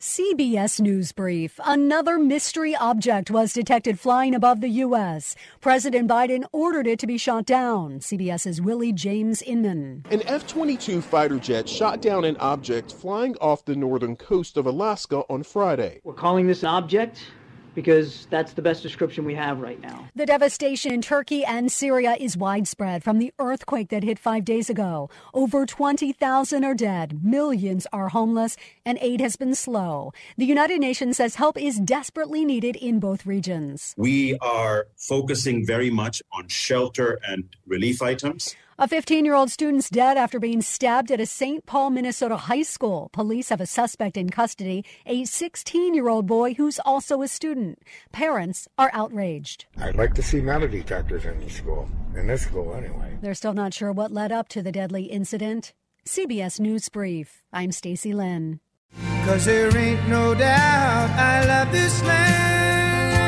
CBS 0.00 0.80
News 0.80 1.10
Brief. 1.10 1.58
Another 1.64 2.20
mystery 2.20 2.76
object 2.76 3.32
was 3.32 3.52
detected 3.52 3.98
flying 3.98 4.32
above 4.32 4.60
the 4.60 4.68
U.S. 4.68 5.34
President 5.60 6.08
Biden 6.08 6.44
ordered 6.52 6.86
it 6.86 7.00
to 7.00 7.06
be 7.08 7.18
shot 7.18 7.44
down. 7.46 7.98
CBS's 7.98 8.60
Willie 8.60 8.92
James 8.92 9.42
Inman. 9.42 10.04
An 10.08 10.22
F 10.22 10.46
22 10.46 11.00
fighter 11.00 11.40
jet 11.40 11.68
shot 11.68 12.00
down 12.00 12.24
an 12.24 12.36
object 12.36 12.92
flying 12.92 13.34
off 13.40 13.64
the 13.64 13.74
northern 13.74 14.14
coast 14.14 14.56
of 14.56 14.66
Alaska 14.66 15.24
on 15.28 15.42
Friday. 15.42 16.00
We're 16.04 16.14
calling 16.14 16.46
this 16.46 16.62
object 16.62 17.20
because 17.78 18.26
that's 18.28 18.54
the 18.54 18.60
best 18.60 18.82
description 18.82 19.24
we 19.24 19.36
have 19.36 19.60
right 19.60 19.80
now. 19.80 20.04
The 20.16 20.26
devastation 20.26 20.90
in 20.90 21.00
Turkey 21.00 21.44
and 21.44 21.70
Syria 21.70 22.16
is 22.18 22.36
widespread 22.36 23.04
from 23.04 23.20
the 23.20 23.32
earthquake 23.38 23.90
that 23.90 24.02
hit 24.02 24.18
five 24.18 24.44
days 24.44 24.68
ago. 24.68 25.10
Over 25.32 25.64
20,000 25.64 26.64
are 26.64 26.74
dead, 26.74 27.22
millions 27.22 27.86
are 27.92 28.08
homeless, 28.08 28.56
and 28.84 28.98
aid 29.00 29.20
has 29.20 29.36
been 29.36 29.54
slow. 29.54 30.12
The 30.36 30.44
United 30.44 30.80
Nations 30.80 31.18
says 31.18 31.36
help 31.36 31.56
is 31.56 31.78
desperately 31.78 32.44
needed 32.44 32.74
in 32.74 32.98
both 32.98 33.24
regions. 33.26 33.94
We 33.96 34.36
are 34.38 34.88
focusing 34.96 35.64
very 35.64 35.88
much 35.88 36.20
on 36.32 36.48
shelter 36.48 37.20
and 37.28 37.44
relief 37.64 38.02
items. 38.02 38.56
A 38.80 38.86
15 38.86 39.24
year 39.24 39.34
old 39.34 39.50
student's 39.50 39.90
dead 39.90 40.16
after 40.16 40.38
being 40.38 40.62
stabbed 40.62 41.10
at 41.10 41.18
a 41.20 41.26
St. 41.26 41.66
Paul, 41.66 41.90
Minnesota 41.90 42.36
high 42.36 42.62
school. 42.62 43.10
Police 43.12 43.48
have 43.48 43.60
a 43.60 43.66
suspect 43.66 44.16
in 44.16 44.30
custody, 44.30 44.84
a 45.04 45.24
16 45.24 45.94
year 45.94 46.08
old 46.08 46.28
boy 46.28 46.54
who's 46.54 46.78
also 46.84 47.20
a 47.20 47.26
student. 47.26 47.82
Parents 48.12 48.68
are 48.78 48.90
outraged. 48.92 49.64
I'd 49.78 49.96
like 49.96 50.14
to 50.14 50.22
see 50.22 50.40
metal 50.40 50.68
detectors 50.68 51.24
in 51.24 51.40
the 51.40 51.50
school, 51.50 51.88
in 52.14 52.28
this 52.28 52.42
school 52.42 52.72
anyway. 52.72 53.18
They're 53.20 53.34
still 53.34 53.52
not 53.52 53.74
sure 53.74 53.90
what 53.90 54.12
led 54.12 54.30
up 54.30 54.48
to 54.50 54.62
the 54.62 54.70
deadly 54.70 55.06
incident. 55.06 55.72
CBS 56.06 56.60
News 56.60 56.88
Brief. 56.88 57.42
I'm 57.52 57.72
Stacy 57.72 58.12
Lynn. 58.12 58.60
Cause 59.24 59.44
there 59.46 59.76
ain't 59.76 60.08
no 60.08 60.36
doubt 60.36 61.10
I 61.18 61.44
love 61.44 61.72
this 61.72 62.00
land. 62.04 63.18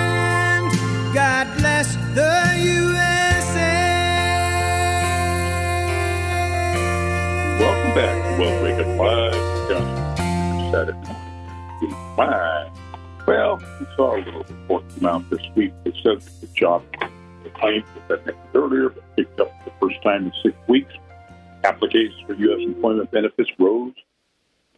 God 1.13 1.49
bless 1.59 1.97
the 2.15 2.55
USA. 2.57 3.10
Welcome 7.61 7.95
back 7.95 8.39
to 8.39 8.65
Wake 8.65 8.81
Up 8.81 8.99
Live. 8.99 9.69
John 9.69 10.73
Saturday. 10.73 10.99
Fine. 12.17 12.73
Well, 13.27 13.61
we 13.79 13.87
saw 13.97 14.17
a 14.17 14.25
little 14.25 14.45
report 14.45 14.85
come 14.95 15.05
out 15.05 15.29
this 15.29 15.43
week 15.55 15.75
that 15.85 15.93
said 16.03 16.23
the 16.41 16.47
job 16.55 16.83
claims 17.61 17.85
that 18.09 18.19
I 18.19 18.25
mentioned 18.25 18.55
earlier 18.55 18.89
but 18.89 19.15
picked 19.15 19.39
up 19.41 19.53
for 19.63 19.69
the 19.69 19.77
first 19.79 20.03
time 20.03 20.25
in 20.25 20.33
six 20.43 20.57
weeks. 20.69 20.91
Applications 21.65 22.19
for 22.27 22.33
U.S. 22.33 22.61
employment 22.65 23.11
benefits 23.11 23.51
rose, 23.59 23.93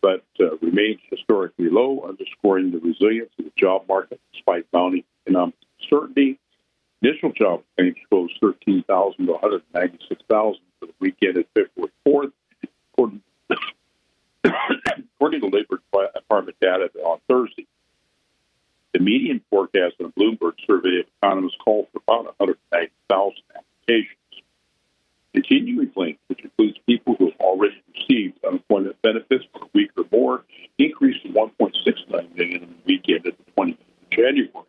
but 0.01 0.25
uh, 0.41 0.57
remained 0.57 0.99
historically 1.09 1.71
low, 1.71 2.05
underscoring 2.09 2.73
the 2.73 2.81
resilience 2.81 3.31
of 3.39 3.45
the 3.45 3.53
job 3.57 3.85
market 3.89 4.21
despite 4.33 4.67
mounting 4.73 5.05
economic 5.25 5.55
uncertainty. 5.81 6.41
Initial 7.01 7.31
job 7.31 7.63
claims 7.77 7.97
rose 8.11 8.31
13,000 8.41 9.27
to 9.27 9.33
196,000 9.33 10.61
for 10.81 10.87
the 10.87 10.95
weekend 10.99 11.37
of 11.37 11.45
February 11.55 11.93
4th, 12.05 12.33
according, 12.93 13.23
according 14.45 15.41
to 15.41 15.47
Labor 15.47 15.81
Department 16.15 16.57
data 16.61 16.91
on 17.05 17.19
Thursday. 17.29 17.67
The 18.93 19.01
median 19.01 19.41
forecast 19.51 19.95
in 20.01 20.07
a 20.07 20.09
Bloomberg 20.11 20.55
survey 20.67 21.01
of 21.01 21.07
economists 21.23 21.57
called 21.65 21.87
for 21.93 22.03
about 22.07 22.27
190,000 22.39 23.35
applications. 23.57 24.17
Continuing 25.33 25.91
claims, 25.91 26.19
which 26.27 26.41
includes 26.41 26.79
people 26.87 27.15
who 27.19 27.31
have 27.31 27.41
already 27.41 27.83
received 27.95 28.45
unemployment 28.45 29.01
benefits 29.01 29.45
for 29.53 29.65
a 29.65 29.69
week 29.73 29.91
or 29.97 30.05
more, 30.13 30.45
increased 30.79 31.23
to 31.23 31.31
1.69 31.31 32.37
million 32.37 32.63
in 32.63 32.69
the 32.69 32.83
weekend 32.85 33.27
of 33.27 33.35
the 33.39 33.53
20th 33.57 33.73
of 33.73 34.11
January. 34.11 34.67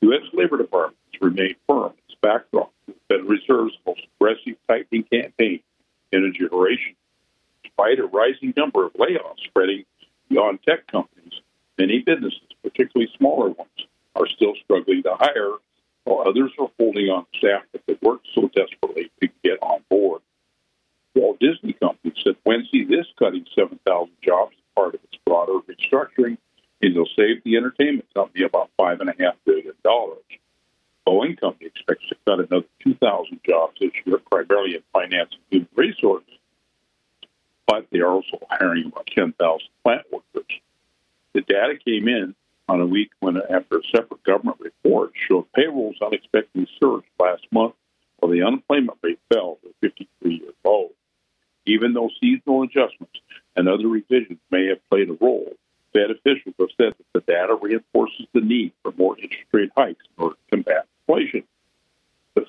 U.S. 0.00 0.22
Labor 0.32 0.58
Department 0.58 0.98
has 1.12 1.22
remained 1.22 1.56
firm 1.68 1.92
in 1.92 1.98
its 2.08 2.16
backdrop 2.20 2.72
to 2.86 2.92
the 2.92 2.98
Federal 3.08 3.28
Reserve's 3.28 3.78
most 3.86 4.02
aggressive 4.16 4.56
tightening 4.66 5.04
campaign 5.04 5.60
in 6.12 6.24
a 6.24 6.30
generation. 6.30 6.96
Despite 7.64 7.98
a 7.98 8.06
rising 8.06 8.52
number 8.56 8.84
of 8.86 8.92
layoffs 8.94 9.44
spreading 9.44 9.84
beyond 10.28 10.60
tech 10.62 10.86
companies, 10.86 11.40
many 11.78 12.00
businesses, 12.00 12.40
particularly 12.62 13.10
smaller 13.16 13.50
ones, 13.50 13.88
are 14.14 14.28
still 14.28 14.54
struggling 14.62 15.02
to 15.02 15.14
hire 15.14 15.56
while 16.04 16.28
others 16.28 16.52
are 16.58 16.70
holding 16.78 17.08
on 17.08 17.26
staff 17.36 17.62
that 17.72 17.82
they 17.86 17.96
worked 18.02 18.28
so 18.34 18.48
desperately 18.54 19.10
to 19.20 19.28
get 19.42 19.58
on 19.62 19.82
board. 19.88 20.20
Walt 21.14 21.38
Disney 21.40 21.72
Company 21.72 22.12
said 22.22 22.36
Wednesday 22.44 22.84
this 22.84 23.06
cutting 23.18 23.46
7,000 23.54 24.12
jobs 24.22 24.54
as 24.56 24.74
part 24.74 24.94
of 24.94 25.00
its 25.04 25.16
broader 25.24 25.58
restructuring, 25.60 26.36
and 26.82 26.92
it'll 26.92 27.08
save 27.16 27.42
the 27.44 27.56
entertainment 27.56 28.06
company 28.14 28.44
about 28.44 28.70
$5.5 28.78 29.16
billion. 29.44 29.74
Boeing 31.06 31.38
Company 31.40 31.66
expects 31.66 32.08
to 32.08 32.16
cut 32.26 32.40
another 32.40 32.66
2,000 32.80 33.40
jobs 33.46 33.76
this 33.80 33.92
year, 34.04 34.18
primarily 34.30 34.74
in 34.74 34.82
finance 34.92 35.30
and 35.32 35.42
human 35.50 35.68
resources, 35.76 36.28
but 37.66 37.86
they 37.90 38.00
are 38.00 38.10
also 38.10 38.38
hiring 38.50 38.86
about 38.86 39.06
10,000 39.06 39.68
plant 39.82 40.02
workers. 40.12 40.60
The 41.32 41.40
data 41.42 41.74
came 41.84 42.08
in 42.08 42.34
on 42.68 42.80
a 42.80 42.86
week 42.86 43.10
when, 43.20 43.36
after 43.36 43.78
a 43.78 43.82
separate 43.94 44.22
government 44.24 44.58
report 44.60 45.12
showed 45.14 45.50
payrolls 45.52 45.96
unexpectedly 46.00 46.68
surged 46.80 47.06
last 47.20 47.46
month, 47.50 47.74
while 48.18 48.32
the 48.32 48.42
unemployment 48.42 48.98
rate 49.02 49.20
fell 49.32 49.58
to 49.62 49.74
53 49.80 50.34
year 50.34 50.52
low. 50.64 50.90
Even 51.66 51.94
though 51.94 52.10
seasonal 52.20 52.62
adjustments 52.62 53.20
and 53.56 53.68
other 53.68 53.88
revisions 53.88 54.38
may 54.50 54.66
have 54.68 54.78
played 54.90 55.10
a 55.10 55.14
role, 55.14 55.52
Fed 55.92 56.10
officials 56.10 56.54
have 56.58 56.68
said 56.76 56.94
that 56.98 57.06
the 57.12 57.32
data 57.32 57.56
reinforces 57.60 58.26
the 58.32 58.40
need 58.40 58.72
for 58.82 58.92
more 58.92 59.16
interest 59.18 59.46
rate 59.52 59.70
hikes 59.76 60.04
in 60.16 60.24
order 60.24 60.36
to 60.36 60.50
combat 60.50 60.86
inflation. 61.08 61.44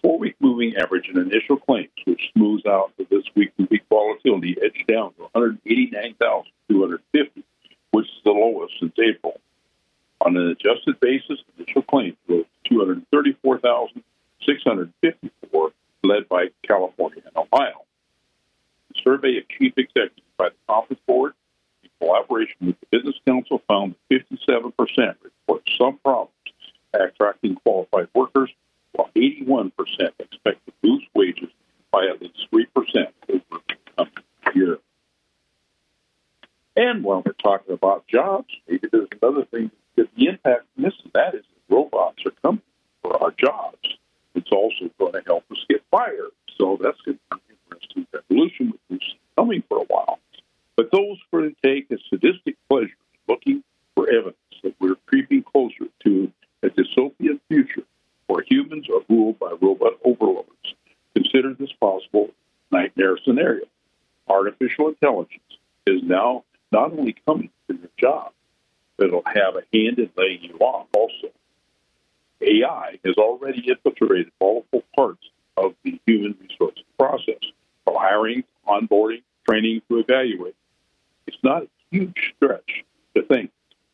Four 0.06 0.20
week 0.20 0.36
moving 0.40 0.78
average 0.78 1.10
in 1.10 1.18
initial 1.18 1.58
claims, 1.58 1.90
which 2.06 2.32
smooths 2.38 2.68
out 2.68 2.92
the 2.96 3.08
this 3.10 3.24
week 3.34 3.58
to 3.58 3.66
week 3.72 3.82
volatility, 3.90 4.56
edged 4.64 4.86
down 4.86 5.16
to 5.16 5.22
189,250, 5.34 7.44
which 7.90 8.06
is 8.06 8.22
the 8.24 8.30
lowest 8.30 8.76
since 8.80 8.94
April. 9.00 9.42
On 10.22 10.38
an 10.38 10.50
adjusted 10.50 11.00
basis, 11.00 11.40
initial 11.58 11.82
claims 11.82 12.16
rose 12.28 12.46
to 12.66 12.76
234,654, 12.76 15.72
led 16.04 16.30
by 16.30 16.50
California 16.62 17.24
and 17.26 17.36
Ohio. 17.36 17.82
The 18.94 19.02
survey 19.04 19.40
of 19.40 19.50
chief 19.50 19.74
executives 19.76 20.22
by 20.38 20.50
the 20.50 20.56
Conference 20.70 21.02
Board, 21.08 21.34
in 21.84 21.90
collaboration 22.00 22.58
with 22.62 22.80
the 22.80 22.86
Business 22.92 23.16
Council, 23.26 23.60
found 23.68 23.96
that 24.12 24.24
57% 24.30 25.16
report 25.24 25.68
some 25.80 25.98
problems 25.98 26.32
attracting 26.94 27.56
qualified 27.56 28.10
workers, 28.14 28.52
while 28.96 29.10
81% 29.16 29.72
expect 30.20 30.66
to 30.66 30.74
boost 30.82 31.06
wages 31.14 31.50
by 31.92 32.06
at 32.06 32.22
least 32.22 32.48
3% 32.52 32.66
over 33.30 33.44
the 33.50 33.76
coming 33.98 34.14
year. 34.54 34.78
And 36.76 37.04
when 37.04 37.24
we're 37.26 37.34
talking 37.34 37.74
about 37.74 38.08
jobs, 38.08 38.50
maybe 38.68 38.88
there's 38.92 39.08
another 39.22 39.46
thing 39.46 39.72
that 39.96 40.08
the 40.16 40.28
impact 40.28 40.66
from 40.74 40.84
this 40.84 40.94
and 41.04 41.14
that 41.14 41.36
is 41.36 41.44
that 41.44 41.76
robots 41.76 42.24
are 42.26 42.34
coming 42.44 42.62
for 43.02 43.22
our 43.22 43.32
jobs. 43.32 43.78
It's 44.34 44.52
also 44.52 44.90
going 45.00 45.14
to 45.14 45.22
help 45.26 45.46
us 45.52 45.58
get 45.70 45.82
fired. 45.90 46.32
So 46.58 46.78
that's 46.82 47.00
going 47.02 47.18
to 47.32 47.38
be 47.38 47.54
an 47.54 47.58
interesting 47.72 48.08
revolution, 48.14 48.74
which 48.90 49.04
is 49.04 49.14
coming 49.38 49.64
for 49.70 49.78
a 49.78 49.86
while. 49.86 50.20
But 50.76 50.92
those 50.92 51.18
for 51.32 51.42
to 51.42 51.56
take 51.64 51.90
a 51.92 51.98
sadistic 52.10 52.58
pleasure 52.70 52.98
in 53.14 53.20
looking 53.30 53.64
for 53.96 54.10
evidence 54.10 54.36
that 54.64 54.76
we're 54.80 54.96
creeping 55.06 55.44
closer 55.44 55.86
to 56.04 56.32
a 56.64 56.70
dystopian 56.70 57.40
future 57.48 57.84
humans 58.76 58.90
are 58.90 59.14
ruled 59.14 59.40
by 59.40 59.52
robot 59.62 59.94
overlords. 60.04 60.50
Consider 61.16 61.54
this 61.54 61.72
possible 61.80 62.30
nightmare 62.72 63.18
scenario. 63.24 63.66
Artificial 64.28 64.90
intelligence 64.90 65.42
is 65.86 66.02
now 66.04 66.44
not 66.72 66.92
only 66.92 67.16
coming 67.26 67.50
to 67.70 67.78
your 67.78 67.90
job, 67.98 68.32
but 68.98 69.08
it'll 69.08 69.24
have 69.26 69.56
a 69.56 69.78
hand 69.78 70.00
in 70.00 70.10
laying 70.18 70.44
you 70.44 70.58
off 70.60 70.88
also. 70.96 71.28
AI 72.42 73.00
has 73.06 73.16
already 73.16 73.64
infiltrated 73.68 74.32
multiple 74.42 74.84
parts 74.96 75.30
of 75.58 75.74
the 75.84 76.00
human 76.06 76.36
resource 76.42 76.84
process, 77.00 77.40
from 77.86 77.96
hiring, 77.98 78.44
onboarding, 78.68 79.22
training 79.48 79.82
to 79.90 80.00
evaluate. 80.00 80.56
It's 81.28 81.38
not 81.44 81.64
a 81.64 81.68
huge 81.92 82.34
stretch 82.36 82.84
to 83.16 83.24
think 83.24 83.52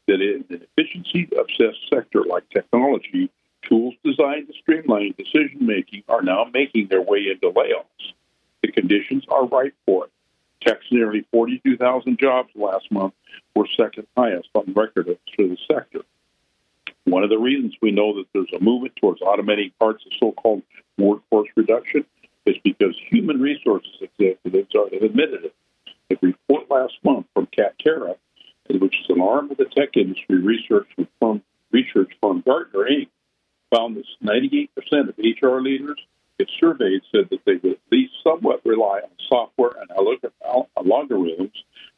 that 0.07 0.21
in 0.21 0.45
an 0.49 0.65
efficiency 0.77 1.29
obsessed 1.37 1.87
sector 1.93 2.23
like 2.23 2.49
technology, 2.49 3.29
tools 3.71 3.93
designed 4.03 4.47
to 4.47 4.53
streamline 4.53 5.15
decision 5.17 5.65
making 5.65 6.03
are 6.09 6.21
now 6.21 6.45
making 6.53 6.87
their 6.87 7.01
way 7.01 7.27
into 7.31 7.49
layoffs. 7.51 8.13
The 8.61 8.71
conditions 8.71 9.23
are 9.29 9.45
right 9.45 9.73
for 9.85 10.05
it. 10.05 10.11
Tech's 10.59 10.91
nearly 10.91 11.25
42,000 11.31 12.19
jobs 12.19 12.49
last 12.53 12.91
month 12.91 13.13
were 13.55 13.65
second 13.77 14.07
highest 14.17 14.49
on 14.53 14.73
record 14.73 15.05
for 15.35 15.47
the 15.47 15.57
sector. 15.71 16.01
One 17.05 17.23
of 17.23 17.29
the 17.29 17.39
reasons 17.39 17.75
we 17.81 17.91
know 17.91 18.15
that 18.17 18.25
there's 18.33 18.51
a 18.53 18.63
movement 18.63 18.95
towards 18.97 19.21
automating 19.21 19.71
parts 19.79 20.05
of 20.05 20.11
so-called 20.19 20.61
workforce 20.97 21.49
reduction 21.55 22.05
is 22.45 22.57
because 22.63 22.95
human 23.09 23.39
resources 23.39 23.91
executives 24.01 24.73
have 24.73 25.01
admitted 25.01 25.45
it. 25.45 25.55
A 26.11 26.17
report 26.21 26.69
last 26.69 26.97
month 27.03 27.25
from 27.33 27.47
Capterra, 27.47 28.17
which 28.69 28.99
is 28.99 29.09
an 29.09 29.21
arm 29.21 29.49
of 29.49 29.57
the 29.57 29.65
tech 29.65 29.95
industry 29.95 30.39
research 30.39 30.87
firm, 31.19 31.41
research 31.71 32.11
firm 32.21 32.43
Gartner 32.45 32.85
Inc., 32.85 33.07
found 33.73 33.97
that 33.97 34.05
98% 34.23 34.69
of 35.09 35.15
HR 35.17 35.61
leaders, 35.61 35.99
if 36.37 36.47
surveyed, 36.59 37.01
said 37.11 37.29
that 37.29 37.43
they 37.45 37.55
would 37.55 37.73
at 37.73 37.79
least 37.91 38.13
somewhat 38.23 38.61
rely 38.65 38.99
on 38.99 39.09
software 39.27 39.71
and 39.79 39.89
algorithms 39.89 41.53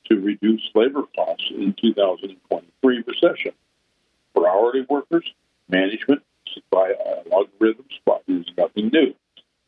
to 0.05 0.19
reduce 0.19 0.61
labor 0.75 1.03
costs 1.15 1.49
in 1.49 1.73
2023 1.81 3.03
recession. 3.07 3.51
For 4.33 4.47
hourly 4.47 4.85
workers, 4.89 5.29
management 5.69 6.21
by 6.69 6.91
uh, 6.91 7.23
algorithms 7.29 7.93
is 8.27 8.45
nothing 8.57 8.89
new. 8.93 9.13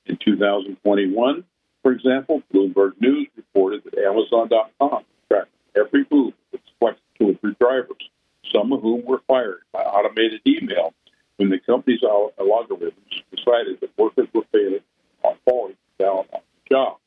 In 0.06 0.18
2021, 0.18 1.44
for 1.82 1.92
example, 1.92 2.42
Bloomberg 2.54 2.94
News 3.00 3.28
reported 3.36 3.84
that 3.86 3.98
Amazon.com 3.98 5.04
tracked 5.30 5.50
every 5.76 6.06
move 6.12 6.34
of 6.34 6.60
its 6.60 6.70
Flex 6.80 6.98
three 7.18 7.56
drivers, 7.60 8.10
some 8.54 8.72
of 8.72 8.82
whom 8.82 9.06
were 9.06 9.22
fired 9.28 9.62
by 9.72 9.80
automated 9.80 10.42
email 10.46 10.94
when 11.38 11.50
the 11.50 11.60
company's 11.60 12.02
algorithms 12.02 12.92
uh, 12.92 13.36
decided 13.36 13.80
that 13.82 13.98
workers 13.98 14.28
were 14.34 14.46
failing 14.52 14.80
on 15.24 15.36
falling 15.46 15.76
down 16.00 16.26
on 16.34 16.42
the 16.42 16.76
job. 16.76 16.98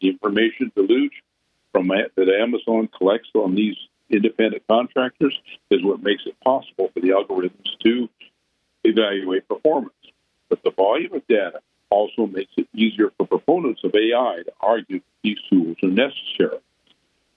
The 0.00 0.08
information 0.08 0.72
deluge 0.74 1.22
from 1.72 1.88
that 1.88 2.10
Amazon 2.16 2.88
collects 2.96 3.30
on 3.34 3.54
these 3.54 3.76
independent 4.08 4.62
contractors 4.68 5.38
is 5.70 5.84
what 5.84 6.02
makes 6.02 6.22
it 6.26 6.38
possible 6.40 6.90
for 6.92 7.00
the 7.00 7.10
algorithms 7.10 7.78
to 7.84 8.08
evaluate 8.84 9.46
performance. 9.46 9.94
But 10.48 10.62
the 10.64 10.70
volume 10.70 11.14
of 11.14 11.26
data 11.28 11.60
also 11.90 12.26
makes 12.26 12.52
it 12.56 12.68
easier 12.74 13.12
for 13.16 13.26
proponents 13.26 13.82
of 13.84 13.94
AI 13.94 14.42
to 14.44 14.52
argue 14.60 14.98
that 14.98 15.04
these 15.22 15.38
tools 15.48 15.76
are 15.82 15.88
necessary. 15.88 16.58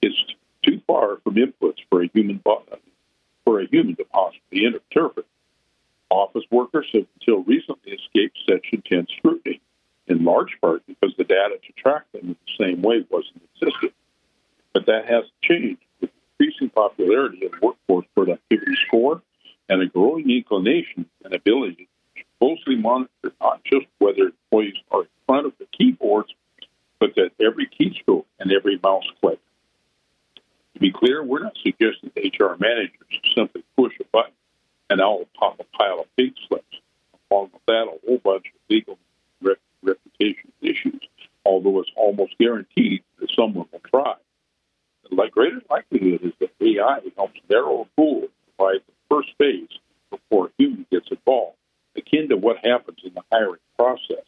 It's 0.02 0.18
too 0.64 0.82
far 0.88 1.18
from 1.24 1.36
inputs 1.36 1.80
for 1.90 2.02
a 2.02 2.10
human 2.14 2.42
for 3.46 3.60
a 3.60 3.68
human 3.68 3.96
to 3.98 4.06
possibly 4.06 4.66
interpret. 4.66 5.26
Office 6.14 6.44
workers 6.52 6.88
have 6.94 7.08
until 7.20 7.44
recently 7.44 7.94
escaped 7.94 8.38
such 8.48 8.68
intense 8.72 9.10
scrutiny, 9.18 9.60
in 10.06 10.24
large 10.24 10.56
part 10.62 10.84
because 10.86 11.12
the 11.18 11.24
data 11.24 11.58
to 11.66 11.74
track 11.74 12.04
them 12.12 12.22
in 12.22 12.36
the 12.46 12.66
same 12.66 12.84
way 12.84 13.04
wasn't 13.10 13.42
existent. 13.56 13.94
But 14.74 14.86
that 14.86 15.06
has 15.08 15.24
changed 15.42 15.82
with 16.00 16.12
increasing 16.40 16.70
popularity 16.70 17.48
of 17.48 17.54
workforce 17.64 18.06
productivity 18.16 18.76
score 18.86 19.24
and 19.70 19.82
a 19.82 19.88
growing 19.88 20.30
inclination 20.30 21.08
and 21.24 21.34
ability 21.34 21.90
to 22.16 22.24
closely 22.40 22.76
monitor 22.76 23.34
not 23.42 23.64
just 23.64 23.88
whether 23.98 24.26
employees 24.26 24.76
are 24.92 25.02
in 25.02 25.08
front 25.26 25.48
of 25.48 25.54
the 25.58 25.66
keyboards, 25.76 26.32
but 27.00 27.16
that 27.16 27.32
every 27.40 27.66
keystroke 27.68 28.26
and 28.40 28.52
every 28.52 28.80
mouse 28.84 29.08
click. 29.20 29.40
To 30.76 30.80
be 30.80 30.92
clear, 30.92 31.24
we're 31.24 31.44
not 31.44 31.58
suggesting 31.64 32.12
HR 32.16 32.56
managers 32.60 33.20
simply 33.36 33.64
push 33.76 33.94
a 34.00 34.04
button 34.12 34.33
and 34.94 35.02
out 35.02 35.28
pop 35.34 35.60
a 35.60 35.78
pile 35.78 36.02
of 36.02 36.16
pink 36.16 36.36
slips. 36.48 36.78
Along 37.32 37.50
with 37.52 37.66
that, 37.66 37.88
a 37.88 37.98
whole 38.06 38.20
bunch 38.20 38.46
of 38.46 38.60
legal 38.70 39.00
rep- 39.42 39.58
reputation 39.82 40.52
issues, 40.62 41.02
although 41.46 41.80
it's 41.80 41.90
almost 41.96 42.38
guaranteed 42.38 43.04
that 43.20 43.32
someone 43.36 43.68
will 43.72 43.82
try. 43.90 44.14
The 45.10 45.30
greater 45.32 45.62
likelihood 45.70 46.22
is 46.24 46.34
that 46.40 46.52
AI 46.62 47.00
helps 47.18 47.40
narrow 47.50 47.82
a 47.82 47.86
pool 48.00 48.28
and 48.60 48.82
the 48.88 48.94
first 49.10 49.30
phase 49.38 49.80
before 50.10 50.48
a 50.48 50.50
human 50.58 50.86
gets 50.92 51.10
involved, 51.10 51.58
akin 51.98 52.30
to 52.30 52.38
what 52.38 52.64
happens 52.64 53.00
in 53.04 53.14
the 53.14 53.24
hiring 53.32 53.60
process. 53.78 54.23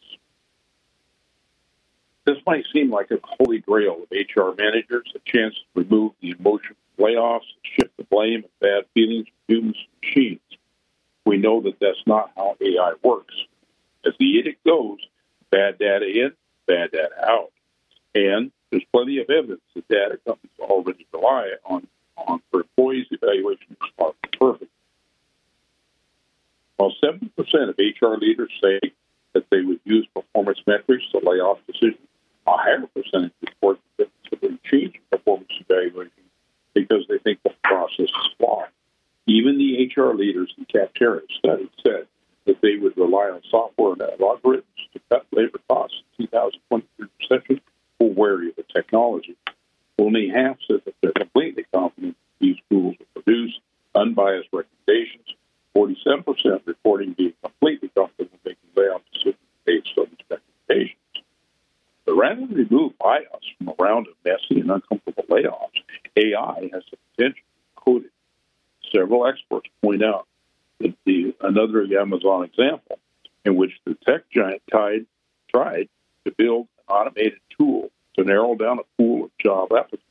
This 2.26 2.38
might 2.44 2.66
seem 2.72 2.90
like 2.90 3.12
a 3.12 3.20
holy 3.22 3.60
grail 3.60 4.02
of 4.02 4.10
HR 4.10 4.50
managers, 4.58 5.10
a 5.14 5.20
chance 5.24 5.54
to 5.54 5.82
remove 5.82 6.12
the 6.20 6.34
emotion 6.36 6.72
of 6.72 7.04
layoffs, 7.04 7.46
shift 7.62 7.96
the 7.96 8.02
blame 8.02 8.42
and 8.42 8.60
bad 8.60 8.84
feelings 8.94 9.28
from 9.28 9.54
humans 9.54 9.76
to 9.76 10.06
machines. 10.08 10.40
We 11.24 11.38
know 11.38 11.60
that 11.62 11.78
that's 11.80 12.04
not 12.04 12.32
how 12.36 12.56
AI 12.60 12.94
works. 13.04 13.34
As 14.04 14.12
the 14.18 14.24
edict 14.24 14.64
goes, 14.64 14.98
bad 15.50 15.78
data 15.78 16.04
in, 16.04 16.32
bad 16.66 16.90
data 16.90 17.14
out. 17.24 17.52
And 18.16 18.50
there's 18.70 18.84
plenty 18.92 19.20
of 19.20 19.30
evidence 19.30 19.60
that 19.76 19.86
data 19.86 20.18
companies 20.26 20.58
already 20.58 21.06
rely 21.12 21.52
on, 21.64 21.86
on 22.16 22.42
for 22.50 22.62
employees' 22.62 23.06
evaluation 23.12 23.76
are 24.00 24.12
perfect. 24.38 24.72
While 26.76 26.92
70% 27.02 27.30
of 27.68 27.78
HR 27.78 28.16
leaders 28.18 28.52
say 28.60 28.80
that 29.32 29.48
they 29.50 29.60
would 29.60 29.80
use 29.84 30.08
performance 30.12 30.58
metrics 30.66 31.04
to 31.12 31.18
lay 31.18 31.36
off 31.36 31.58
decisions, 31.66 31.98
a 32.46 32.56
higher 32.56 32.86
percentage 32.94 33.32
report 33.42 33.78
that 33.98 34.08
they 34.40 34.48
change 34.70 35.00
performance 35.10 35.50
evaluation 35.60 36.12
because 36.74 37.04
they 37.08 37.18
think 37.18 37.42
the 37.42 37.52
process 37.64 38.08
is 38.08 38.28
flawed. 38.38 38.68
Even 39.26 39.58
the 39.58 39.90
HR 39.94 40.14
leaders 40.14 40.54
in 40.56 40.66
Capterra 40.66 41.22
study 41.38 41.68
said 41.84 42.06
that 42.46 42.60
they 42.60 42.76
would 42.76 42.96
rely 42.96 43.30
on 43.30 43.42
software 43.50 43.92
and 43.92 44.00
algorithms 44.20 44.62
to 44.92 45.00
cut 45.10 45.26
labor 45.32 45.58
costs 45.68 45.96
in 46.18 46.26
2023 46.26 47.08
recession 47.20 47.60
were 47.98 48.06
wary 48.08 48.50
of 48.50 48.56
the 48.56 48.64
technology. 48.74 49.36
Only 49.98 50.28
half 50.28 50.58
said 50.66 50.82
that 50.84 50.94
they're 51.00 51.12
completely 51.12 51.64
confident 51.74 52.16
these 52.38 52.56
tools 52.70 52.94
will 52.98 53.22
produce 53.22 53.58
unbiased 53.94 54.48
recommendations. 54.52 55.34
47% 55.74 56.62
reporting 56.66 57.12
being 57.12 57.34
completely 57.42 57.90
comfortable 57.94 58.38
making 58.44 58.70
layoff 58.76 59.02
decisions 59.12 59.36
based 59.64 59.92
on 59.98 60.06
these 60.06 60.40
recommendations. 60.68 61.24
But 62.04 62.14
rather 62.14 62.46
than 62.46 62.54
remove 62.54 62.96
bias 62.98 63.26
from 63.58 63.68
a 63.68 63.74
round 63.86 64.06
of 64.08 64.14
messy 64.24 64.60
and 64.60 64.70
uncomfortable 64.70 65.24
layoffs, 65.28 65.82
AI 66.16 66.70
has 66.72 66.82
the 66.90 66.96
potential 67.14 67.42
to 67.42 67.82
code 67.84 68.04
it. 68.04 68.12
Several 68.94 69.26
experts 69.26 69.68
point 69.82 70.04
out 70.04 70.26
that 70.80 70.94
the 71.04 71.34
another 71.40 71.82
Amazon 71.98 72.44
example 72.44 72.98
in 73.44 73.56
which 73.56 73.72
the 73.84 73.96
tech 74.06 74.22
giant 74.30 74.62
tried, 74.68 75.06
tried 75.52 75.88
to 76.24 76.32
build 76.32 76.66
an 76.78 76.94
automated 76.94 77.40
tool 77.56 77.90
to 78.16 78.24
narrow 78.24 78.54
down 78.54 78.78
a 78.78 78.96
pool 78.96 79.24
of 79.24 79.30
job 79.38 79.72
applicants. 79.72 80.02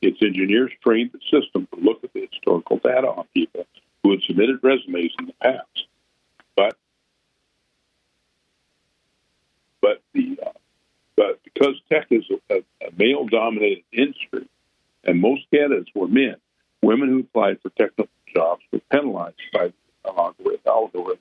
Its 0.00 0.18
engineers 0.22 0.72
trained 0.82 1.10
the 1.12 1.20
system 1.30 1.66
to 1.72 1.80
look 1.80 2.02
at 2.04 2.12
the 2.12 2.28
historical 2.30 2.78
data 2.78 3.06
on 3.06 3.26
people 3.34 3.66
who 4.02 4.10
had 4.12 4.20
submitted 4.22 4.58
resumes 4.62 5.12
in 5.18 5.26
the 5.26 5.32
past. 5.42 5.86
But 6.56 6.76
but 9.80 10.02
the 10.12 10.38
uh, 10.44 10.50
but 11.16 11.40
because 11.44 11.74
tech 11.90 12.06
is 12.10 12.24
a, 12.50 12.56
a 12.80 12.90
male-dominated 13.50 13.84
industry, 13.92 14.48
and 15.04 15.20
most 15.20 15.42
candidates 15.52 15.90
were 15.94 16.08
men, 16.08 16.36
women 16.82 17.08
who 17.08 17.20
applied 17.20 17.60
for 17.60 17.68
technical 17.70 18.08
jobs 18.34 18.62
were 18.72 18.80
penalized 18.90 19.36
by 19.52 19.72
algorithms. 20.04 21.18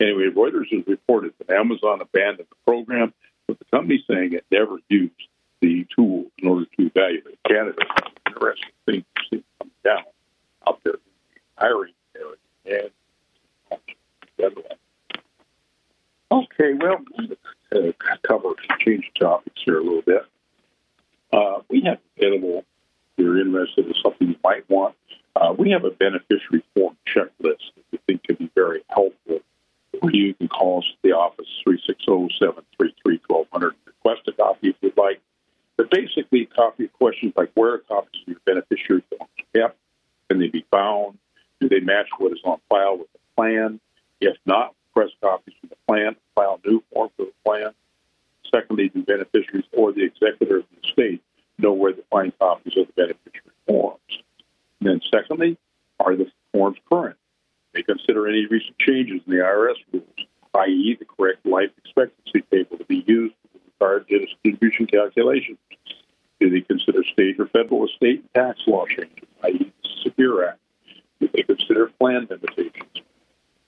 Anyway, 0.00 0.28
Reuters 0.34 0.72
has 0.72 0.86
reported 0.86 1.34
that 1.38 1.54
Amazon 1.54 2.00
abandoned 2.00 2.48
the 2.48 2.56
program, 2.66 3.12
with 3.48 3.58
the 3.58 3.64
company 3.66 4.02
saying 4.08 4.32
it 4.32 4.44
never 4.50 4.78
used 4.88 5.12
the 5.60 5.86
tool 5.94 6.24
in 6.38 6.48
order 6.48 6.64
to 6.76 6.86
evaluate 6.86 7.38
candidates. 7.46 7.90
Interesting 8.26 8.70
thing 8.86 9.04
to 9.16 9.22
see 9.30 9.44
coming 9.58 9.74
down 9.84 10.04
out 10.66 10.80
there 10.84 10.94
in 10.94 11.00
the 11.34 11.40
hiring 11.60 11.92
area. 12.16 12.36
And 12.64 12.90
okay, 16.30 16.74
well, 16.74 17.04
uh, 17.74 17.92
cover 18.22 18.50
change 18.80 19.10
topics 19.18 19.62
here 19.64 19.78
a 19.78 19.82
little 19.82 20.02
bit. 20.02 20.24
Uh, 21.32 21.60
we 21.68 21.80
have 21.82 21.98
available. 22.16 22.64
If 23.16 23.24
you're 23.24 23.40
interested 23.40 23.86
in 23.86 23.94
something 24.02 24.28
you 24.28 24.36
might 24.42 24.68
want, 24.68 24.96
uh, 25.36 25.54
we 25.56 25.70
have 25.70 25.84
a 25.84 25.90
beneficiary 25.90 26.64
form 26.74 26.96
checklist 27.06 27.72
that 27.74 27.84
we 27.90 27.98
think 28.06 28.24
can 28.24 28.36
be 28.36 28.50
very 28.54 28.82
helpful. 28.88 29.40
Where 30.00 30.14
you 30.14 30.34
can 30.34 30.48
call 30.48 30.78
us 30.78 30.86
at 30.92 31.02
the 31.02 31.12
office 31.12 31.46
360-733-1200 31.66 33.72
request 33.86 34.22
a 34.26 34.32
copy 34.32 34.70
if 34.70 34.76
you'd 34.80 34.96
like. 34.96 35.20
But 35.76 35.90
basically, 35.90 36.46
copy 36.46 36.88
questions 36.88 37.34
like 37.36 37.50
where 37.54 37.74
are 37.74 37.78
copies 37.78 38.22
of 38.22 38.28
your 38.28 38.40
beneficiary 38.44 39.02
forms 39.10 39.30
kept? 39.54 39.76
Can 40.28 40.38
they 40.38 40.48
be 40.48 40.64
found? 40.70 41.18
Do 41.60 41.68
they 41.68 41.80
match 41.80 42.08
what 42.18 42.32
is 42.32 42.40
on 42.44 42.58
file 42.68 42.98
with 42.98 43.12
the 43.12 43.18
plan? 43.36 43.80
If 44.20 44.36
not, 44.46 44.74
request 44.94 45.16
copies 45.20 45.54
from 45.60 45.70
the 45.70 45.76
plan, 45.92 46.16
file 46.34 46.58
new 46.64 46.82
form 46.92 47.10
for 47.16 47.26
the 47.26 47.32
plan. 47.44 47.74
Secondly, 48.50 48.88
do 48.88 49.02
beneficiaries 49.02 49.66
or 49.72 49.92
the 49.92 50.04
executor 50.04 50.58
of 50.58 50.64
the 50.70 50.88
estate 50.88 51.22
know 51.58 51.72
where 51.72 51.92
to 51.92 52.02
find 52.10 52.32
copies 52.38 52.76
of 52.78 52.86
the 52.86 52.92
beneficiary 52.94 53.54
forms? 53.66 54.00
And 54.80 54.88
then 54.88 55.00
secondly, 55.12 55.58
are 56.00 56.16
the 56.16 56.30
forms 56.52 56.78
current? 56.90 57.16
They 57.74 57.82
consider 57.82 58.26
any 58.26 58.46
recent 58.46 58.78
changes 58.78 59.20
in 59.26 59.32
the 59.32 59.42
IRS 59.42 59.76
rules, 59.92 60.26
i.e., 60.54 60.96
the 60.98 61.04
correct 61.04 61.44
life 61.44 61.70
expectancy 61.84 62.42
table 62.50 62.78
to 62.78 62.84
be 62.84 63.04
used 63.06 63.34
for 63.42 63.58
the 63.58 63.60
required 63.66 64.06
distribution 64.08 64.86
calculations. 64.86 65.58
Do 66.40 66.48
they 66.48 66.62
consider 66.62 67.04
state 67.04 67.38
or 67.38 67.46
federal 67.48 67.86
estate 67.86 68.24
tax 68.34 68.60
law 68.66 68.86
changes, 68.86 69.28
i.e., 69.44 69.72
the 69.82 69.88
Secure 70.02 70.48
Act? 70.48 70.58
Do 71.20 71.28
they 71.32 71.42
consider 71.42 71.88
plan 71.98 72.26
limitations? 72.30 73.02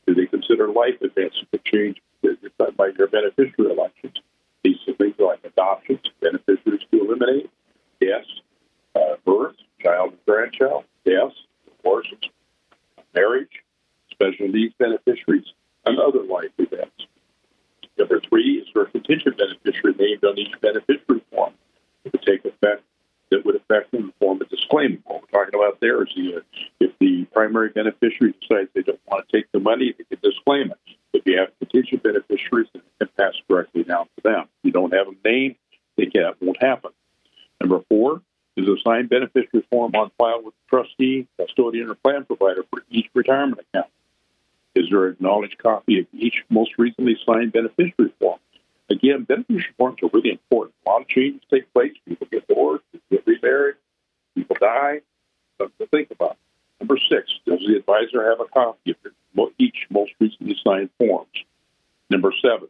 Do 0.07 0.14
they 0.14 0.26
consider 0.26 0.68
life 0.68 0.96
events 1.00 1.42
to 1.52 1.59
change 1.64 2.00
by 2.22 2.88
your 2.98 3.09
beneficiary 3.09 3.72
elections? 3.72 4.14
These 4.62 4.78
things 4.98 5.14
like 5.18 5.40
adoptions, 5.44 6.00
beneficiaries 6.20 6.82
to 6.90 7.00
eliminate, 7.00 7.50
yes, 8.00 8.24
uh, 8.94 9.16
birth, 9.24 9.57
child 9.80 10.11
and 10.11 10.24
grandchild, 10.26 10.84
deaths, 11.05 11.36
divorces, 11.66 12.18
marriage, 13.14 13.62
special 14.11 14.48
needs 14.48 14.74
beneficiaries, 14.78 15.52
and 15.86 15.98
other 15.98 16.22
life 16.22 16.50
events. 16.59 17.07
Number 17.98 18.20
three 18.20 18.59
is 18.59 18.68
for 18.72 18.82
a 18.82 18.90
contingent 18.90 19.36
beneficiary 19.36 19.94
named 19.98 20.24
on 20.24 20.38
each 20.38 20.61
beneficiary 20.61 21.22
form. 21.30 21.52
to 22.05 22.18
take 22.18 22.44
effect 22.44 22.82
that 23.35 23.45
would 23.45 23.57
affect 23.57 23.93
and 23.93 24.12
form 24.20 24.41
a 24.41 24.45
disclaimer. 24.45 24.99
What 25.05 25.22
we're 25.22 25.39
talking 25.39 25.59
about 25.59 25.80
there 25.80 26.03
is 26.03 26.09
the, 26.14 26.37
uh, 26.37 26.41
if 26.80 26.93
the 27.01 27.24
primary 27.32 27.70
beneficiary 27.70 28.35
decides 28.41 28.70
they 28.74 28.82
don't 28.82 29.01
want 29.07 29.28
to 29.28 29.37
take 29.37 29.51
the 29.53 29.61
money, 29.61 29.95
they 29.97 30.05
can 30.05 30.18
disclaim 30.22 30.70
it. 30.70 30.78
If 31.12 31.22
you 31.26 31.39
have 31.39 31.49
contingent 31.59 32.03
beneficiaries, 32.03 32.68
it 32.74 32.82
can 32.99 33.09
pass 33.18 33.35
directly 33.49 33.85
down 33.85 34.07
to 34.16 34.22
them. 34.22 34.43
If 34.43 34.64
you 34.64 34.72
don't 34.72 34.95
have 34.95 35.07
them 35.07 35.16
named, 35.24 35.57
they 35.97 36.07
can, 36.07 36.22
that 36.22 36.41
won't 36.41 36.62
happen. 36.62 36.93
Number 37.61 37.80
four 37.89 38.22
is 38.57 38.68
a 38.68 38.76
signed 38.85 39.09
beneficiary 39.09 39.66
form 39.70 39.93
on 39.95 40.11
file 40.18 40.43
with 40.43 40.55
the 40.55 40.76
trustee, 40.76 41.26
custodian, 41.39 41.91
or 41.91 41.95
plan 41.95 42.24
provider 42.24 42.64
for 42.70 42.85
each 42.91 43.09
retirement 43.14 43.61
account. 43.61 43.91
Is 44.74 44.91
there 44.91 45.07
an 45.07 45.12
acknowledged 45.14 45.59
copy 45.59 46.01
of 46.01 46.07
each 46.12 46.45
most 46.51 46.72
recently 46.78 47.16
signed 47.26 47.53
beneficiary 47.53 48.12
form? 48.20 48.39
Again, 48.91 49.24
beneficiary 49.24 49.72
forms 49.78 49.99
are 50.03 50.11
really 50.12 50.30
important. 50.30 50.74
A 50.87 50.91
lot 50.91 51.03
of 51.03 51.09
changes 51.09 51.41
take 51.51 51.72
place. 51.72 51.93
People 52.07 52.26
get 52.30 52.47
divorced, 52.47 52.85
people 52.93 53.07
get 53.11 53.26
remarried, 53.26 53.76
people 54.35 54.57
die. 54.61 55.01
Something 55.59 55.87
to 55.87 55.87
think 55.87 56.11
about. 56.11 56.37
Number 56.80 56.99
six, 56.99 57.32
does 57.47 57.61
the 57.66 57.76
advisor 57.76 58.28
have 58.28 58.41
a 58.41 58.47
copy 58.53 58.91
of 58.91 59.53
each 59.59 59.87
most 59.91 60.12
recently 60.20 60.57
signed 60.64 60.91
forms? 60.99 61.30
Number 62.11 62.32
seven, 62.43 62.68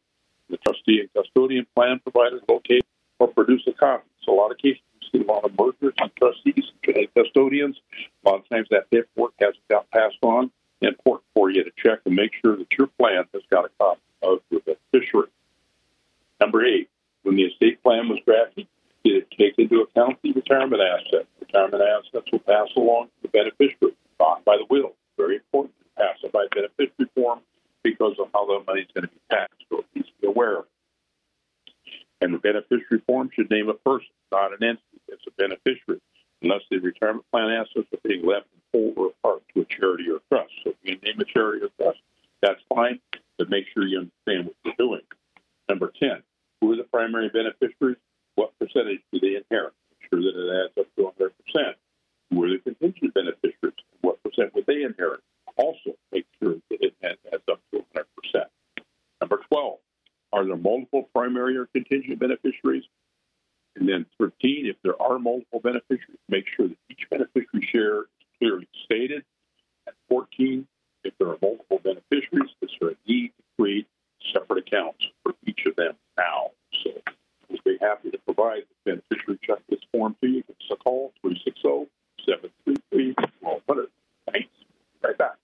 the 0.48 0.58
trustee 0.58 1.00
and 1.00 1.12
custodian 1.14 1.66
plan 1.74 2.00
provider 2.00 2.40
locate 2.48 2.84
or 3.18 3.28
produce 3.28 3.62
a 3.66 3.72
copy. 3.72 4.04
So 4.22 4.34
a 4.34 4.36
lot 4.36 4.52
of 4.52 4.58
cases 4.58 4.82
we 5.00 5.18
see 5.18 5.24
a 5.24 5.32
lot 5.32 5.44
of 5.44 5.58
mergers 5.58 5.94
and 5.98 6.14
trustees 6.16 6.70
and 6.86 7.08
custodians. 7.14 7.80
A 8.24 8.30
lot 8.30 8.40
of 8.40 8.48
times 8.48 8.68
that 8.70 8.90
paperwork 8.90 9.32
hasn't 9.40 9.66
got 9.68 9.90
passed 9.90 10.18
on. 10.22 10.50
Important 10.80 11.24
for 11.34 11.50
you 11.50 11.64
to 11.64 11.70
check 11.76 12.00
and 12.04 12.14
make 12.14 12.32
sure 12.44 12.56
that 12.56 12.70
your 12.78 12.88
plan 12.98 13.24
has 13.32 13.42
got 13.50 13.64
a 13.64 13.70
copy 13.80 14.00
of 14.22 14.40
your. 14.50 14.60
Number 16.40 16.64
eight, 16.64 16.88
when 17.22 17.36
the 17.36 17.44
estate 17.44 17.82
plan 17.82 18.08
was 18.08 18.18
drafted, 18.26 18.66
did 19.04 19.16
it 19.16 19.30
take 19.38 19.58
into 19.58 19.82
account 19.82 20.18
the 20.22 20.32
retirement 20.32 20.82
asset? 20.82 21.26
Retirement 21.40 21.82
assets 21.82 22.26
will 22.32 22.40
pass 22.40 22.68
along 22.76 23.06
to 23.06 23.22
the 23.22 23.28
beneficiary, 23.28 23.94
not 24.18 24.44
by 24.44 24.56
the 24.56 24.66
will. 24.68 24.94
Very 25.16 25.36
important 25.36 25.74
to 25.78 26.02
pass 26.02 26.16
it 26.22 26.32
by 26.32 26.46
beneficiary 26.54 27.10
form 27.14 27.40
because 27.82 28.16
of 28.18 28.28
how 28.32 28.46
the 28.46 28.64
money 28.66 28.80
is 28.80 28.88
going 28.94 29.06
to 29.06 29.12
be 29.12 29.20
taxed. 29.30 29.62
So 29.68 29.84
please 29.92 30.06
be 30.20 30.26
aware 30.26 30.58
of 30.58 30.64
it. 30.64 30.70
And 32.20 32.34
the 32.34 32.38
beneficiary 32.38 33.02
form 33.06 33.30
should 33.34 33.50
name 33.50 33.68
a 33.68 33.74
person, 33.74 34.08
not 34.32 34.52
an 34.52 34.62
entity. 34.62 34.82
It's 35.08 35.26
a 35.26 35.30
beneficiary, 35.32 36.00
unless 36.42 36.62
the 36.70 36.78
retirement 36.78 37.26
plan 37.30 37.50
assets 37.50 37.88
are 37.92 38.08
being 38.08 38.24
left 38.24 38.46
in 38.54 38.60
whole 38.72 38.94
or 38.96 39.12
part 39.22 39.42
to 39.54 39.60
a 39.60 39.64
charity 39.66 40.10
or 40.10 40.20
trust. 40.30 40.52
So 40.64 40.70
if 40.70 40.76
you 40.82 40.96
name 41.02 41.20
a 41.20 41.24
charity 41.24 41.66
or 41.66 41.70
trust, 41.80 42.00
that's 42.40 42.60
fine, 42.74 43.00
but 43.38 43.50
make 43.50 43.66
sure 43.72 43.86
you 43.86 43.98
understand 43.98 44.46
what 44.46 44.56
you're 44.64 44.88
doing. 44.88 45.02
Number 45.68 45.92
10, 45.98 46.22
who 46.60 46.72
are 46.72 46.76
the 46.76 46.84
primary 46.84 47.28
beneficiaries? 47.28 47.96
What 48.34 48.52
percentage 48.58 49.00
do 49.12 49.20
they 49.20 49.36
inherit? 49.36 49.72
Make 49.90 50.10
sure 50.10 50.20
that 50.20 50.38
it 50.38 50.64
adds 50.64 50.78
up 50.78 50.94
to 50.96 51.30
100%. 51.56 51.74
Who 52.30 52.44
are 52.44 52.48
the 52.48 52.58
contingent 52.58 53.14
beneficiaries? 53.14 53.74
What 54.00 54.22
percent 54.22 54.54
would 54.54 54.66
they 54.66 54.82
inherit? 54.82 55.20
Also, 55.56 55.96
make 56.12 56.26
sure 56.42 56.54
that 56.70 56.78
it 56.80 56.94
adds 57.02 57.42
up 57.50 57.60
to 57.72 57.84
100%. 57.96 58.44
Number 59.20 59.40
12, 59.48 59.78
are 60.32 60.44
there 60.44 60.56
multiple 60.56 61.08
primary 61.14 61.56
or 61.56 61.66
contingent 61.66 62.18
beneficiaries? 62.18 62.84
And 63.76 63.88
then 63.88 64.06
13, 64.18 64.66
if 64.66 64.76
there 64.82 65.00
are 65.00 65.18
multiple 65.18 65.60
beneficiaries, 65.60 66.18
make 66.28 66.46
sure 66.54 66.68
that 66.68 66.76
each 66.90 67.08
beneficiary 67.10 67.68
share 67.72 68.00
is 68.00 68.26
clearly 68.38 68.68
stated. 68.84 69.24
And 69.86 69.96
14, 70.08 70.66
if 71.04 71.14
there 71.18 71.28
are 71.28 71.38
multiple 71.40 71.80
beneficiaries, 71.82 72.50
is 72.62 72.70
there 72.80 72.90
a 72.90 72.96
need 73.06 73.28
to 73.28 73.42
create 73.58 73.86
separate 74.32 74.66
accounts 74.66 75.04
for 75.22 75.34
each 75.46 75.66
of 75.66 75.76
them 75.76 75.94
now? 76.16 76.50
So 76.82 76.90
we'll 77.48 77.60
be 77.64 77.78
happy 77.80 78.10
to 78.10 78.18
provide 78.18 78.62
the 78.84 78.92
beneficiary 78.92 79.38
checklist 79.46 79.82
form 79.92 80.16
to 80.22 80.28
you. 80.28 80.42
Give 80.42 80.56
us 80.56 80.70
a 80.72 80.76
call, 80.76 81.12
360 81.22 81.90
733 82.26 83.14
1200. 83.40 83.88
Thanks. 84.30 84.48
Right 85.02 85.18
back. 85.18 85.36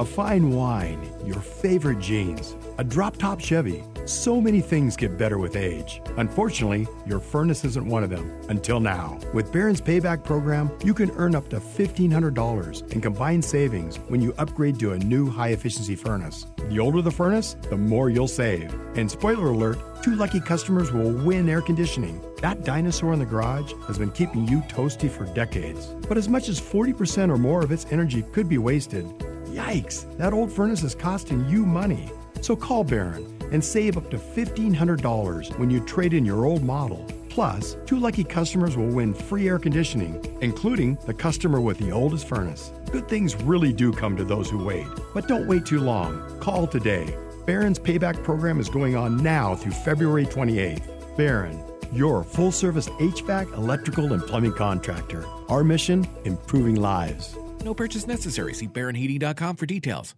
A 0.00 0.04
fine 0.04 0.52
wine, 0.52 1.00
your 1.24 1.40
favorite 1.40 1.98
jeans, 1.98 2.54
a 2.78 2.84
drop 2.84 3.16
top 3.16 3.40
Chevy. 3.40 3.82
So 4.04 4.40
many 4.40 4.60
things 4.60 4.96
get 4.96 5.18
better 5.18 5.38
with 5.38 5.56
age. 5.56 6.00
Unfortunately, 6.16 6.86
your 7.04 7.18
furnace 7.18 7.64
isn't 7.64 7.84
one 7.84 8.04
of 8.04 8.08
them 8.08 8.30
until 8.48 8.78
now. 8.78 9.18
With 9.34 9.52
Barron's 9.52 9.80
Payback 9.80 10.22
Program, 10.22 10.70
you 10.84 10.94
can 10.94 11.10
earn 11.16 11.34
up 11.34 11.48
to 11.50 11.58
$1,500 11.58 12.92
in 12.92 13.00
combined 13.00 13.44
savings 13.44 13.96
when 14.06 14.22
you 14.22 14.32
upgrade 14.38 14.78
to 14.78 14.92
a 14.92 14.98
new 14.98 15.28
high 15.28 15.48
efficiency 15.48 15.96
furnace. 15.96 16.46
The 16.68 16.78
older 16.78 17.02
the 17.02 17.10
furnace, 17.10 17.56
the 17.68 17.76
more 17.76 18.08
you'll 18.08 18.28
save. 18.28 18.72
And 18.96 19.10
spoiler 19.10 19.48
alert, 19.48 19.78
two 20.04 20.14
lucky 20.14 20.40
customers 20.40 20.92
will 20.92 21.10
win 21.10 21.48
air 21.48 21.60
conditioning. 21.60 22.22
That 22.40 22.64
dinosaur 22.64 23.12
in 23.14 23.18
the 23.18 23.26
garage 23.26 23.72
has 23.88 23.98
been 23.98 24.12
keeping 24.12 24.46
you 24.46 24.60
toasty 24.68 25.10
for 25.10 25.26
decades. 25.34 25.86
But 26.08 26.16
as 26.16 26.28
much 26.28 26.48
as 26.48 26.60
40% 26.60 27.30
or 27.32 27.36
more 27.36 27.62
of 27.62 27.72
its 27.72 27.84
energy 27.90 28.22
could 28.32 28.48
be 28.48 28.58
wasted. 28.58 29.04
Yikes, 29.48 30.16
that 30.18 30.32
old 30.32 30.52
furnace 30.52 30.82
is 30.82 30.94
costing 30.94 31.48
you 31.48 31.64
money. 31.64 32.10
So 32.40 32.54
call 32.54 32.84
Barron 32.84 33.26
and 33.52 33.64
save 33.64 33.96
up 33.96 34.10
to 34.10 34.18
$1,500 34.18 35.58
when 35.58 35.70
you 35.70 35.80
trade 35.80 36.14
in 36.14 36.24
your 36.24 36.44
old 36.44 36.62
model. 36.62 37.06
Plus, 37.28 37.76
two 37.86 37.98
lucky 37.98 38.24
customers 38.24 38.76
will 38.76 38.88
win 38.88 39.14
free 39.14 39.48
air 39.48 39.58
conditioning, 39.58 40.22
including 40.40 40.98
the 41.06 41.14
customer 41.14 41.60
with 41.60 41.78
the 41.78 41.92
oldest 41.92 42.26
furnace. 42.26 42.72
Good 42.90 43.08
things 43.08 43.36
really 43.42 43.72
do 43.72 43.92
come 43.92 44.16
to 44.16 44.24
those 44.24 44.50
who 44.50 44.64
wait. 44.64 44.86
But 45.14 45.28
don't 45.28 45.46
wait 45.46 45.64
too 45.64 45.80
long. 45.80 46.38
Call 46.40 46.66
today. 46.66 47.16
Barron's 47.46 47.78
payback 47.78 48.22
program 48.24 48.60
is 48.60 48.68
going 48.68 48.96
on 48.96 49.22
now 49.22 49.54
through 49.54 49.72
February 49.72 50.26
28th. 50.26 51.16
Barron, 51.16 51.62
your 51.92 52.22
full 52.22 52.52
service 52.52 52.88
HVAC, 52.88 53.52
electrical, 53.54 54.12
and 54.12 54.22
plumbing 54.22 54.54
contractor. 54.54 55.24
Our 55.48 55.64
mission 55.64 56.06
improving 56.24 56.74
lives. 56.74 57.36
No 57.64 57.74
purchase 57.74 58.06
necessary. 58.06 58.54
See 58.54 58.68
BarronHeating.com 58.68 59.56
for 59.56 59.66
details. 59.66 60.14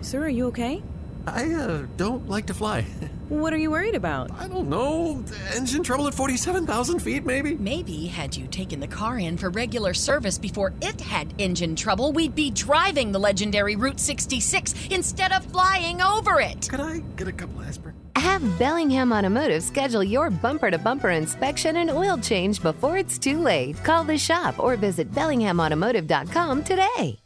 Sir, 0.00 0.24
are 0.24 0.28
you 0.28 0.46
okay? 0.46 0.82
I 1.26 1.52
uh, 1.52 1.86
don't 1.96 2.28
like 2.28 2.46
to 2.46 2.54
fly. 2.54 2.84
What 3.28 3.54
are 3.54 3.56
you 3.56 3.70
worried 3.70 3.94
about? 3.94 4.30
I 4.32 4.46
don't 4.46 4.68
know. 4.68 5.24
Engine 5.54 5.82
trouble 5.82 6.06
at 6.06 6.12
47,000 6.12 6.98
feet, 6.98 7.24
maybe? 7.24 7.54
Maybe 7.54 8.06
had 8.06 8.36
you 8.36 8.46
taken 8.46 8.78
the 8.78 8.86
car 8.86 9.18
in 9.18 9.38
for 9.38 9.48
regular 9.48 9.94
service 9.94 10.36
before 10.36 10.74
it 10.82 11.00
had 11.00 11.32
engine 11.38 11.74
trouble, 11.74 12.12
we'd 12.12 12.34
be 12.34 12.50
driving 12.50 13.10
the 13.10 13.18
legendary 13.18 13.74
Route 13.74 14.00
66 14.00 14.74
instead 14.90 15.32
of 15.32 15.46
flying 15.46 16.02
over 16.02 16.40
it. 16.40 16.68
Could 16.68 16.80
I 16.80 16.98
get 17.16 17.26
a 17.26 17.32
couple 17.32 17.62
aspirin? 17.62 17.94
Have 18.16 18.42
Bellingham 18.58 19.12
Automotive 19.12 19.62
schedule 19.62 20.04
your 20.04 20.30
bumper 20.30 20.70
to 20.70 20.78
bumper 20.78 21.10
inspection 21.10 21.76
and 21.76 21.90
oil 21.90 22.18
change 22.18 22.62
before 22.62 22.98
it's 22.98 23.18
too 23.18 23.38
late. 23.38 23.82
Call 23.84 24.04
the 24.04 24.18
shop 24.18 24.58
or 24.58 24.76
visit 24.76 25.10
BellinghamAutomotive.com 25.12 26.64
today. 26.64 27.21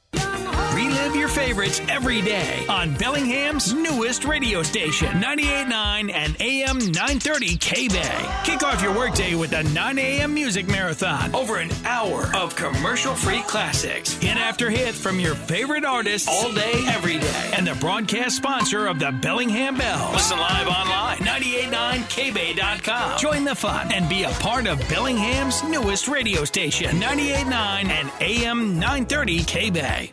Relive 1.06 1.20
your 1.20 1.28
favorites 1.28 1.80
every 1.88 2.20
day 2.20 2.66
on 2.68 2.92
Bellingham's 2.94 3.72
newest 3.72 4.24
radio 4.24 4.64
station, 4.64 5.06
98.9 5.22 6.12
and 6.12 6.36
AM 6.40 6.78
930 6.78 7.56
K-Bay. 7.58 8.40
Kick 8.42 8.64
off 8.64 8.82
your 8.82 8.92
workday 8.92 9.36
with 9.36 9.50
the 9.50 9.62
9 9.62 9.98
a.m. 10.00 10.34
music 10.34 10.66
marathon. 10.66 11.32
Over 11.32 11.58
an 11.58 11.70
hour 11.84 12.28
of 12.34 12.56
commercial-free 12.56 13.42
classics. 13.42 14.14
Hit 14.14 14.36
after 14.36 14.68
hit 14.68 14.96
from 14.96 15.20
your 15.20 15.36
favorite 15.36 15.84
artists 15.84 16.26
all 16.28 16.52
day, 16.52 16.84
every 16.88 17.20
day. 17.20 17.52
And 17.56 17.64
the 17.64 17.76
broadcast 17.76 18.36
sponsor 18.36 18.88
of 18.88 18.98
the 18.98 19.12
Bellingham 19.12 19.78
Bells. 19.78 20.12
Listen 20.12 20.40
live 20.40 20.66
online, 20.66 21.18
989kbay.com. 21.18 23.20
Join 23.20 23.44
the 23.44 23.54
fun 23.54 23.92
and 23.92 24.08
be 24.08 24.24
a 24.24 24.30
part 24.30 24.66
of 24.66 24.80
Bellingham's 24.88 25.62
newest 25.62 26.08
radio 26.08 26.44
station, 26.44 26.96
98.9 26.96 27.90
and 27.90 28.10
AM 28.20 28.80
930 28.80 29.44
K-Bay. 29.44 30.12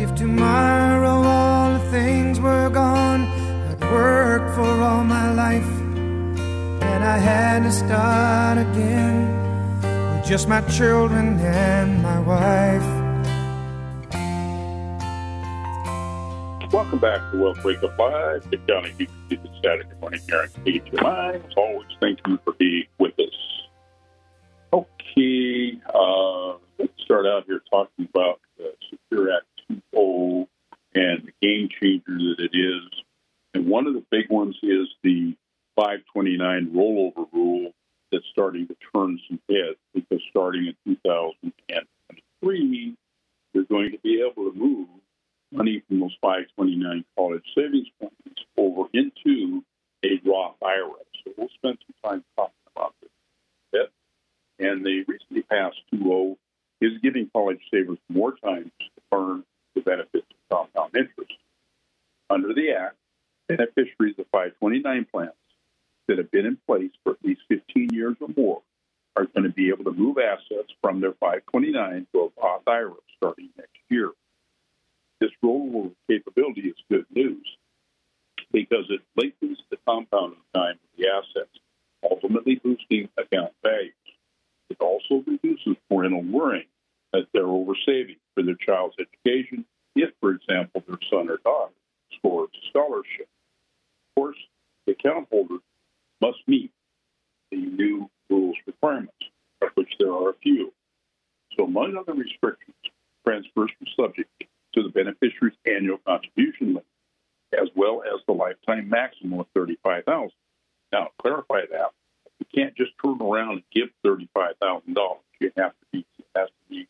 If 0.00 0.14
tomorrow 0.14 1.22
all 1.22 1.74
the 1.74 1.90
things 1.90 2.40
were 2.40 2.70
gone, 2.70 3.20
I'd 3.68 3.82
work 3.92 4.54
for 4.54 4.62
all 4.62 5.04
my 5.04 5.30
life, 5.34 5.70
and 6.82 7.04
I 7.04 7.18
had 7.18 7.64
to 7.64 7.70
start 7.70 8.56
again 8.56 10.16
with 10.16 10.24
just 10.26 10.48
my 10.48 10.62
children 10.68 11.38
and 11.40 12.02
my 12.02 12.18
wife. 12.20 12.82
Welcome 16.72 16.98
back 16.98 17.30
to 17.32 17.38
Wealth 17.38 17.62
Wake 17.62 17.82
Up 17.82 17.98
Live. 17.98 18.50
Dick 18.50 18.66
Downey, 18.66 18.94
you 18.96 19.06
can 19.06 19.28
see 19.28 19.36
the 19.36 19.50
Saturday 19.62 19.94
morning 20.00 20.20
here 20.26 20.40
on 20.40 20.48
KGMI. 20.64 21.44
As 21.46 21.54
always, 21.58 21.88
thank 22.00 22.20
you 22.26 22.38
for 22.42 22.54
being 22.54 22.86
with 22.98 23.20
us. 23.20 23.68
Okay, 24.72 25.78
uh, 25.92 26.54
let's 26.78 26.92
start 27.04 27.26
out 27.26 27.44
here 27.44 27.60
talking 27.70 28.08
about 28.14 28.40
the 28.56 28.72
Secure 28.88 29.36
Act 29.36 29.44
2.0 29.70 30.46
and 30.94 31.26
the 31.26 31.32
game 31.46 31.68
changer 31.80 32.04
that 32.06 32.36
it 32.40 32.56
is. 32.56 33.02
And 33.54 33.66
one 33.66 33.86
of 33.86 33.94
the 33.94 34.04
big 34.10 34.30
ones 34.30 34.56
is 34.62 34.88
the 35.02 35.34
529 35.76 36.72
rollover 36.74 37.26
rule 37.32 37.72
that's 38.12 38.24
starting 38.32 38.66
to 38.68 38.76
turn 38.94 39.20
some 39.28 39.40
heads 39.48 39.78
because 39.94 40.20
starting 40.30 40.66
in 40.66 40.96
2023, 41.02 42.96
you're 43.52 43.64
going 43.64 43.92
to 43.92 43.98
be 43.98 44.20
able 44.20 44.50
to 44.50 44.58
move 44.58 44.88
money 45.52 45.82
from 45.88 46.00
those 46.00 46.16
529 46.20 47.04
college 47.16 47.44
savings 47.56 47.88
plans 47.98 48.14
over 48.56 48.88
into 48.92 49.64
a 50.04 50.20
Roth 50.24 50.56
IRA. 50.62 50.92
So 51.24 51.32
we'll 51.36 51.48
spend 51.56 51.78
some 51.86 52.10
time 52.10 52.24
talking 52.36 52.54
about 52.74 52.94
this 53.00 53.10
and 54.60 54.84
they 54.84 55.04
recently 55.08 55.42
passed 55.42 55.78
2.0, 55.94 56.36
is 56.80 56.92
giving 57.02 57.28
college 57.32 57.60
savers 57.72 57.98
more 58.08 58.34
time 58.36 58.70
to 58.80 59.02
earn 59.12 59.44
the 59.74 59.80
benefits 59.80 60.26
of 60.50 60.56
compound 60.56 60.94
interest. 60.96 61.32
Under 62.28 62.54
the 62.54 62.72
Act, 62.72 62.96
beneficiaries 63.48 64.18
of 64.18 64.26
529 64.32 65.06
plans 65.12 65.32
that 66.08 66.18
have 66.18 66.30
been 66.30 66.46
in 66.46 66.58
place 66.66 66.90
for 67.02 67.12
at 67.12 67.24
least 67.24 67.40
15 67.48 67.90
years 67.92 68.16
or 68.20 68.28
more 68.36 68.62
are 69.16 69.26
going 69.26 69.44
to 69.44 69.50
be 69.50 69.68
able 69.68 69.84
to 69.84 69.92
move 69.92 70.18
assets 70.18 70.72
from 70.80 71.00
their 71.00 71.12
529 71.12 72.06
to 72.12 72.20
a 72.20 72.40
Roth 72.40 72.62
IRA 72.66 72.94
starting 73.16 73.50
next 73.56 73.78
year. 73.88 74.10
This 75.20 75.30
rollover 75.44 75.92
capability 76.08 76.62
is 76.62 76.76
good 76.90 77.06
news 77.10 77.46
because 78.52 78.86
it 78.88 79.00
lengthens 79.16 79.58
the 79.70 79.76
compounding 79.86 80.40
time 80.54 80.74
of 80.74 80.90
the 80.96 81.06
assets, 81.08 81.58
ultimately 82.02 82.56
boosting 82.56 83.08
account 83.18 83.52
values. 83.62 83.92
It 84.70 84.78
also 84.80 85.22
reduces 85.26 85.76
parental 85.88 86.22
worrying 86.22 86.66
that 87.12 87.26
they're 87.32 87.44
oversaving 87.44 88.18
for 88.34 88.42
their 88.42 88.54
child's 88.54 88.96
education 88.98 89.64
if, 89.96 90.10
for 90.20 90.30
example, 90.30 90.82
their 90.86 90.98
son 91.10 91.28
or 91.28 91.38
daughter 91.38 91.72
scores 92.16 92.50
a 92.54 92.68
scholarship. 92.68 93.28
Of 94.08 94.14
course, 94.16 94.38
the 94.86 94.92
account 94.92 95.28
holder 95.30 95.58
must 96.20 96.38
meet 96.46 96.72
the 97.50 97.58
new 97.58 98.10
rules 98.28 98.56
requirements, 98.66 99.12
of 99.62 99.70
which 99.74 99.92
there 99.98 100.12
are 100.12 100.30
a 100.30 100.34
few. 100.34 100.72
So, 101.56 101.64
among 101.64 101.96
other 101.96 102.14
restrictions, 102.14 102.76
transfers 103.26 103.70
are 103.80 104.04
subject 104.04 104.30
to 104.74 104.82
the 104.82 104.88
beneficiary's 104.88 105.56
annual 105.66 105.98
contribution 106.06 106.68
limit, 106.68 106.86
as 107.60 107.68
well 107.74 108.02
as 108.06 108.20
the 108.26 108.32
lifetime 108.32 108.88
maximum 108.88 109.40
of 109.40 109.46
thirty-five 109.54 110.04
thousand. 110.04 110.36
Now, 110.92 111.08
clarify 111.20 111.62
that 111.72 111.90
you 112.38 112.46
can't 112.54 112.76
just 112.76 112.92
turn 113.02 113.20
around 113.20 113.50
and 113.52 113.62
give 113.72 113.88
thirty-five 114.04 114.54
thousand 114.60 114.94
dollars. 114.94 115.22
You 115.40 115.50
have 115.56 115.72
to 115.72 115.86
be 115.92 116.06
has 116.36 116.48
to 116.48 116.54
be 116.68 116.86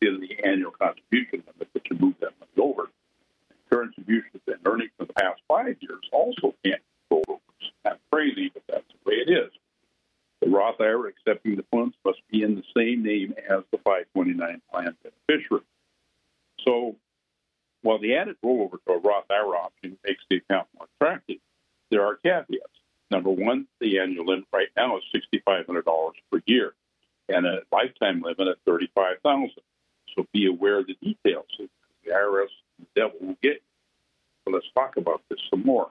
within 0.00 0.20
the 0.20 0.44
annual 0.44 0.72
contribution 0.72 1.42
limit 1.46 1.68
that 1.72 1.82
you 1.90 1.96
move 1.98 2.14
that 2.20 2.32
money 2.40 2.70
over. 2.70 2.88
Contributions 3.70 4.42
and 4.46 4.58
earnings 4.66 4.90
for 4.98 5.06
the 5.06 5.12
past 5.14 5.40
five 5.48 5.76
years 5.80 6.02
also 6.12 6.54
can't 6.64 6.82
roll 7.10 7.24
over. 7.28 7.40
It's 7.60 7.70
not 7.84 7.98
crazy, 8.12 8.50
but 8.52 8.62
that's 8.68 8.86
the 8.88 9.10
way 9.10 9.16
it 9.16 9.30
is. 9.30 9.50
The 10.40 10.50
Roth 10.50 10.80
IRA 10.80 11.08
accepting 11.08 11.56
the 11.56 11.64
funds 11.70 11.96
must 12.04 12.20
be 12.30 12.42
in 12.42 12.54
the 12.54 12.62
same 12.76 13.02
name 13.02 13.34
as 13.48 13.64
the 13.70 13.78
529 13.78 14.62
plan 14.70 14.96
beneficiary. 15.02 15.62
So, 16.64 16.96
while 17.82 17.98
the 17.98 18.16
added 18.16 18.36
rollover 18.44 18.78
to 18.86 18.92
a 18.92 18.98
Roth 18.98 19.30
IRA 19.30 19.58
option 19.58 19.98
makes 20.04 20.22
the 20.28 20.36
account 20.36 20.68
more 20.76 20.88
attractive, 21.00 21.38
there 21.90 22.04
are 22.06 22.16
caveats. 22.16 22.62
Number 23.10 23.30
one, 23.30 23.66
the 23.80 23.98
annual 24.00 24.26
limit 24.26 24.46
right 24.52 24.68
now 24.76 24.98
is 24.98 25.04
$6,500 25.14 26.12
per 26.30 26.42
year, 26.46 26.74
and 27.28 27.46
a 27.46 27.62
lifetime 27.72 28.20
limit 28.20 28.48
of 28.48 28.56
$35,000. 28.66 29.50
So 30.16 30.26
be 30.32 30.46
aware 30.46 30.78
of 30.78 30.86
the 30.86 30.96
details. 31.02 31.46
The 31.58 31.68
IRS, 32.10 32.48
the 32.78 32.86
devil 32.94 33.18
will 33.20 33.36
get. 33.42 33.62
So 34.44 34.54
let's 34.54 34.66
talk 34.74 34.96
about 34.96 35.22
this 35.28 35.40
some 35.50 35.62
more. 35.62 35.90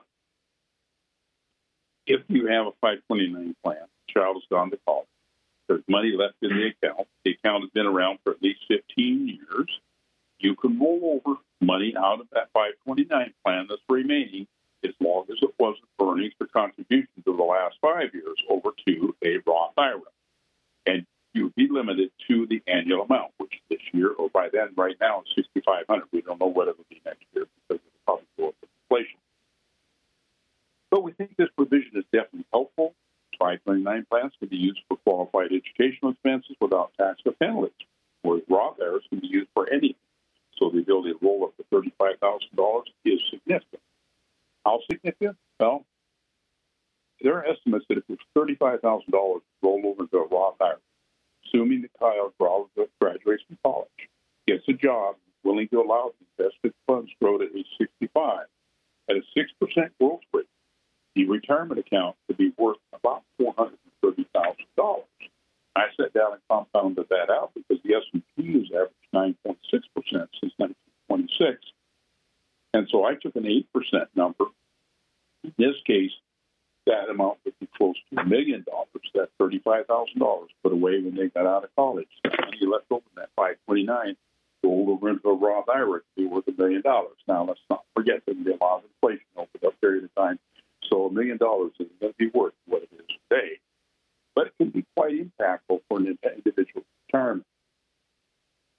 If 2.06 2.22
you 2.28 2.46
have 2.46 2.66
a 2.66 2.72
529 2.80 3.56
plan, 3.64 3.78
child 4.08 4.36
has 4.36 4.44
gone 4.50 4.70
to 4.70 4.78
college. 4.86 5.06
There's 5.68 5.82
money 5.88 6.12
left 6.16 6.36
in 6.42 6.50
the 6.50 6.68
account. 6.68 7.08
The 7.24 7.32
account 7.32 7.64
has 7.64 7.70
been 7.70 7.86
around 7.86 8.18
for 8.22 8.32
at 8.32 8.42
least 8.42 8.60
15 8.68 9.28
years. 9.28 9.80
You 10.38 10.54
can 10.54 10.78
roll 10.78 11.20
over 11.26 11.38
money 11.60 11.94
out 11.96 12.20
of 12.20 12.28
that 12.32 12.50
529 12.52 13.32
plan 13.44 13.66
that's 13.68 13.82
remaining 13.88 14.46
as 14.84 14.92
long 15.00 15.24
as 15.30 15.38
it 15.42 15.54
wasn't 15.58 15.88
earnings 16.00 16.34
or 16.40 16.46
contributions 16.46 17.26
of 17.26 17.36
the 17.36 17.42
last 17.42 17.76
five 17.80 18.14
years 18.14 18.36
over 18.48 18.70
to 18.86 19.16
a 19.24 19.38
Roth 19.46 19.72
IRA. 19.76 20.00
And 20.86 21.06
you 21.36 21.44
would 21.44 21.54
be 21.54 21.68
limited 21.70 22.10
to 22.28 22.46
the 22.46 22.62
annual 22.66 23.02
amount, 23.02 23.32
which 23.36 23.52
this 23.68 23.80
year 23.92 24.10
or 24.10 24.30
by 24.30 24.48
then, 24.52 24.70
right 24.76 24.96
now, 25.00 25.20
is 25.20 25.34
6500 25.36 26.08
We 26.12 26.22
don't 26.22 26.40
know 26.40 26.46
what 26.46 26.68
it 26.68 26.76
will 26.76 26.86
be 26.88 27.02
next 27.04 27.24
year 27.34 27.46
because 27.68 27.82
go 28.06 28.14
up 28.14 28.22
with 28.38 28.70
inflation. 28.90 29.18
But 30.90 31.02
we 31.02 31.12
think 31.12 31.36
this 31.36 31.48
provision 31.56 31.92
is 31.94 32.04
definitely 32.12 32.46
helpful. 32.52 32.94
529 33.38 34.06
plans 34.08 34.32
can 34.38 34.48
be 34.48 34.56
used 34.56 34.80
for 34.88 34.96
qualified 34.98 35.52
educational 35.52 36.12
expenses 36.12 36.56
without 36.60 36.92
tax 36.98 37.20
or 37.26 37.32
penalties, 37.32 37.72
whereas 38.22 38.42
Roth 38.48 38.80
IRAs 38.80 39.02
can 39.10 39.20
be 39.20 39.26
used 39.26 39.48
for 39.52 39.68
anything. 39.68 39.94
So 40.58 40.70
the 40.70 40.78
ability 40.78 41.12
to 41.12 41.18
roll 41.20 41.44
up 41.44 41.56
to 41.58 41.64
$35,000 41.74 42.82
is 43.04 43.20
significant. 43.30 43.82
How 44.64 44.80
significant? 44.90 45.36
Well, 45.60 45.84
there 47.20 47.34
are 47.34 47.46
estimates 47.46 47.84
that 47.88 47.98
if 47.98 48.04
it's 48.08 48.22
$35,000 48.34 49.02
rolled 49.62 49.84
over 49.84 50.02
into 50.02 50.16
a 50.16 50.26
Roth 50.26 50.56
IRA, 50.60 50.78
assuming 51.46 51.82
the 51.82 51.90
child 51.98 52.32
graduates 53.00 53.42
from 53.46 53.58
college, 53.64 54.08
gets 54.46 54.64
a 54.68 54.72
job, 54.72 55.16
willing 55.44 55.68
to 55.68 55.80
allow 55.80 56.12
the 56.18 56.44
invested 56.44 56.74
funds 56.86 57.10
grow 57.20 57.38
to 57.38 57.44
age 57.56 57.66
65, 57.78 58.46
at 59.08 59.16
a 59.16 59.22
6% 59.36 59.90
growth 60.00 60.20
rate, 60.32 60.46
the 61.14 61.26
retirement 61.26 61.78
account 61.78 62.16
could 62.26 62.36
be 62.36 62.52
worth 62.58 62.78
about 62.92 63.22
$430,000. 63.40 65.04
I 65.76 65.84
sat 65.96 66.12
down 66.12 66.32
and 66.32 66.42
compounded 66.50 67.08
that 67.10 67.30
out 67.30 67.52
because 67.54 67.82
the 67.84 67.94
S&P 67.94 68.52
has 68.52 68.70
averaged 68.72 69.36
9.6% 69.44 69.56
since 70.10 70.52
1926. 70.56 71.64
And 72.74 72.88
so 72.90 73.04
I 73.04 73.14
took 73.14 73.36
an 73.36 73.44
8% 73.44 74.06
number. 74.14 74.46
In 75.44 75.54
this 75.58 75.76
case, 75.86 76.12
that 76.86 77.08
amount 77.10 77.38
would 77.44 77.58
be 77.60 77.68
close 77.76 77.96
to 78.10 78.20
a 78.20 78.24
million 78.24 78.64
dollars. 78.66 78.86
That 79.14 79.28
$35,000 79.40 80.46
put 80.62 80.72
away 80.72 81.00
when 81.00 81.14
they 81.14 81.28
got 81.28 81.46
out 81.46 81.64
of 81.64 81.70
college. 81.76 82.08
The 82.24 82.30
money 82.30 82.58
left 82.66 82.86
over 82.90 83.04
in 83.16 83.22
that 83.22 83.30
529 83.36 84.16
rolled 84.62 84.88
over 84.88 85.10
into 85.10 85.28
a 85.28 85.34
Roth 85.34 85.68
IRA 85.68 86.00
to 86.00 86.04
be 86.16 86.26
worth 86.26 86.48
a 86.48 86.52
million 86.52 86.82
dollars. 86.82 87.16
Now, 87.28 87.44
let's 87.44 87.60
not 87.70 87.84
forget 87.94 88.22
that 88.26 88.34
there's 88.42 88.56
a 88.60 88.64
lot 88.64 88.78
of 88.78 88.84
inflation 88.84 89.26
over 89.36 89.48
that 89.62 89.80
period 89.80 90.04
of 90.04 90.14
time. 90.14 90.38
So 90.90 91.06
a 91.06 91.12
million 91.12 91.36
dollars 91.36 91.72
isn't 91.78 92.00
going 92.00 92.12
to 92.12 92.18
be 92.18 92.28
worth 92.28 92.54
what 92.66 92.82
it 92.82 92.90
is 92.92 93.16
today. 93.28 93.58
But 94.34 94.48
it 94.48 94.52
can 94.58 94.70
be 94.70 94.84
quite 94.96 95.14
impactful 95.14 95.80
for 95.88 95.98
an 95.98 96.18
individual 96.36 96.84
retirement. 97.06 97.46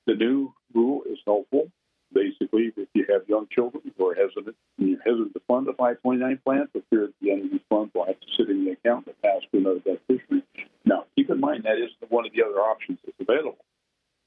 The 0.05 0.16
new 0.16 0.53
rule 0.74 1.03
is 1.10 1.18
helpful. 1.26 1.72
Basically, 2.14 2.72
if 2.76 2.88
you 2.93 3.05
have 3.10 3.28
young 3.28 3.47
children 3.51 3.84
who 3.97 4.08
are 4.08 4.16
hesitant 4.16 4.55
and 4.78 4.89
you're 4.89 5.01
hesitant 5.03 5.34
to 5.34 5.41
fund 5.47 5.68
a 5.68 5.74
529 5.74 6.39
plan, 6.45 6.68
for 6.72 6.82
fear 6.89 7.05
at 7.05 7.10
the 7.22 7.32
end 7.32 7.45
of 7.45 7.51
these 7.51 7.68
funds 7.70 7.93
will 7.93 8.05
have 8.05 8.20
to 8.20 8.28
sit 8.38 8.49
in 8.49 8.66
the 8.66 8.72
account 8.72 9.08
and 9.08 9.22
pass 9.22 9.41
to 9.51 9.58
another 9.58 9.80
beneficiary. 9.80 10.43
Now, 10.86 11.05
keep 11.16 11.30
in 11.30 11.39
mind 11.39 11.64
that 11.64 11.78
isn't 11.78 12.12
one 12.12 12.26
of 12.26 12.32
the 12.32 12.43
other 12.43 12.60
options 12.60 12.99
that's 13.05 13.20
available. 13.20 13.66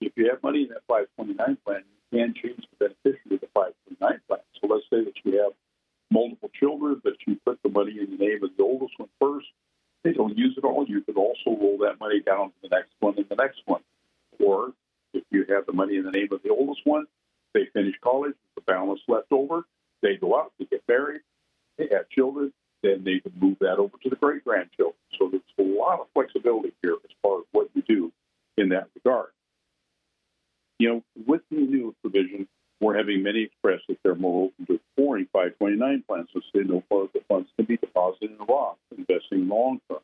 If 0.01 0.13
you 0.17 0.29
have 0.31 0.43
money 0.43 0.63
in 0.63 0.69
that 0.69 0.85
529 0.89 1.59
plan, 1.65 1.83
you 2.13 2.19
can 2.19 2.35
change 2.35 2.65
the 2.69 2.89
beneficiary 2.89 3.39
to 3.39 3.39
the 3.41 3.49
529 3.55 4.21
plan. 4.29 4.41
So 4.61 4.67
let's 4.69 4.85
say 4.91 5.05
that 5.05 5.17
you 5.25 5.43
have 5.43 5.53
multiple 6.11 6.51
children, 6.53 7.01
but 7.03 7.15
you 7.27 7.37
put 7.45 7.59
the 7.63 7.71
money 7.71 7.97
in 7.99 8.17
the 8.17 8.25
name 8.25 8.45
of 8.45 8.51
the 8.57 8.63
oldest 8.63 8.99
one 8.99 9.09
first. 9.21 9.47
They 10.05 10.13
don't 10.13 10.37
use 10.37 10.55
it 10.57 10.65
all. 10.65 10.87
You 10.87 11.03
could 11.03 11.17
also 11.17 11.57
roll 11.57 11.79
that 11.83 12.01
money 12.01 12.21
down 12.21 12.49
to 12.49 12.55
the 12.63 12.69
next 12.69 12.93
one 13.01 13.15
and 13.17 13.29
the 13.29 13.37
next 13.37 13.61
one. 13.67 13.83
Or 14.39 14.73
if 15.13 15.25
you 15.31 15.45
have 15.49 15.67
the 15.67 15.73
money 15.73 15.97
in 15.97 16.05
the 16.05 16.11
name 16.11 16.29
of 16.33 16.43
the 16.43 16.51
oldest 16.51 16.81
one, 16.85 17.07
they 17.55 17.67
finish 17.73 17.95
college, 18.03 18.35
the 18.55 18.63
balance 18.63 19.01
left 19.09 19.33
over, 19.33 19.65
they 20.03 20.17
go 20.17 20.39
out, 20.39 20.53
they 20.59 20.67
get 20.67 20.83
married, 20.89 21.21
they 21.79 21.89
have 21.93 22.09
children, 22.09 22.53
then 22.83 23.03
they 23.05 23.21
can 23.21 23.33
move 23.41 23.59
that 23.61 23.79
over 23.79 23.97
to 24.03 24.11
the 24.11 24.17
great 24.17 24.45
grandchildren. 24.45 24.95
So 25.19 25.29
there's 25.31 25.43
a 25.59 25.63
lot 25.63 26.01
of 26.01 26.07
flexibility 26.15 26.73
here 26.83 26.95
as 27.05 27.11
far 27.23 27.39
as 27.39 27.45
what 27.53 27.69
you 27.75 27.83
do 27.83 28.13
in 28.57 28.71
that 28.71 28.89
regard. 28.95 29.29
You 30.79 30.89
know, 30.89 31.05
with 31.27 31.43
the 31.51 31.59
new 31.59 31.95
provision, 32.01 32.49
we're 32.81 32.97
having 32.97 33.23
many 33.23 33.43
express 33.43 33.81
that 33.89 33.99
they're 34.03 34.15
more 34.15 34.47
open 34.47 34.67
to 34.67 34.75
exploring 34.75 35.27
529 35.33 36.05
plans 36.09 36.29
since 36.33 36.45
they 36.55 36.63
know 36.63 36.83
part 36.89 37.05
of 37.05 37.13
the 37.13 37.21
funds 37.29 37.51
can 37.57 37.67
be 37.67 37.77
deposited 37.77 38.31
in 38.31 38.47
Roth, 38.47 38.79
investing 38.97 39.49
long 39.49 39.81
term. 39.91 40.01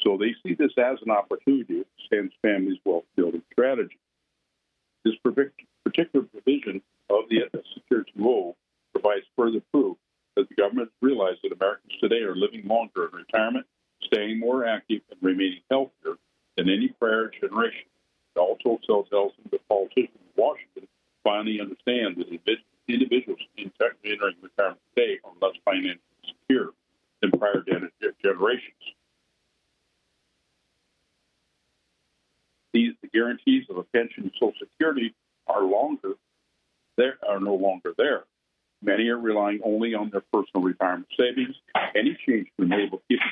So 0.00 0.16
they 0.16 0.34
see 0.42 0.54
this 0.54 0.72
as 0.78 0.98
an 1.04 1.10
opportunity 1.10 1.64
to 1.64 1.86
extend 1.98 2.30
families' 2.42 2.78
wealth 2.84 3.04
building 3.16 3.42
strategy. 3.52 3.98
This 5.04 5.14
particular 5.84 6.26
provision 6.26 6.82
of 7.10 7.28
the 7.28 7.42
Security 7.74 8.12
Rule 8.16 8.56
provides 8.92 9.24
further 9.36 9.60
proof 9.72 9.96
that 10.36 10.48
the 10.48 10.54
government 10.54 10.90
realized 11.00 11.40
that 11.42 11.52
Americans 11.52 11.92
today 12.00 12.22
are 12.22 12.34
living 12.34 12.66
longer 12.66 13.06
in 13.08 13.16
retirement, 13.16 13.66
staying 14.02 14.40
more 14.40 14.66
active, 14.66 15.00
and 15.10 15.22
remaining 15.22 15.60
healthier 15.70 16.16
than 16.56 16.68
any 16.68 16.88
prior 16.88 17.30
generation. 17.40 17.86
It 18.34 18.40
also 18.40 18.80
tells 18.86 19.06
us 19.12 19.32
that 19.50 19.68
politicians 19.68 20.18
in 20.18 20.42
Washington 20.42 20.88
finally 21.22 21.60
understand 21.60 22.16
that 22.16 22.56
individuals 22.88 23.40
entering 23.56 24.34
retirement 24.42 24.80
today 24.94 25.18
are 25.24 25.32
less 25.40 25.56
financially 25.64 26.00
secure 26.26 26.70
than 27.22 27.30
prior 27.32 27.64
generations. 28.22 28.74
These 32.72 32.94
the 33.02 33.08
guarantees 33.08 33.66
of 33.70 33.76
a 33.76 33.84
pension 33.84 34.24
and 34.24 34.32
Social 34.34 34.66
Security 34.72 35.14
are 35.46 35.62
longer 35.62 36.14
there 36.96 37.18
are 37.28 37.40
no 37.40 37.54
longer 37.54 37.92
there. 37.96 38.24
Many 38.82 39.08
are 39.08 39.18
relying 39.18 39.60
only 39.64 39.94
on 39.94 40.10
their 40.10 40.22
personal 40.32 40.64
retirement 40.64 41.08
savings. 41.18 41.56
Any 41.94 42.16
change 42.26 42.48
to 42.58 42.64
enable 42.64 43.02
people 43.08 43.26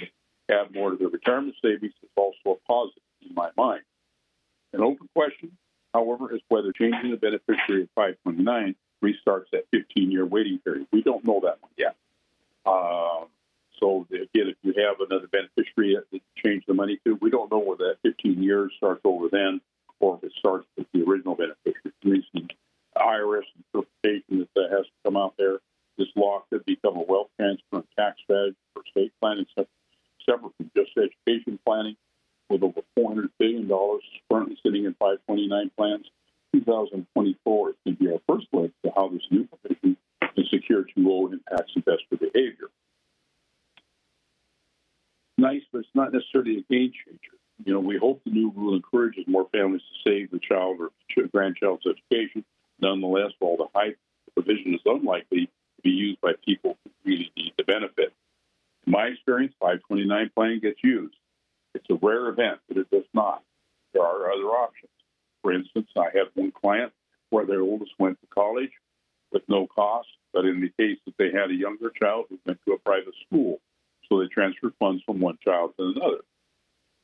to 0.48 0.54
add 0.54 0.74
more 0.74 0.90
to 0.90 0.96
their 0.96 1.08
retirement 1.08 1.54
savings 1.62 1.92
is 2.02 2.08
also 2.16 2.58
a 2.58 2.66
positive 2.66 3.02
in 3.28 3.34
my 3.34 3.50
mind. 3.56 3.82
An 4.72 4.80
open 4.80 5.08
question, 5.14 5.52
however, 5.92 6.34
is 6.34 6.40
whether 6.48 6.72
changing 6.72 7.10
the 7.10 7.16
beneficiary 7.16 7.82
at 7.82 7.88
529 7.94 8.74
restarts 9.04 9.50
that 9.52 9.66
15 9.72 10.10
year 10.10 10.24
waiting 10.24 10.58
period. 10.58 10.86
We 10.92 11.02
don't 11.02 11.24
know 11.24 11.40
that 11.44 11.58
one 11.60 11.72
yet. 11.76 11.96
Um, 12.64 13.26
so, 13.78 14.06
again, 14.10 14.48
if 14.48 14.56
you 14.62 14.72
have 14.84 15.00
another 15.00 15.26
beneficiary 15.26 15.96
that 15.96 16.06
you 16.10 16.20
change 16.36 16.64
the 16.66 16.74
money 16.74 16.98
to, 17.04 17.16
we 17.16 17.30
don't 17.30 17.50
know 17.50 17.58
whether 17.58 17.88
that 17.88 17.98
15 18.02 18.42
years 18.42 18.72
starts 18.78 19.02
over 19.04 19.28
then 19.28 19.60
or 20.02 20.18
if 20.18 20.24
it 20.24 20.32
starts 20.38 20.66
with 20.76 20.86
the 20.92 21.02
original 21.02 21.34
beneficiary. 21.34 21.94
Recent 22.04 22.52
IRS 22.96 23.44
interpretation 23.56 24.48
that 24.54 24.70
has 24.70 24.84
to 24.84 24.92
come 25.04 25.16
out 25.16 25.34
there. 25.38 25.60
This 25.96 26.08
law 26.16 26.42
could 26.50 26.64
become 26.66 26.96
a 26.96 27.02
wealth 27.02 27.28
transfer 27.38 27.76
and 27.76 27.84
tax 27.96 28.18
strategy 28.24 28.56
for 28.74 28.82
state 28.90 29.12
planning, 29.20 29.46
separate 29.56 30.52
from 30.56 30.70
just 30.76 30.90
education 30.98 31.58
planning, 31.64 31.96
with 32.50 32.62
over 32.62 32.80
$400 32.98 33.30
billion 33.38 33.68
currently 34.30 34.58
sitting 34.62 34.84
in 34.84 34.94
529 34.94 35.70
plans. 35.76 36.06
2024 36.54 37.70
is 37.70 37.76
going 37.84 37.96
to 37.96 38.02
be 38.02 38.10
our 38.12 38.20
first 38.28 38.46
look 38.52 38.70
to 38.84 38.92
how 38.94 39.08
this 39.08 39.22
new 39.30 39.46
provision 39.46 39.96
in 40.36 40.44
Secure 40.50 40.82
2.0 40.82 41.32
impacts 41.32 41.72
investor 41.76 42.16
behavior. 42.18 42.68
Nice, 45.38 45.62
but 45.72 45.78
it's 45.78 45.88
not 45.94 46.12
necessarily 46.12 46.58
a 46.58 46.72
game 46.72 46.92
changer. 46.92 47.36
You 47.64 47.74
know, 47.74 47.80
we 47.80 47.96
hope 47.96 48.22
the 48.24 48.30
new 48.30 48.52
rule 48.56 48.74
encourages 48.74 49.24
more 49.26 49.48
families 49.52 49.82
to 49.82 50.10
save 50.10 50.30
the 50.30 50.38
child 50.38 50.78
or 50.80 50.90
grandchild's 51.28 51.86
education. 51.86 52.44
Nonetheless, 52.80 53.32
while 53.38 53.56
the 53.56 53.68
high 53.74 53.94
provision 54.34 54.74
is 54.74 54.80
unlikely 54.84 55.46
to 55.46 55.82
be 55.82 55.90
used 55.90 56.20
by 56.20 56.32
people 56.44 56.76
who 56.84 56.90
really 57.04 57.30
need 57.36 57.52
the 57.56 57.64
benefit. 57.64 58.12
In 58.86 58.92
my 58.92 59.06
experience, 59.06 59.54
529 59.60 60.30
planning 60.34 60.60
gets 60.60 60.82
used. 60.82 61.14
It's 61.74 61.86
a 61.90 61.94
rare 61.94 62.28
event, 62.28 62.58
but 62.68 62.78
it 62.78 62.90
does 62.90 63.06
not. 63.14 63.42
There 63.92 64.02
are 64.02 64.32
other 64.32 64.48
options. 64.48 64.90
For 65.42 65.52
instance, 65.52 65.88
I 65.96 66.08
had 66.12 66.28
one 66.34 66.52
client 66.52 66.92
where 67.30 67.46
their 67.46 67.62
oldest 67.62 67.92
went 67.98 68.20
to 68.20 68.26
college 68.26 68.72
with 69.30 69.42
no 69.48 69.66
cost, 69.66 70.08
but 70.32 70.44
in 70.44 70.60
the 70.60 70.72
case 70.82 70.98
that 71.06 71.14
they 71.18 71.30
had 71.30 71.50
a 71.50 71.54
younger 71.54 71.90
child 71.90 72.26
who 72.28 72.38
went 72.46 72.58
to 72.66 72.72
a 72.72 72.78
private 72.78 73.14
school, 73.26 73.60
so 74.08 74.18
they 74.18 74.26
transferred 74.26 74.74
funds 74.78 75.02
from 75.04 75.20
one 75.20 75.38
child 75.44 75.72
to 75.78 75.84
another. 75.96 76.22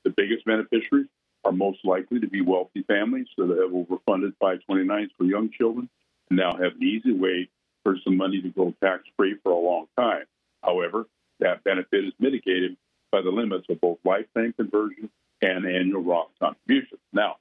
The 0.09 0.15
biggest 0.17 0.47
beneficiaries 0.47 1.09
are 1.45 1.53
most 1.53 1.85
likely 1.85 2.19
to 2.21 2.27
be 2.27 2.41
wealthy 2.41 2.83
families 2.85 3.27
that 3.37 3.51
have 3.51 3.73
overfunded 3.73 4.33
529s 4.43 5.11
for 5.19 5.25
young 5.25 5.51
children 5.51 5.91
and 6.31 6.39
now 6.39 6.53
have 6.53 6.77
an 6.77 6.83
easy 6.83 7.13
way 7.13 7.51
for 7.85 7.95
some 8.03 8.17
money 8.17 8.41
to 8.41 8.49
go 8.49 8.75
tax 8.83 9.03
free 9.19 9.37
for 9.43 9.53
a 9.53 9.59
long 9.59 9.87
time. 9.99 10.25
However, 10.63 11.05
that 11.41 11.63
benefit 11.63 12.07
is 12.07 12.15
mitigated 12.19 12.79
by 13.13 13.21
the 13.21 13.29
limits 13.29 13.67
of 13.69 13.83
both 13.83 13.99
lifetime 14.03 14.55
conversion 14.55 15.11
and 15.43 15.67
annual 15.67 16.01
Roth 16.01 16.31
contributions. 16.41 17.03
Now, 17.13 17.37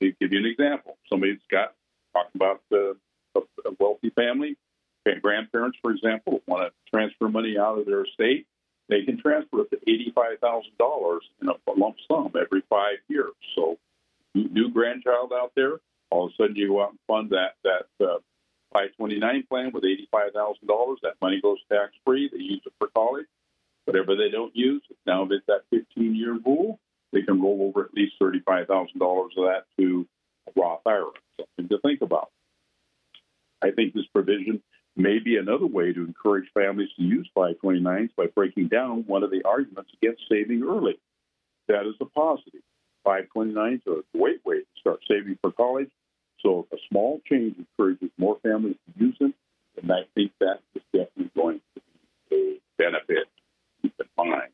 to 0.00 0.12
give 0.20 0.32
you 0.32 0.40
an 0.40 0.46
example, 0.46 0.98
somebody 1.08 1.34
that's 1.34 1.46
got 1.48 1.74
talking 2.12 2.32
about 2.34 2.62
uh, 2.72 2.94
a, 3.36 3.68
a 3.68 3.76
wealthy 3.78 4.10
family, 4.10 4.56
grandparents, 5.22 5.78
for 5.80 5.92
example, 5.92 6.42
want 6.48 6.64
to 6.64 6.90
transfer 6.92 7.28
money 7.28 7.56
out 7.56 7.78
of 7.78 7.86
their 7.86 8.02
estate, 8.02 8.48
they 8.88 9.02
can 9.02 9.18
transfer 9.20 9.60
up 9.60 9.70
to 9.70 9.78
eighty-five 9.86 10.38
thousand 10.40 10.76
dollars 10.78 11.22
in 11.40 11.48
a 11.48 11.54
lump 11.76 11.96
sum 12.10 12.32
every 12.40 12.62
five 12.68 12.98
years. 13.08 13.32
So, 13.54 13.78
new 14.34 14.70
grandchild 14.70 15.32
out 15.32 15.52
there, 15.54 15.78
all 16.10 16.26
of 16.26 16.32
a 16.32 16.42
sudden 16.42 16.56
you 16.56 16.68
go 16.68 16.82
out 16.82 16.90
and 16.90 16.98
fund 17.06 17.30
that 17.30 17.54
that 17.64 18.04
uh, 18.04 18.18
529 18.72 19.44
plan 19.48 19.70
with 19.72 19.84
eighty-five 19.84 20.32
thousand 20.32 20.66
dollars. 20.66 20.98
That 21.02 21.14
money 21.20 21.40
goes 21.40 21.58
tax-free. 21.70 22.30
They 22.32 22.38
use 22.38 22.62
it 22.64 22.72
for 22.78 22.88
college. 22.94 23.26
Whatever 23.84 24.16
they 24.16 24.28
don't 24.30 24.54
use, 24.54 24.82
now 25.06 25.24
that 25.26 25.40
that 25.46 25.62
15-year 25.72 26.40
rule, 26.44 26.78
they 27.12 27.22
can 27.22 27.40
roll 27.40 27.62
over 27.62 27.86
at 27.86 27.94
least 27.94 28.16
$35,000 28.20 28.66
of 29.00 29.30
that 29.36 29.64
to 29.78 30.06
Roth 30.54 30.82
IRA. 30.84 31.06
Something 31.40 31.68
to 31.70 31.80
think 31.80 32.02
about. 32.02 32.30
I 33.62 33.70
think 33.70 33.94
this 33.94 34.06
provision 34.12 34.62
may 34.98 35.18
be 35.18 35.36
another 35.36 35.66
way 35.66 35.92
to 35.92 36.04
encourage 36.04 36.50
families 36.52 36.88
to 36.96 37.02
use 37.02 37.28
529s 37.36 38.10
by 38.16 38.26
breaking 38.34 38.68
down 38.68 39.04
one 39.06 39.22
of 39.22 39.30
the 39.30 39.42
arguments 39.44 39.90
against 40.02 40.22
saving 40.28 40.62
early. 40.62 40.98
That 41.68 41.86
is 41.86 41.94
a 42.00 42.04
positive. 42.04 42.62
529s 43.06 43.86
are 43.86 44.00
a 44.00 44.18
great 44.18 44.44
way 44.44 44.58
to 44.58 44.66
start 44.80 45.00
saving 45.08 45.38
for 45.40 45.52
college. 45.52 45.90
So 46.40 46.66
a 46.72 46.76
small 46.88 47.20
change 47.28 47.56
encourages 47.58 48.10
more 48.18 48.38
families 48.42 48.76
to 48.86 49.04
use 49.04 49.16
them, 49.18 49.34
then 49.76 49.90
I 49.90 50.02
think 50.14 50.32
that 50.40 50.60
is 50.74 50.82
definitely 50.92 51.30
going 51.36 51.60
to 51.74 51.80
be 52.30 52.36
a 52.36 52.82
benefit. 52.82 53.28
Keep 53.82 53.94
in 54.00 54.30
mind. 54.30 54.52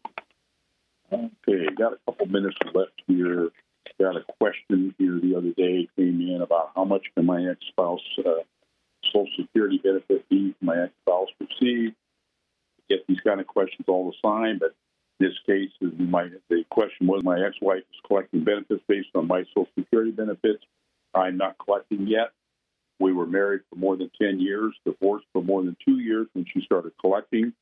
Okay, 1.13 1.67
got 1.77 1.93
a 1.93 1.99
couple 2.07 2.27
minutes 2.27 2.57
left 2.75 2.93
here. 3.07 3.51
Got 4.01 4.17
a 4.17 4.25
question 4.39 4.95
here 4.99 5.21
the 5.21 5.37
other 5.37 5.53
day 5.53 5.89
came 5.97 6.21
in 6.21 6.41
about 6.43 6.73
how 6.75 6.85
much 6.85 7.05
can 7.15 7.27
my 7.27 7.47
ex-spouse 7.49 8.01
uh, 8.27 8.43
Social 9.07 9.29
Security 9.37 9.79
benefit 9.83 10.29
be 10.29 10.55
my 10.61 10.85
ex-spouse 10.85 11.29
receive? 11.41 11.95
Get 12.89 13.07
these 13.07 13.21
kind 13.21 13.41
of 13.41 13.47
questions 13.47 13.87
all 13.89 14.11
the 14.11 14.29
time, 14.29 14.59
but 14.59 14.75
in 15.21 15.27
this 15.27 15.37
case, 15.47 15.71
my 15.99 16.29
the 16.51 16.65
question 16.71 17.07
was 17.07 17.23
my 17.23 17.41
ex-wife 17.45 17.79
is 17.79 18.01
collecting 18.07 18.45
benefits 18.45 18.83
based 18.89 19.09
on 19.15 19.27
my 19.27 19.45
Social 19.49 19.69
Security 19.79 20.11
benefits. 20.11 20.65
I'm 21.15 21.37
not 21.37 21.57
collecting 21.59 22.07
yet. 22.07 22.33
We 23.01 23.13
were 23.13 23.27
married 23.27 23.63
for 23.71 23.77
more 23.77 23.97
than 23.97 24.11
10 24.21 24.41
years, 24.41 24.75
divorced 24.85 25.27
for 25.33 25.43
more 25.43 25.63
than 25.63 25.77
two 25.85 25.99
years 25.99 26.27
when 26.33 26.47
she 26.53 26.61
started 26.65 26.93
collecting. 27.01 27.53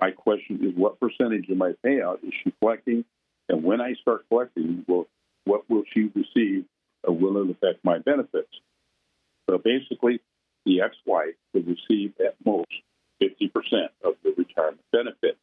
My 0.00 0.10
question 0.10 0.60
is, 0.62 0.74
what 0.74 1.00
percentage 1.00 1.48
of 1.50 1.56
my 1.56 1.72
payout 1.84 2.24
is 2.24 2.32
she 2.42 2.52
collecting? 2.60 3.04
And 3.48 3.62
when 3.62 3.80
I 3.80 3.94
start 3.94 4.24
collecting, 4.28 4.84
will, 4.88 5.08
what 5.44 5.68
will 5.68 5.82
she 5.92 6.10
receive 6.14 6.64
or 7.04 7.14
will 7.14 7.42
it 7.42 7.50
affect 7.50 7.84
my 7.84 7.98
benefits? 7.98 8.48
So 9.48 9.58
basically, 9.58 10.20
the 10.64 10.80
ex-wife 10.80 11.34
would 11.54 11.66
receive 11.66 12.14
at 12.20 12.34
most 12.44 12.72
50% 13.22 13.50
of 14.04 14.14
the 14.22 14.34
retirement 14.36 14.80
benefit. 14.92 15.38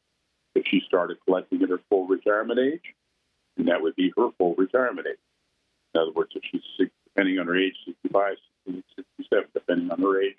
If 0.56 0.66
she 0.68 0.82
started 0.88 1.18
collecting 1.26 1.62
at 1.62 1.70
her 1.70 1.80
full 1.90 2.08
retirement 2.08 2.60
age, 2.60 2.96
and 3.58 3.68
that 3.68 3.82
would 3.82 3.96
be 3.96 4.14
her 4.18 4.30
full 4.38 4.56
retirement 4.56 5.08
age. 5.08 5.18
In 5.94 6.02
other 6.02 6.12
words, 6.12 6.32
if 6.36 6.44
she's 6.52 6.90
depending 7.06 7.40
on 7.40 7.48
her 7.48 7.58
age, 7.58 7.76
65, 7.86 8.38
67, 8.68 9.50
depending 9.54 9.92
on 9.92 10.00
her 10.02 10.22
age, 10.22 10.38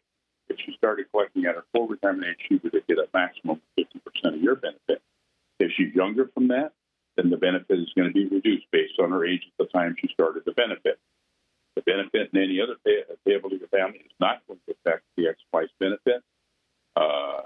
if 0.49 0.57
she 0.65 0.73
started 0.77 1.07
collecting 1.11 1.45
at 1.47 1.57
her 1.57 1.65
full 1.73 1.89
retirement 1.89 2.27
age, 2.31 2.47
she 2.49 2.57
would 2.57 2.73
get 2.87 2.99
a 2.99 3.09
maximum 3.13 3.61
of 3.79 3.85
50% 3.85 4.35
of 4.35 4.43
your 4.43 4.57
benefit. 4.57 5.03
If 5.59 5.73
she's 5.73 5.95
younger 5.95 6.31
from 6.33 6.49
that, 6.49 6.73
then 7.17 7.31
the 7.31 7.37
benefit 7.37 7.79
is 7.79 7.93
going 7.97 8.09
to 8.09 8.15
be 8.15 8.27
reduced 8.27 8.67
based 8.71 8.99
on 9.01 9.11
her 9.11 9.27
age 9.27 9.43
at 9.47 9.67
the 9.67 9.71
time 9.73 9.97
she 10.01 10.09
started 10.13 10.45
the 10.47 10.53
benefit. 10.53 10.99
The 11.79 11.93
benefit 11.93 12.31
and 12.33 12.43
any 12.43 12.61
other 12.61 12.75
pay- 12.85 13.05
payable 13.25 13.51
to 13.51 13.57
your 13.57 13.69
family 13.69 14.01
is 14.01 14.11
not 14.19 14.43
going 14.49 14.59
to 14.67 14.75
affect 14.75 15.05
the 15.17 15.29
ex-wife's 15.29 15.71
benefit. 15.79 16.25
Uh, 16.97 17.43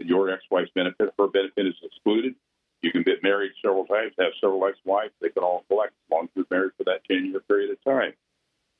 your 0.00 0.28
ex-wife's 0.28 0.72
benefit, 0.74 1.14
her 1.16 1.28
benefit 1.28 1.68
is 1.68 1.74
excluded. 1.84 2.34
You 2.82 2.90
can 2.90 3.04
get 3.04 3.22
married 3.22 3.52
several 3.62 3.86
times, 3.86 4.12
have 4.18 4.32
several 4.40 4.66
ex-wives. 4.66 5.12
They 5.20 5.28
can 5.28 5.44
all 5.44 5.62
collect 5.68 5.92
as 5.92 6.10
long 6.10 6.24
as 6.24 6.30
you're 6.34 6.46
married 6.50 6.72
for 6.76 6.82
that 6.82 7.02
10-year 7.08 7.38
period 7.46 7.70
of 7.70 7.84
time. 7.84 8.14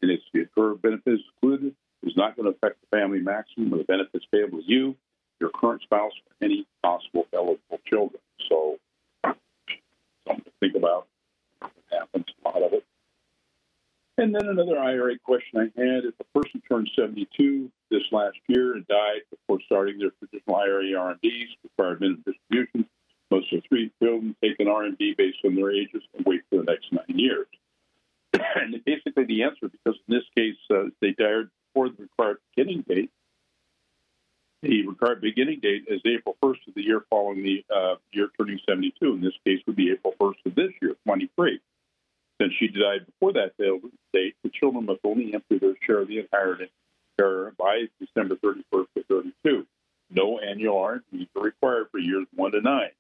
And 0.03 0.11
if 0.11 0.49
her 0.57 0.75
benefit 0.75 1.15
is 1.15 1.21
excluded, 1.31 1.77
it's 2.03 2.17
not 2.17 2.35
going 2.35 2.51
to 2.51 2.57
affect 2.57 2.81
the 2.81 2.97
family 2.97 3.21
maximum 3.21 3.73
or 3.73 3.79
the 3.79 3.85
benefits 3.85 4.27
payable 4.33 4.59
to 4.59 4.65
you, 4.67 4.97
your 5.39 5.51
current 5.51 5.83
spouse, 5.83 6.15
or 6.27 6.45
any 6.45 6.67
possible 6.83 7.29
eligible 7.33 7.79
children. 7.87 8.21
So 8.49 8.79
something 9.23 10.45
to 10.45 10.51
think 10.59 10.75
about. 10.75 11.07
It 11.63 11.71
happens, 11.93 12.27
a 12.45 12.49
lot 12.49 12.63
of 12.65 12.73
it. 12.73 12.85
And 14.27 14.35
then 14.35 14.49
another 14.49 14.77
IRA 14.77 15.17
question 15.21 15.61
I 15.61 15.81
had: 15.81 16.05
If 16.05 16.15
a 16.19 16.25
person 16.37 16.61
turned 16.69 16.91
72 16.97 17.71
this 17.93 18.03
last 18.11 18.37
year 18.49 18.75
and 18.75 18.85
died 18.89 19.21
before 19.31 19.61
starting 19.67 20.01
their 20.01 20.11
traditional 20.19 20.57
IRA 20.57 20.83
RMDs, 20.83 21.47
required 21.63 22.01
minimum 22.01 22.25
distributions, 22.27 22.87
must 23.31 23.47
their 23.53 23.61
three 23.69 23.93
children 24.03 24.35
take 24.43 24.59
an 24.59 24.67
RMD 24.67 25.17
based 25.17 25.39
on 25.45 25.55
their 25.55 25.71
ages 25.71 26.03
and 26.17 26.27
wait 26.27 26.43
for 26.51 26.57
the 26.57 26.65
next 26.65 26.93
nine 26.93 27.17
years? 27.17 27.47
and 28.33 28.85
basically, 28.85 29.27
the 29.27 29.45
answer, 29.45 29.69
because 29.69 29.95
in 30.09 30.17
this 30.17 30.25
case 30.37 30.57
uh, 30.71 30.91
they 31.01 31.13
died 31.13 31.47
before 31.73 31.91
the 31.91 32.03
required 32.03 32.39
beginning 32.57 32.85
date, 32.89 33.13
the 34.63 34.89
required 34.89 35.21
beginning 35.21 35.61
date 35.61 35.85
is 35.87 36.01
April 36.05 36.37
1st 36.43 36.67
of 36.67 36.75
the 36.75 36.83
year 36.83 37.05
following 37.11 37.45
the 37.45 37.65
uh, 37.73 37.95
year 38.11 38.31
turning 38.37 38.59
72. 38.69 38.93
In 39.07 39.21
this 39.21 39.39
case, 39.47 39.61
would 39.69 39.77
be 39.77 39.93
April 39.93 40.15
1st 40.21 40.47
of 40.47 40.57
this 40.57 40.73
year, 40.83 40.97
23. 41.05 41.61
Since 42.41 42.53
she 42.59 42.69
died 42.69 43.07
before 43.07 43.33
that 43.33 43.57
date, 44.13 44.35
the 44.43 44.51
children 44.51 44.87
must 44.87 45.01
only 45.05 45.33
empty 45.33 45.59
their 45.59 45.75
share 45.83 46.01
of 46.01 46.09
the 46.09 46.19
inheritance 46.19 46.71
by 47.59 47.87
December 47.99 48.37
31st 48.37 48.87
of 48.97 49.07
32. 49.09 49.67
No 50.11 50.39
annual 50.39 50.77
RMDs 50.77 51.29
are 51.37 51.43
required 51.43 51.89
for 51.91 51.99
years 51.99 52.27
1 52.35 52.53
to 52.53 52.61
9 52.61 52.91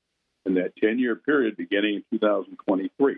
in 0.47 0.55
that 0.55 0.76
10 0.76 0.99
year 0.99 1.16
period 1.16 1.57
beginning 1.57 1.97
in 1.97 2.18
2023. 2.18 3.16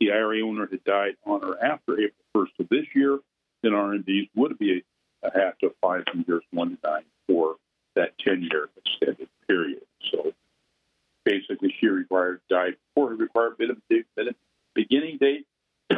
The 0.00 0.12
IRA 0.12 0.40
owner 0.40 0.66
had 0.66 0.82
died 0.84 1.16
on 1.24 1.44
or 1.44 1.62
after 1.62 1.92
April 2.00 2.12
1st 2.36 2.60
of 2.60 2.68
this 2.68 2.86
year, 2.94 3.18
then 3.62 3.72
RMDs 3.72 4.28
would 4.34 4.58
be 4.58 4.82
a, 5.22 5.30
half 5.38 5.58
to 5.58 5.74
five 5.80 6.04
from 6.10 6.24
years 6.26 6.42
1 6.50 6.70
to 6.70 6.88
9 6.88 7.02
for 7.28 7.56
that 7.94 8.18
10 8.18 8.42
year 8.42 8.68
extended 8.76 9.28
period. 9.48 9.82
So 10.10 10.32
basically, 11.24 11.74
she 11.78 11.88
required 11.88 12.40
died 12.50 12.76
before 12.94 13.10
her 13.10 13.16
required 13.16 13.54
beginning 14.74 15.18
date, 15.18 15.46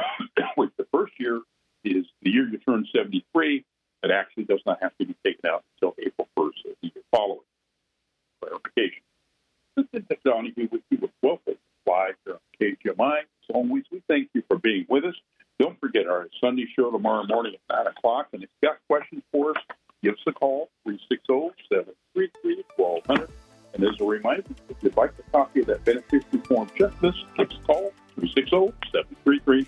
which 0.56 0.70
the 0.76 0.86
first 0.92 1.14
year 1.18 1.40
is 1.84 2.04
the 2.22 2.30
year 2.30 2.48
you 2.48 2.58
turn 2.58 2.86
73. 2.94 3.64
It 4.02 4.10
actually 4.10 4.44
does 4.44 4.60
not 4.66 4.78
have 4.82 4.96
to 4.98 5.06
be 5.06 5.16
taken 5.24 5.50
out 5.50 5.64
until 5.74 5.94
April 5.98 6.28
1st 6.38 6.70
of 6.70 6.76
the 6.82 6.92
year 6.94 7.04
following. 7.10 7.40
Clarification. 8.42 9.02
This 9.76 9.86
is 9.92 10.02
Mr. 10.02 10.26
KGMI. 12.60 13.20
As 13.20 13.54
always, 13.54 13.84
we 13.90 14.02
thank 14.08 14.28
you 14.34 14.42
for 14.48 14.58
being 14.58 14.84
with 14.88 15.04
us. 15.04 15.14
Don't 15.58 15.78
forget 15.80 16.06
our 16.06 16.28
Sunday 16.40 16.66
show 16.76 16.90
tomorrow 16.90 17.24
morning 17.26 17.54
at 17.70 17.84
9 17.84 17.94
o'clock. 17.96 18.28
And 18.32 18.42
if 18.42 18.50
you've 18.60 18.70
got 18.70 18.78
questions 18.88 19.22
for 19.32 19.50
us, 19.50 19.56
give 20.02 20.14
us 20.14 20.20
a 20.26 20.32
call, 20.32 20.70
360-733-1200. 20.86 23.30
And 23.74 23.84
as 23.84 24.00
a 24.00 24.04
reminder, 24.04 24.44
if 24.68 24.76
you'd 24.82 24.96
like 24.96 25.12
a 25.18 25.22
copy 25.30 25.60
of 25.60 25.66
that 25.66 25.84
beneficiary 25.84 26.42
form 26.46 26.68
checklist, 26.78 27.24
give 27.36 27.50
us 27.50 27.56
a 27.62 27.66
call, 27.66 27.92
760 28.34 28.72
733 29.24 29.66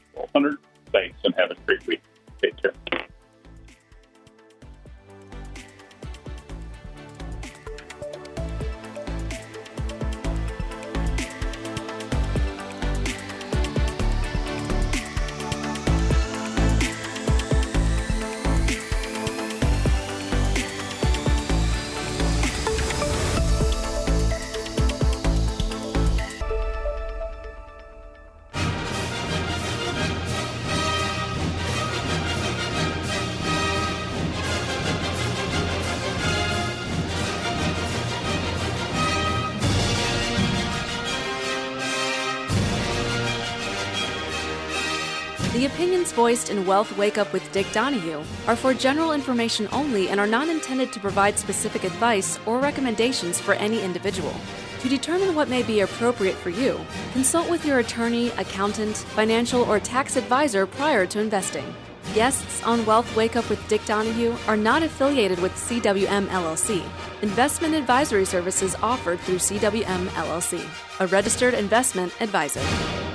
voiced 46.19 46.51
in 46.51 46.67
Wealth 46.67 46.99
Wake 46.99 47.17
Up 47.17 47.33
with 47.33 47.53
Dick 47.53 47.71
Donahue 47.71 48.25
are 48.49 48.57
for 48.57 48.75
general 48.75 49.13
information 49.13 49.69
only 49.71 50.09
and 50.09 50.19
are 50.19 50.27
not 50.27 50.49
intended 50.49 50.93
to 50.93 50.99
provide 50.99 51.39
specific 51.39 51.85
advice 51.85 52.41
or 52.45 52.59
recommendations 52.59 53.39
for 53.39 53.55
any 53.55 53.81
individual. 53.81 54.35
To 54.81 54.89
determine 54.89 55.37
what 55.37 55.49
may 55.49 55.63
be 55.63 55.79
appropriate 55.83 56.35
for 56.35 56.51
you, 56.51 56.81
consult 57.13 57.49
with 57.49 57.65
your 57.65 57.79
attorney, 57.79 58.31
accountant, 58.31 58.97
financial, 58.97 59.63
or 59.63 59.79
tax 59.79 60.17
advisor 60.17 60.67
prior 60.67 61.07
to 61.07 61.21
investing. 61.21 61.73
Guests 62.15 62.65
on 62.65 62.85
Wealth 62.85 63.15
Wake 63.15 63.37
Up 63.37 63.49
with 63.49 63.69
Dick 63.69 63.85
Donahue 63.85 64.35
are 64.49 64.57
not 64.57 64.83
affiliated 64.83 65.39
with 65.39 65.53
CWM 65.53 66.27
LLC. 66.31 66.83
Investment 67.23 67.75
advisory 67.75 68.25
services 68.25 68.75
offered 68.83 69.21
through 69.21 69.39
CWM 69.39 70.09
LLC, 70.09 70.67
a 70.99 71.07
registered 71.07 71.55
investment 71.55 72.13
advisor. 72.21 73.08